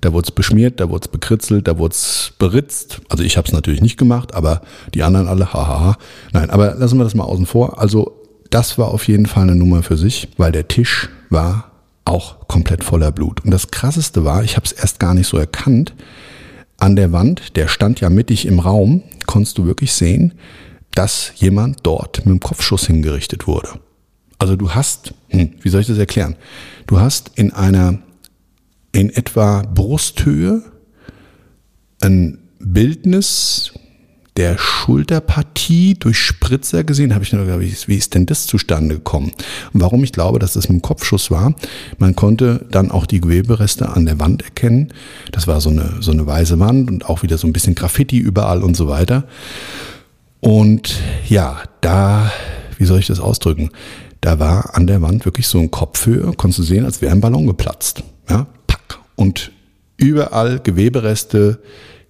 Da 0.00 0.12
wurde 0.12 0.26
es 0.28 0.30
beschmiert, 0.30 0.80
da 0.80 0.88
wurde 0.88 1.04
es 1.06 1.08
bekritzelt, 1.08 1.68
da 1.68 1.78
wurde 1.78 1.92
es 1.92 2.32
beritzt. 2.38 3.00
Also 3.08 3.22
ich 3.22 3.36
habe 3.36 3.46
es 3.46 3.52
natürlich 3.52 3.82
nicht 3.82 3.98
gemacht, 3.98 4.34
aber 4.34 4.62
die 4.94 5.02
anderen 5.02 5.28
alle, 5.28 5.52
hahaha. 5.52 5.96
Nein, 6.32 6.50
aber 6.50 6.74
lassen 6.74 6.98
wir 6.98 7.04
das 7.04 7.14
mal 7.14 7.24
außen 7.24 7.46
vor. 7.46 7.78
Also 7.78 8.16
das 8.50 8.78
war 8.78 8.88
auf 8.88 9.08
jeden 9.08 9.26
Fall 9.26 9.44
eine 9.44 9.56
Nummer 9.56 9.82
für 9.82 9.96
sich, 9.96 10.28
weil 10.36 10.52
der 10.52 10.68
Tisch 10.68 11.08
war 11.28 11.70
auch 12.04 12.48
komplett 12.48 12.82
voller 12.82 13.12
Blut. 13.12 13.44
Und 13.44 13.50
das 13.50 13.70
Krasseste 13.70 14.24
war, 14.24 14.42
ich 14.42 14.56
habe 14.56 14.66
es 14.66 14.72
erst 14.72 15.00
gar 15.00 15.14
nicht 15.14 15.28
so 15.28 15.36
erkannt, 15.36 15.94
an 16.78 16.96
der 16.96 17.12
Wand, 17.12 17.56
der 17.56 17.68
stand 17.68 18.00
ja 18.00 18.08
mittig 18.08 18.46
im 18.46 18.58
Raum, 18.58 19.02
konntest 19.26 19.58
du 19.58 19.66
wirklich 19.66 19.92
sehen, 19.92 20.32
dass 20.92 21.32
jemand 21.36 21.80
dort 21.82 22.24
mit 22.24 22.28
dem 22.28 22.40
Kopfschuss 22.40 22.86
hingerichtet 22.86 23.46
wurde. 23.46 23.68
Also 24.40 24.56
du 24.56 24.70
hast, 24.74 25.12
hm, 25.28 25.50
wie 25.60 25.68
soll 25.68 25.82
ich 25.82 25.86
das 25.86 25.98
erklären? 25.98 26.34
Du 26.86 26.98
hast 26.98 27.30
in 27.34 27.52
einer, 27.52 27.98
in 28.90 29.10
etwa 29.10 29.62
Brusthöhe 29.62 30.62
ein 32.00 32.38
Bildnis 32.58 33.72
der 34.38 34.56
Schulterpartie 34.56 35.94
durch 35.98 36.16
Spritzer 36.16 36.84
gesehen, 36.84 37.12
habe 37.12 37.22
ich 37.22 37.34
nur 37.34 37.44
gedacht, 37.44 37.88
wie 37.88 37.96
ist 37.96 38.14
denn 38.14 38.24
das 38.24 38.46
zustande 38.46 38.94
gekommen? 38.94 39.32
Und 39.74 39.82
warum 39.82 40.02
ich 40.04 40.12
glaube, 40.12 40.38
dass 40.38 40.54
das 40.54 40.70
ein 40.70 40.80
Kopfschuss 40.80 41.30
war, 41.30 41.54
man 41.98 42.16
konnte 42.16 42.66
dann 42.70 42.90
auch 42.90 43.04
die 43.04 43.20
Gewebereste 43.20 43.90
an 43.90 44.06
der 44.06 44.20
Wand 44.20 44.42
erkennen. 44.42 44.94
Das 45.32 45.48
war 45.48 45.60
so 45.60 45.68
eine, 45.68 45.96
so 46.00 46.12
eine 46.12 46.26
weiße 46.26 46.58
Wand 46.58 46.90
und 46.90 47.04
auch 47.10 47.22
wieder 47.22 47.36
so 47.36 47.46
ein 47.46 47.52
bisschen 47.52 47.74
Graffiti 47.74 48.16
überall 48.16 48.62
und 48.62 48.74
so 48.74 48.88
weiter. 48.88 49.24
Und 50.40 50.96
ja, 51.28 51.60
da, 51.82 52.32
wie 52.78 52.86
soll 52.86 53.00
ich 53.00 53.08
das 53.08 53.20
ausdrücken? 53.20 53.70
Da 54.20 54.38
war 54.38 54.76
an 54.76 54.86
der 54.86 55.02
Wand 55.02 55.24
wirklich 55.24 55.46
so 55.46 55.58
ein 55.58 55.70
Kopfhöhe, 55.70 56.32
konntest 56.36 56.58
du 56.58 56.62
sehen, 56.62 56.84
als 56.84 57.00
wäre 57.00 57.12
ein 57.12 57.20
Ballon 57.20 57.46
geplatzt. 57.46 58.02
Ja, 58.28 58.46
pack. 58.66 58.98
Und 59.16 59.52
überall 59.96 60.60
Gewebereste, 60.60 61.62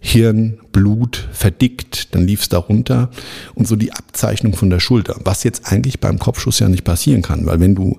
Hirn, 0.02 0.58
Blut, 0.72 1.28
verdickt, 1.30 2.14
dann 2.14 2.26
lief 2.26 2.40
es 2.42 2.48
da 2.48 2.58
runter 2.58 3.10
und 3.54 3.68
so 3.68 3.76
die 3.76 3.92
Abzeichnung 3.92 4.54
von 4.54 4.70
der 4.70 4.80
Schulter. 4.80 5.16
Was 5.24 5.44
jetzt 5.44 5.70
eigentlich 5.70 6.00
beim 6.00 6.18
Kopfschuss 6.18 6.58
ja 6.58 6.68
nicht 6.68 6.84
passieren 6.84 7.22
kann, 7.22 7.44
weil 7.46 7.60
wenn 7.60 7.74
du 7.74 7.98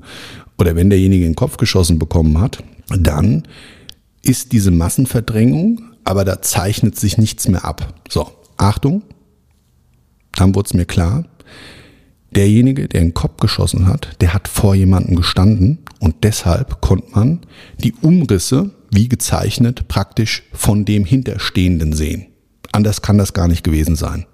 oder 0.57 0.76
wenn 0.76 0.89
derjenige 0.89 1.26
den 1.26 1.36
Kopf 1.36 1.57
geschossen 1.57 1.99
bekommen 1.99 2.39
hat, 2.39 2.64
dann 2.89 3.43
ist 4.24 4.51
diese 4.51 4.72
Massenverdrängung, 4.72 5.82
aber 6.03 6.26
da 6.26 6.41
zeichnet 6.41 6.99
sich 6.99 7.18
nichts 7.18 7.47
mehr 7.47 7.66
ab. 7.66 8.01
So, 8.09 8.32
Achtung, 8.57 9.03
dann 10.36 10.55
wurde 10.55 10.68
es 10.68 10.74
mir 10.74 10.86
klar, 10.86 11.26
derjenige, 12.36 12.88
der 12.88 13.02
den 13.02 13.14
Kopf 13.14 13.38
geschossen 13.38 13.88
hat, 13.88 14.10
der 14.22 14.34
hat 14.34 14.48
vor 14.48 14.76
jemandem 14.76 15.16
gestanden 15.16 15.80
und 16.00 16.24
deshalb 16.24 16.82
konnte 16.82 17.12
man 17.12 17.42
die 17.78 17.94
Umrisse, 18.02 18.72
wie 18.90 19.08
gezeichnet, 19.10 19.88
praktisch 19.88 20.44
von 20.54 20.86
dem 20.86 21.06
Hinterstehenden 21.06 21.94
sehen. 21.94 22.28
Anders 22.72 23.02
kann 23.02 23.18
das 23.18 23.34
gar 23.34 23.48
nicht 23.48 23.64
gewesen 23.64 23.96
sein. 23.96 24.26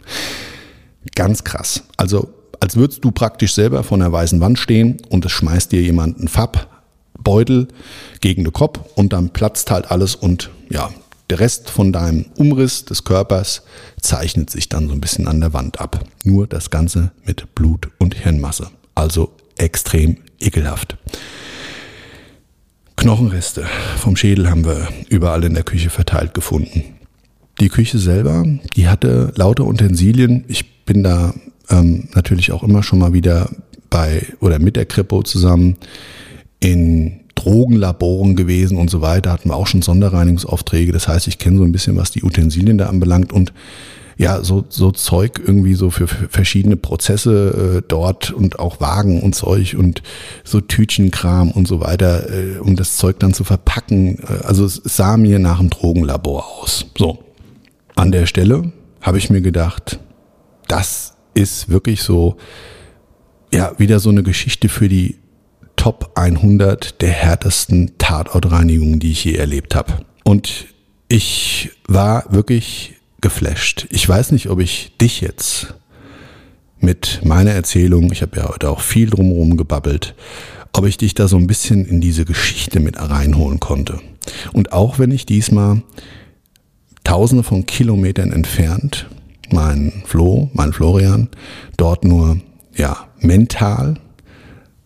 Ganz 1.15 1.43
krass. 1.43 1.83
Also 1.97 2.29
als 2.59 2.75
würdest 2.75 3.03
du 3.03 3.11
praktisch 3.11 3.53
selber 3.53 3.83
vor 3.83 3.97
einer 3.97 4.11
weißen 4.11 4.39
Wand 4.39 4.59
stehen 4.59 4.97
und 5.09 5.25
es 5.25 5.31
schmeißt 5.31 5.71
dir 5.71 5.81
jemand 5.81 6.17
einen 6.17 6.27
Farbbeutel 6.27 7.67
gegen 8.21 8.43
den 8.43 8.53
Kopf 8.53 8.79
und 8.95 9.13
dann 9.13 9.29
platzt 9.29 9.71
halt 9.71 9.91
alles 9.91 10.15
und 10.15 10.49
ja, 10.69 10.89
der 11.29 11.39
Rest 11.39 11.69
von 11.69 11.91
deinem 11.91 12.25
Umriss 12.37 12.85
des 12.85 13.03
Körpers 13.03 13.63
zeichnet 13.99 14.49
sich 14.49 14.69
dann 14.69 14.87
so 14.87 14.93
ein 14.93 15.01
bisschen 15.01 15.27
an 15.27 15.41
der 15.41 15.53
Wand 15.53 15.81
ab. 15.81 16.05
Nur 16.23 16.47
das 16.47 16.69
Ganze 16.69 17.11
mit 17.25 17.53
Blut 17.53 17.89
und 17.97 18.15
Hirnmasse. 18.15 18.69
Also 18.95 19.33
extrem 19.57 20.17
ekelhaft. 20.39 20.97
Knochenreste 22.95 23.65
vom 23.97 24.15
Schädel 24.15 24.49
haben 24.49 24.65
wir 24.65 24.87
überall 25.09 25.43
in 25.43 25.53
der 25.53 25.63
Küche 25.63 25.89
verteilt 25.89 26.33
gefunden. 26.33 26.83
Die 27.59 27.69
Küche 27.69 27.99
selber, 27.99 28.45
die 28.75 28.87
hatte 28.87 29.31
lauter 29.35 29.65
Utensilien. 29.65 30.45
Ich 30.47 30.83
bin 30.85 31.03
da 31.03 31.33
ähm, 31.69 32.09
natürlich 32.13 32.51
auch 32.51 32.63
immer 32.63 32.83
schon 32.83 32.99
mal 32.99 33.13
wieder 33.13 33.49
bei 33.89 34.25
oder 34.39 34.59
mit 34.59 34.75
der 34.75 34.85
Kripo 34.85 35.23
zusammen 35.23 35.77
in 36.59 37.21
Drogenlaboren 37.37 38.35
gewesen 38.35 38.77
und 38.77 38.89
so 38.89 39.01
weiter, 39.01 39.31
hatten 39.31 39.49
wir 39.49 39.55
auch 39.55 39.67
schon 39.67 39.81
Sonderreinigungsaufträge. 39.81 40.91
Das 40.91 41.07
heißt, 41.07 41.27
ich 41.27 41.37
kenne 41.37 41.57
so 41.57 41.63
ein 41.63 41.71
bisschen, 41.71 41.95
was 41.95 42.11
die 42.11 42.23
Utensilien 42.23 42.77
da 42.77 42.87
anbelangt 42.87 43.31
und 43.31 43.53
ja, 44.17 44.43
so, 44.43 44.65
so 44.67 44.91
Zeug 44.91 45.39
irgendwie 45.45 45.75
so 45.75 45.91
für, 45.91 46.07
verschiedene 46.07 46.75
Prozesse 46.75 47.77
äh, 47.77 47.81
dort 47.87 48.31
und 48.31 48.57
auch 48.57 48.81
Wagen 48.81 49.21
und 49.21 49.35
Zeug 49.35 49.75
und 49.77 50.01
so 50.43 50.59
Tütchenkram 50.59 51.51
und 51.51 51.67
so 51.67 51.79
weiter, 51.81 52.27
äh, 52.31 52.57
um 52.57 52.75
das 52.75 52.97
Zeug 52.97 53.19
dann 53.19 53.35
zu 53.35 53.43
verpacken. 53.43 54.17
Äh, 54.23 54.43
also 54.43 54.65
es 54.65 54.81
sah 54.83 55.17
mir 55.17 55.37
nach 55.37 55.59
einem 55.59 55.69
Drogenlabor 55.69 56.47
aus. 56.47 56.87
So, 56.97 57.19
an 57.95 58.11
der 58.11 58.25
Stelle 58.25 58.71
habe 59.01 59.19
ich 59.19 59.29
mir 59.29 59.41
gedacht, 59.41 59.99
das 60.67 61.13
ist 61.35 61.69
wirklich 61.69 62.01
so, 62.01 62.37
ja, 63.53 63.73
wieder 63.77 63.99
so 63.99 64.09
eine 64.09 64.23
Geschichte 64.23 64.67
für 64.67 64.89
die 64.89 65.17
Top 65.87 66.11
100 66.15 67.01
der 67.01 67.11
härtesten 67.11 67.97
Tatortreinigungen, 67.97 68.99
die 68.99 69.11
ich 69.11 69.23
je 69.23 69.35
erlebt 69.35 69.73
habe. 69.73 69.93
Und 70.25 70.65
ich 71.07 71.71
war 71.87 72.25
wirklich 72.27 72.95
geflasht. 73.21 73.87
Ich 73.89 74.09
weiß 74.09 74.33
nicht, 74.33 74.49
ob 74.49 74.59
ich 74.59 74.91
dich 74.99 75.21
jetzt 75.21 75.75
mit 76.81 77.21
meiner 77.23 77.51
Erzählung, 77.51 78.11
ich 78.11 78.21
habe 78.21 78.35
ja 78.35 78.49
heute 78.49 78.69
auch 78.69 78.81
viel 78.81 79.09
drumherum 79.09 79.55
gebabbelt, 79.55 80.13
ob 80.73 80.85
ich 80.85 80.97
dich 80.97 81.13
da 81.13 81.29
so 81.29 81.37
ein 81.37 81.47
bisschen 81.47 81.85
in 81.85 82.01
diese 82.01 82.25
Geschichte 82.25 82.81
mit 82.81 82.99
reinholen 82.99 83.61
konnte. 83.61 84.01
Und 84.51 84.73
auch 84.73 84.99
wenn 84.99 85.11
ich 85.11 85.25
diesmal 85.25 85.83
tausende 87.05 87.43
von 87.43 87.65
Kilometern 87.65 88.33
entfernt, 88.33 89.07
mein 89.51 90.03
Flo, 90.05 90.49
mein 90.51 90.73
Florian, 90.73 91.29
dort 91.77 92.03
nur, 92.03 92.41
ja, 92.75 93.07
mental 93.21 94.01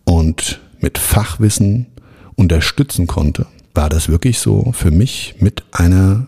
und 0.04 0.61
mit 0.82 0.98
Fachwissen 0.98 1.86
unterstützen 2.34 3.06
konnte, 3.06 3.46
war 3.74 3.88
das 3.88 4.08
wirklich 4.08 4.38
so 4.38 4.72
für 4.72 4.90
mich 4.90 5.36
mit 5.38 5.62
einer 5.72 6.26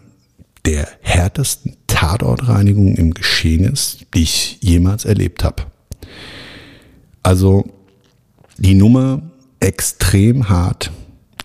der 0.65 0.89
härtesten 1.03 1.77
Tatortreinigungen 1.87 2.97
im 2.97 3.13
Geschehen 3.13 3.65
ist, 3.65 4.07
die 4.15 4.23
ich 4.23 4.59
jemals 4.61 5.05
erlebt 5.05 5.45
habe. 5.45 5.65
Also 7.23 7.65
die 8.57 8.75
Nummer 8.75 9.23
extrem 9.61 10.49
hart, 10.49 10.91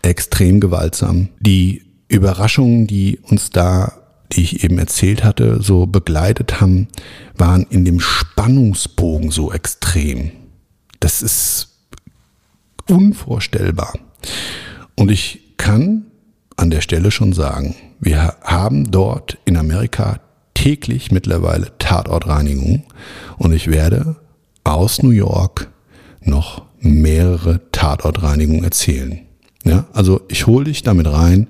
extrem 0.02 0.60
gewaltsam. 0.60 1.30
Die 1.40 1.84
Überraschungen, 2.08 2.88
die 2.88 3.20
uns 3.24 3.50
da, 3.50 3.94
die 4.32 4.42
ich 4.42 4.64
eben 4.64 4.78
erzählt 4.78 5.24
hatte, 5.24 5.62
so 5.62 5.86
begleitet 5.86 6.62
haben, 6.62 6.88
waren 7.36 7.66
in 7.70 7.86
dem 7.86 8.00
Spannungsbogen 8.00 9.32
so 9.32 9.52
extrem. 9.52 10.32
Das 11.00 11.22
ist 11.22 11.69
unvorstellbar. 12.90 13.94
Und 14.96 15.12
ich 15.12 15.56
kann 15.58 16.06
an 16.58 16.70
der 16.70 16.82
Stelle 16.82 17.12
schon 17.12 17.34
sagen, 17.34 17.76
wir 18.00 18.36
haben 18.42 18.92
dort 18.92 19.38
in 19.46 19.58
Amerika 19.58 20.20
täglich 20.54 21.12
mittlerweile 21.12 21.72
Tatortreinigung 21.80 22.84
und 23.38 23.54
ich 23.54 23.68
werde 23.68 24.18
aus 24.64 25.02
New 25.02 25.12
York 25.12 25.70
noch 26.22 26.64
mehrere 26.82 27.62
Tatortreinigungen 27.72 28.64
erzählen. 28.64 29.20
Ja, 29.64 29.88
also 29.94 30.22
ich 30.28 30.48
hole 30.48 30.66
dich 30.66 30.84
damit 30.84 31.08
rein, 31.08 31.48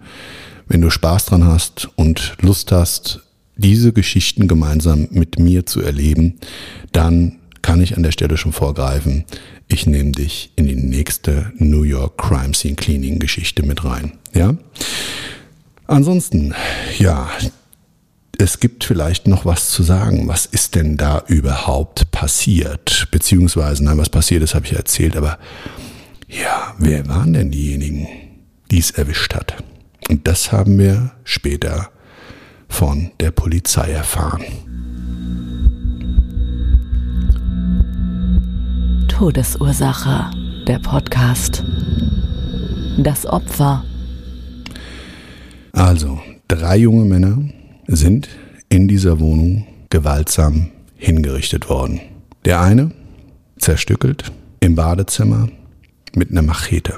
wenn 0.68 0.82
du 0.82 0.90
Spaß 0.90 1.26
dran 1.26 1.46
hast 1.46 1.90
und 1.96 2.38
Lust 2.42 2.72
hast, 2.72 3.22
diese 3.58 3.94
Geschichten 3.94 4.48
gemeinsam 4.48 5.08
mit 5.12 5.40
mir 5.40 5.66
zu 5.66 5.82
erleben, 5.82 6.40
dann 6.92 7.39
kann 7.62 7.82
ich 7.82 7.96
an 7.98 8.04
der 8.04 8.12
Stelle 8.12 8.38
schon 8.38 8.54
vorgreifen. 8.54 9.26
Ich 9.68 9.86
nehme 9.86 10.12
dich 10.12 10.52
in 10.56 10.68
die 10.68 10.76
nächste 10.76 11.52
New 11.58 11.84
York 11.84 12.18
Crime 12.18 12.54
Scene 12.54 12.76
Cleaning 12.76 13.20
Geschichte 13.20 13.64
mit 13.64 13.84
rein. 13.84 14.14
Ja? 14.34 14.56
Ansonsten, 15.88 16.54
ja, 16.98 17.30
es 18.38 18.60
gibt 18.60 18.84
vielleicht 18.84 19.28
noch 19.28 19.46
was 19.46 19.70
zu 19.70 19.84
sagen. 19.84 20.28
Was 20.28 20.46
ist 20.46 20.76
denn 20.76 20.98
da 20.98 21.24
überhaupt 21.28 22.12
passiert? 22.12 23.08
Beziehungsweise, 23.12 23.84
nein, 23.84 23.98
was 23.98 24.10
passiert 24.10 24.44
ist, 24.44 24.56
habe 24.56 24.66
ich 24.66 24.74
erzählt, 24.74 25.18
aber 25.18 25.38
ja, 26.28 26.74
wer 26.78 27.08
waren 27.08 27.34
denn 27.34 27.52
diejenigen, 27.52 28.08
die 28.72 28.80
es 28.80 28.92
erwischt 28.92 29.34
hat? 29.36 29.56
Und 30.10 30.28
das 30.28 30.52
haben 30.52 30.78
wir 30.78 31.12
später 31.24 31.90
von 32.68 33.12
der 33.20 33.32
Polizei 33.32 33.92
erfahren. 33.92 34.44
Todesursache, 39.20 40.32
der 40.66 40.80
Podcast. 40.80 41.62
Das 43.00 43.26
Opfer. 43.26 43.84
Also, 45.74 46.22
drei 46.48 46.78
junge 46.78 47.04
Männer 47.04 47.38
sind 47.86 48.30
in 48.70 48.88
dieser 48.88 49.20
Wohnung 49.20 49.68
gewaltsam 49.90 50.70
hingerichtet 50.96 51.68
worden. 51.68 52.00
Der 52.46 52.62
eine 52.62 52.92
zerstückelt 53.58 54.32
im 54.62 54.76
Badezimmer 54.76 55.50
mit 56.16 56.32
einer 56.32 56.42
Machete. 56.42 56.96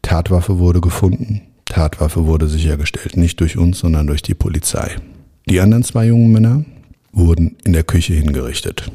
Tatwaffe 0.00 0.58
wurde 0.58 0.80
gefunden. 0.80 1.42
Tatwaffe 1.66 2.24
wurde 2.24 2.48
sichergestellt. 2.48 3.18
Nicht 3.18 3.38
durch 3.40 3.58
uns, 3.58 3.80
sondern 3.80 4.06
durch 4.06 4.22
die 4.22 4.34
Polizei. 4.34 4.96
Die 5.44 5.60
anderen 5.60 5.84
zwei 5.84 6.06
jungen 6.06 6.32
Männer 6.32 6.64
wurden 7.12 7.58
in 7.64 7.74
der 7.74 7.84
Küche 7.84 8.14
hingerichtet. 8.14 8.90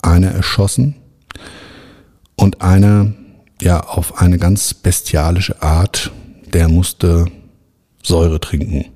Einer 0.00 0.30
erschossen 0.30 0.94
und 2.36 2.62
einer, 2.62 3.12
ja, 3.60 3.80
auf 3.80 4.20
eine 4.20 4.38
ganz 4.38 4.74
bestialische 4.74 5.62
Art, 5.62 6.12
der 6.52 6.68
musste 6.68 7.26
Säure 8.02 8.40
trinken. 8.40 8.86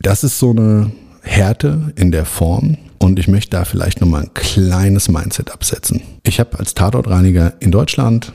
Das 0.00 0.24
ist 0.24 0.38
so 0.38 0.50
eine 0.50 0.92
Härte 1.22 1.92
in 1.96 2.10
der 2.10 2.24
Form 2.24 2.78
und 2.98 3.18
ich 3.18 3.28
möchte 3.28 3.50
da 3.50 3.64
vielleicht 3.64 4.00
nochmal 4.00 4.22
ein 4.22 4.34
kleines 4.34 5.08
Mindset 5.08 5.50
absetzen. 5.50 6.02
Ich 6.22 6.40
habe 6.40 6.58
als 6.58 6.74
Tatortreiniger 6.74 7.54
in 7.60 7.70
Deutschland, 7.70 8.32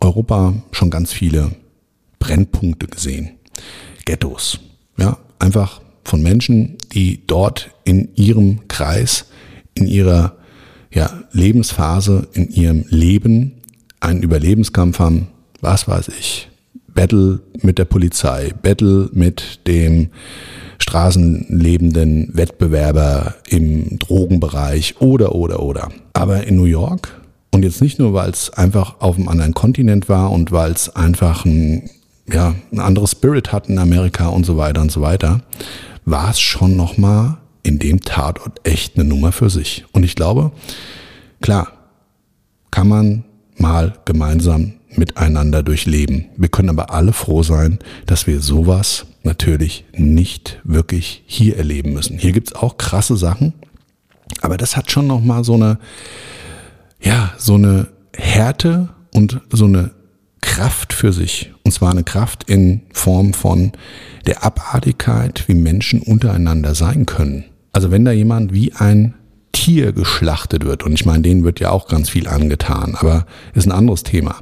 Europa 0.00 0.54
schon 0.72 0.90
ganz 0.90 1.12
viele 1.12 1.52
Brennpunkte 2.18 2.86
gesehen. 2.86 3.32
Ghettos. 4.04 4.60
Ja, 4.98 5.18
einfach 5.38 5.80
von 6.04 6.22
Menschen, 6.22 6.76
die 6.92 7.26
dort 7.26 7.70
in 7.84 8.14
ihrem 8.14 8.66
Kreis, 8.68 9.26
in 9.74 9.86
ihrer 9.86 10.36
ja, 10.92 11.22
Lebensphase, 11.32 12.28
in 12.32 12.50
ihrem 12.50 12.84
Leben 12.88 13.59
einen 14.00 14.22
Überlebenskampf 14.22 14.98
haben, 14.98 15.28
was 15.60 15.86
weiß 15.86 16.08
ich, 16.08 16.48
Battle 16.88 17.40
mit 17.62 17.78
der 17.78 17.84
Polizei, 17.84 18.52
Battle 18.62 19.10
mit 19.12 19.66
dem 19.66 20.08
straßenlebenden 20.78 22.30
Wettbewerber 22.32 23.34
im 23.48 23.98
Drogenbereich 23.98 25.00
oder, 25.00 25.34
oder, 25.34 25.62
oder. 25.62 25.90
Aber 26.14 26.46
in 26.46 26.56
New 26.56 26.64
York, 26.64 27.20
und 27.52 27.64
jetzt 27.64 27.82
nicht 27.82 27.98
nur, 27.98 28.14
weil 28.14 28.30
es 28.30 28.50
einfach 28.50 29.00
auf 29.00 29.16
einem 29.16 29.28
anderen 29.28 29.54
Kontinent 29.54 30.08
war 30.08 30.32
und 30.32 30.52
weil 30.52 30.72
es 30.72 30.94
einfach 30.94 31.44
ein, 31.44 31.90
ja, 32.32 32.54
ein 32.72 32.78
anderes 32.78 33.12
Spirit 33.12 33.52
hat 33.52 33.68
in 33.68 33.78
Amerika 33.78 34.28
und 34.28 34.46
so 34.46 34.56
weiter 34.56 34.80
und 34.80 34.90
so 34.90 35.00
weiter, 35.00 35.42
war 36.04 36.30
es 36.30 36.40
schon 36.40 36.76
nochmal 36.76 37.38
in 37.62 37.78
dem 37.78 38.00
Tatort 38.00 38.60
echt 38.64 38.96
eine 38.96 39.04
Nummer 39.04 39.32
für 39.32 39.50
sich. 39.50 39.84
Und 39.92 40.04
ich 40.04 40.14
glaube, 40.14 40.52
klar, 41.40 41.68
kann 42.70 42.88
man 42.88 43.24
mal 43.60 43.94
gemeinsam 44.04 44.74
miteinander 44.96 45.62
durchleben. 45.62 46.26
Wir 46.36 46.48
können 46.48 46.70
aber 46.70 46.90
alle 46.92 47.12
froh 47.12 47.42
sein, 47.42 47.78
dass 48.06 48.26
wir 48.26 48.40
sowas 48.40 49.06
natürlich 49.22 49.84
nicht 49.92 50.60
wirklich 50.64 51.22
hier 51.26 51.56
erleben 51.56 51.92
müssen. 51.92 52.18
Hier 52.18 52.32
gibt's 52.32 52.54
auch 52.54 52.76
krasse 52.76 53.16
Sachen, 53.16 53.52
aber 54.40 54.56
das 54.56 54.76
hat 54.76 54.90
schon 54.90 55.06
noch 55.06 55.20
mal 55.20 55.44
so 55.44 55.54
eine, 55.54 55.78
ja, 57.00 57.32
so 57.38 57.54
eine 57.54 57.88
Härte 58.16 58.88
und 59.14 59.40
so 59.50 59.66
eine 59.66 59.92
Kraft 60.40 60.92
für 60.92 61.12
sich. 61.12 61.52
Und 61.64 61.72
zwar 61.72 61.90
eine 61.90 62.04
Kraft 62.04 62.44
in 62.48 62.82
Form 62.92 63.34
von 63.34 63.72
der 64.26 64.44
Abartigkeit, 64.44 65.44
wie 65.48 65.54
Menschen 65.54 66.00
untereinander 66.00 66.74
sein 66.74 67.06
können. 67.06 67.44
Also 67.72 67.90
wenn 67.90 68.04
da 68.04 68.12
jemand 68.12 68.52
wie 68.52 68.72
ein 68.72 69.14
Tier 69.52 69.92
geschlachtet 69.92 70.64
wird, 70.64 70.84
und 70.84 70.92
ich 70.92 71.04
meine, 71.04 71.22
denen 71.22 71.44
wird 71.44 71.60
ja 71.60 71.70
auch 71.70 71.88
ganz 71.88 72.10
viel 72.10 72.28
angetan, 72.28 72.94
aber 72.94 73.26
ist 73.54 73.66
ein 73.66 73.72
anderes 73.72 74.02
Thema. 74.02 74.36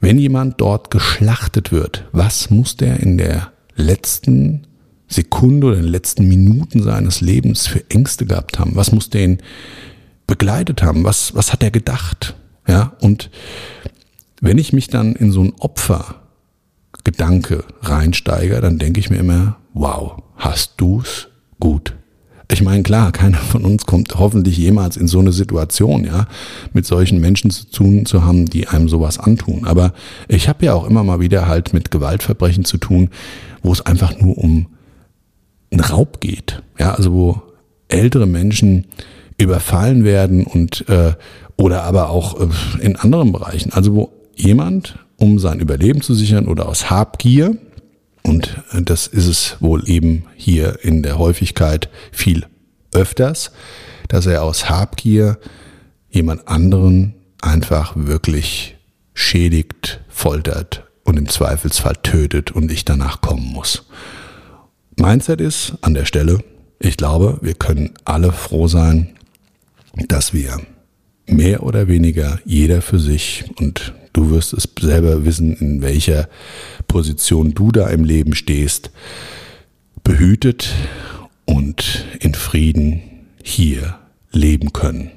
Wenn 0.00 0.18
jemand 0.18 0.60
dort 0.60 0.90
geschlachtet 0.90 1.72
wird, 1.72 2.04
was 2.12 2.50
muss 2.50 2.76
der 2.76 3.00
in 3.00 3.18
der 3.18 3.52
letzten 3.76 4.66
Sekunde 5.08 5.68
oder 5.68 5.76
in 5.76 5.84
den 5.84 5.92
letzten 5.92 6.28
Minuten 6.28 6.82
seines 6.82 7.20
Lebens 7.20 7.66
für 7.66 7.88
Ängste 7.90 8.26
gehabt 8.26 8.58
haben? 8.58 8.74
Was 8.74 8.92
muss 8.92 9.10
der 9.10 9.24
ihn 9.24 9.38
begleitet 10.26 10.82
haben? 10.82 11.04
Was, 11.04 11.34
was 11.34 11.52
hat 11.52 11.62
er 11.62 11.70
gedacht? 11.70 12.34
Ja, 12.66 12.94
und 13.00 13.30
wenn 14.40 14.58
ich 14.58 14.72
mich 14.72 14.88
dann 14.88 15.14
in 15.14 15.30
so 15.30 15.42
ein 15.42 15.52
Opfergedanke 15.60 17.64
reinsteige, 17.82 18.60
dann 18.60 18.78
denke 18.78 19.00
ich 19.00 19.08
mir 19.08 19.18
immer, 19.18 19.56
wow, 19.72 20.22
hast 20.36 20.74
du's 20.76 21.28
gut 21.60 21.94
ich 22.50 22.62
meine, 22.62 22.82
klar, 22.82 23.10
keiner 23.10 23.38
von 23.38 23.64
uns 23.64 23.86
kommt 23.86 24.14
hoffentlich 24.18 24.56
jemals 24.56 24.96
in 24.96 25.08
so 25.08 25.18
eine 25.18 25.32
Situation, 25.32 26.04
ja, 26.04 26.26
mit 26.72 26.86
solchen 26.86 27.20
Menschen 27.20 27.50
zu 27.50 27.68
tun 27.68 28.06
zu 28.06 28.24
haben, 28.24 28.46
die 28.46 28.68
einem 28.68 28.88
sowas 28.88 29.18
antun. 29.18 29.64
Aber 29.64 29.92
ich 30.28 30.48
habe 30.48 30.64
ja 30.64 30.74
auch 30.74 30.86
immer 30.86 31.02
mal 31.02 31.20
wieder 31.20 31.48
halt 31.48 31.72
mit 31.72 31.90
Gewaltverbrechen 31.90 32.64
zu 32.64 32.78
tun, 32.78 33.10
wo 33.62 33.72
es 33.72 33.84
einfach 33.84 34.18
nur 34.20 34.38
um 34.38 34.68
einen 35.72 35.80
Raub 35.80 36.20
geht. 36.20 36.62
Ja, 36.78 36.94
also 36.94 37.12
wo 37.12 37.42
ältere 37.88 38.26
Menschen 38.26 38.86
überfallen 39.38 40.04
werden 40.04 40.44
und 40.44 40.88
äh, 40.88 41.14
oder 41.56 41.82
aber 41.82 42.10
auch 42.10 42.40
äh, 42.40 42.48
in 42.80 42.96
anderen 42.96 43.32
Bereichen. 43.32 43.72
Also 43.72 43.94
wo 43.94 44.12
jemand, 44.36 44.98
um 45.18 45.38
sein 45.38 45.60
Überleben 45.60 46.00
zu 46.00 46.14
sichern 46.14 46.46
oder 46.46 46.68
aus 46.68 46.90
Habgier, 46.90 47.56
und 48.26 48.60
das 48.72 49.06
ist 49.06 49.26
es 49.26 49.56
wohl 49.60 49.88
eben 49.88 50.24
hier 50.34 50.80
in 50.82 51.04
der 51.04 51.16
Häufigkeit 51.16 51.88
viel 52.10 52.44
öfters, 52.92 53.52
dass 54.08 54.26
er 54.26 54.42
aus 54.42 54.68
Habgier 54.68 55.38
jemand 56.10 56.48
anderen 56.48 57.14
einfach 57.40 57.92
wirklich 57.94 58.76
schädigt, 59.14 60.00
foltert 60.08 60.84
und 61.04 61.16
im 61.18 61.28
Zweifelsfall 61.28 61.96
tötet 62.02 62.50
und 62.50 62.72
ich 62.72 62.84
danach 62.84 63.20
kommen 63.20 63.52
muss. 63.52 63.86
Mindset 64.96 65.40
ist 65.40 65.74
an 65.82 65.94
der 65.94 66.04
Stelle, 66.04 66.40
ich 66.80 66.96
glaube, 66.96 67.38
wir 67.42 67.54
können 67.54 67.94
alle 68.04 68.32
froh 68.32 68.66
sein, 68.66 69.10
dass 70.08 70.32
wir 70.32 70.60
mehr 71.28 71.62
oder 71.62 71.86
weniger 71.86 72.40
jeder 72.44 72.82
für 72.82 72.98
sich 72.98 73.44
und 73.60 73.94
du 74.16 74.30
wirst 74.30 74.54
es 74.54 74.68
selber 74.80 75.24
wissen, 75.24 75.54
in 75.56 75.82
welcher 75.82 76.28
Position 76.88 77.52
du 77.52 77.70
da 77.70 77.88
im 77.88 78.04
Leben 78.04 78.34
stehst, 78.34 78.90
behütet 80.02 80.72
und 81.44 82.06
in 82.20 82.34
Frieden 82.34 83.02
hier 83.42 83.98
leben 84.32 84.72
können. 84.72 85.10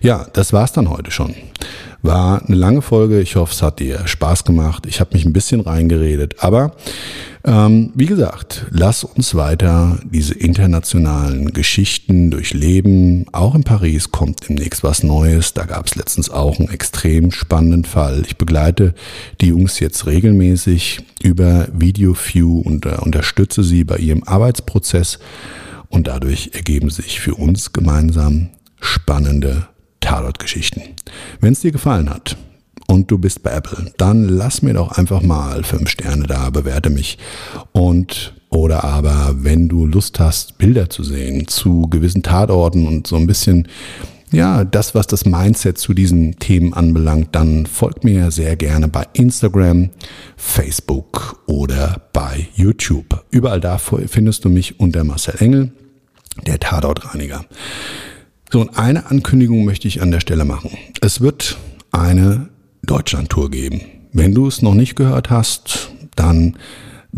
Ja, 0.00 0.26
das 0.32 0.52
war's 0.52 0.72
dann 0.72 0.90
heute 0.90 1.10
schon. 1.10 1.34
War 2.02 2.44
eine 2.46 2.56
lange 2.56 2.80
Folge. 2.80 3.20
Ich 3.20 3.34
hoffe, 3.34 3.52
es 3.52 3.62
hat 3.62 3.80
dir 3.80 4.06
Spaß 4.06 4.44
gemacht. 4.44 4.86
Ich 4.86 5.00
habe 5.00 5.14
mich 5.14 5.24
ein 5.24 5.32
bisschen 5.32 5.60
reingeredet. 5.60 6.36
Aber 6.38 6.76
ähm, 7.44 7.92
wie 7.94 8.06
gesagt, 8.06 8.66
lass 8.70 9.02
uns 9.02 9.34
weiter 9.34 9.98
diese 10.04 10.34
internationalen 10.34 11.52
Geschichten 11.52 12.30
durchleben. 12.30 13.26
Auch 13.32 13.54
in 13.56 13.64
Paris 13.64 14.12
kommt 14.12 14.48
demnächst 14.48 14.84
was 14.84 15.02
Neues. 15.02 15.54
Da 15.54 15.64
gab 15.64 15.86
es 15.86 15.96
letztens 15.96 16.30
auch 16.30 16.60
einen 16.60 16.68
extrem 16.68 17.32
spannenden 17.32 17.84
Fall. 17.84 18.22
Ich 18.26 18.36
begleite 18.38 18.94
die 19.40 19.48
Jungs 19.48 19.80
jetzt 19.80 20.06
regelmäßig 20.06 21.00
über 21.20 21.66
VideoView 21.72 22.60
und 22.60 22.86
äh, 22.86 22.96
unterstütze 23.00 23.64
sie 23.64 23.82
bei 23.82 23.96
ihrem 23.96 24.22
Arbeitsprozess. 24.22 25.18
Und 25.88 26.06
dadurch 26.06 26.50
ergeben 26.54 26.90
sich 26.90 27.18
für 27.18 27.34
uns 27.34 27.72
gemeinsam 27.72 28.50
spannende 28.80 29.66
Tatort-Geschichten. 30.00 30.82
Wenn 31.40 31.52
es 31.52 31.60
dir 31.60 31.72
gefallen 31.72 32.10
hat 32.10 32.36
und 32.86 33.10
du 33.10 33.18
bist 33.18 33.42
bei 33.42 33.50
Apple, 33.50 33.92
dann 33.96 34.28
lass 34.28 34.62
mir 34.62 34.74
doch 34.74 34.92
einfach 34.92 35.22
mal 35.22 35.64
fünf 35.64 35.90
Sterne 35.90 36.26
da, 36.26 36.50
bewerte 36.50 36.90
mich. 36.90 37.18
Und 37.72 38.34
oder 38.50 38.84
aber, 38.84 39.34
wenn 39.38 39.68
du 39.68 39.86
Lust 39.86 40.20
hast, 40.20 40.58
Bilder 40.58 40.88
zu 40.88 41.02
sehen 41.02 41.48
zu 41.48 41.82
gewissen 41.82 42.22
Tatorten 42.22 42.86
und 42.86 43.06
so 43.06 43.16
ein 43.16 43.26
bisschen 43.26 43.68
ja, 44.30 44.64
das, 44.64 44.94
was 44.94 45.06
das 45.06 45.24
Mindset 45.24 45.78
zu 45.78 45.94
diesen 45.94 46.38
Themen 46.38 46.74
anbelangt, 46.74 47.28
dann 47.32 47.66
folgt 47.66 48.04
mir 48.04 48.30
sehr 48.30 48.56
gerne 48.56 48.88
bei 48.88 49.06
Instagram, 49.14 49.90
Facebook 50.36 51.42
oder 51.46 52.02
bei 52.12 52.48
YouTube. 52.54 53.24
Überall 53.30 53.60
da 53.60 53.78
findest 53.78 54.44
du 54.44 54.50
mich 54.50 54.80
unter 54.80 55.04
Marcel 55.04 55.36
Engel, 55.38 55.72
der 56.46 56.60
Tatortreiniger. 56.60 57.44
So, 58.50 58.60
und 58.62 58.78
eine 58.78 59.10
Ankündigung 59.10 59.64
möchte 59.64 59.88
ich 59.88 60.00
an 60.00 60.10
der 60.10 60.20
Stelle 60.20 60.44
machen. 60.44 60.70
Es 61.00 61.20
wird 61.20 61.58
eine 61.92 62.48
Deutschland-Tour 62.82 63.50
geben. 63.50 63.82
Wenn 64.12 64.34
du 64.34 64.46
es 64.46 64.62
noch 64.62 64.74
nicht 64.74 64.96
gehört 64.96 65.28
hast, 65.28 65.90
dann 66.16 66.56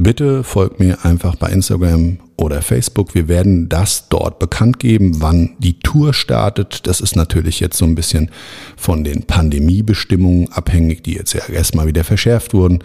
Bitte 0.02 0.44
folgt 0.44 0.80
mir 0.80 1.04
einfach 1.04 1.36
bei 1.36 1.50
Instagram 1.50 2.20
oder 2.38 2.62
Facebook. 2.62 3.14
Wir 3.14 3.28
werden 3.28 3.68
das 3.68 4.08
dort 4.08 4.38
bekannt 4.38 4.78
geben, 4.78 5.20
wann 5.20 5.50
die 5.58 5.78
Tour 5.78 6.14
startet. 6.14 6.86
Das 6.86 7.02
ist 7.02 7.16
natürlich 7.16 7.60
jetzt 7.60 7.76
so 7.76 7.84
ein 7.84 7.94
bisschen 7.94 8.30
von 8.78 9.04
den 9.04 9.24
Pandemiebestimmungen 9.24 10.50
abhängig, 10.52 11.04
die 11.04 11.12
jetzt 11.12 11.34
ja 11.34 11.46
erstmal 11.50 11.86
wieder 11.86 12.02
verschärft 12.02 12.54
wurden. 12.54 12.82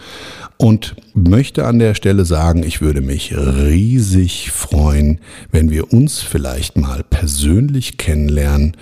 Und 0.58 0.94
möchte 1.14 1.64
an 1.64 1.78
der 1.78 1.94
Stelle 1.94 2.26
sagen, 2.26 2.62
ich 2.62 2.82
würde 2.82 3.00
mich 3.00 3.34
riesig 3.34 4.50
freuen, 4.50 5.20
wenn 5.50 5.70
wir 5.70 5.94
uns 5.94 6.20
vielleicht 6.20 6.76
mal 6.76 7.02
persönlich 7.02 7.96
kennenlernen 7.96 8.76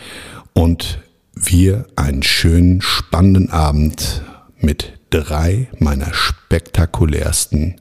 und 0.55 0.99
wir 1.37 1.87
einen 1.95 2.25
schönen, 2.25 2.83
spannenden 2.83 3.51
Abend 3.51 4.23
mit 4.59 4.95
drei 5.11 5.69
meiner 5.79 6.13
spektakulärsten 6.13 7.77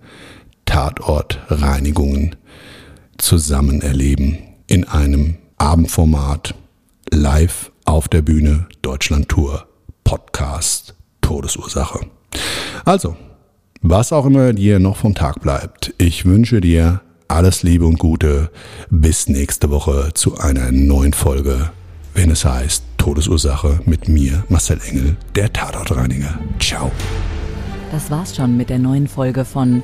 Tatortreinigungen 0.65 2.35
zusammen 3.17 3.81
erleben 3.81 4.37
in 4.67 4.85
einem 4.85 5.35
Abendformat 5.57 6.55
live 7.11 7.71
auf 7.85 8.07
der 8.07 8.21
Bühne 8.21 8.67
Deutschland 8.81 9.29
Tour 9.29 9.67
Podcast 10.03 10.95
Todesursache. 11.21 11.99
Also, 12.85 13.15
was 13.81 14.13
auch 14.13 14.25
immer 14.25 14.53
dir 14.53 14.79
noch 14.79 14.97
vom 14.97 15.15
Tag 15.15 15.41
bleibt, 15.41 15.93
ich 15.97 16.25
wünsche 16.25 16.61
dir 16.61 17.01
alles 17.27 17.63
Liebe 17.63 17.85
und 17.85 17.99
Gute. 17.99 18.51
Bis 18.89 19.27
nächste 19.27 19.69
Woche 19.69 20.11
zu 20.13 20.37
einer 20.37 20.71
neuen 20.71 21.13
Folge, 21.13 21.71
wenn 22.13 22.29
es 22.29 22.45
heißt 22.45 22.83
Todesursache 22.97 23.81
mit 23.85 24.07
mir, 24.07 24.43
Marcel 24.49 24.79
Engel, 24.87 25.17
der 25.35 25.51
Tatortreiniger. 25.51 26.39
Ciao. 26.59 26.91
Das 27.91 28.09
war's 28.09 28.35
schon 28.35 28.55
mit 28.55 28.69
der 28.69 28.79
neuen 28.79 29.07
Folge 29.07 29.45
von 29.45 29.83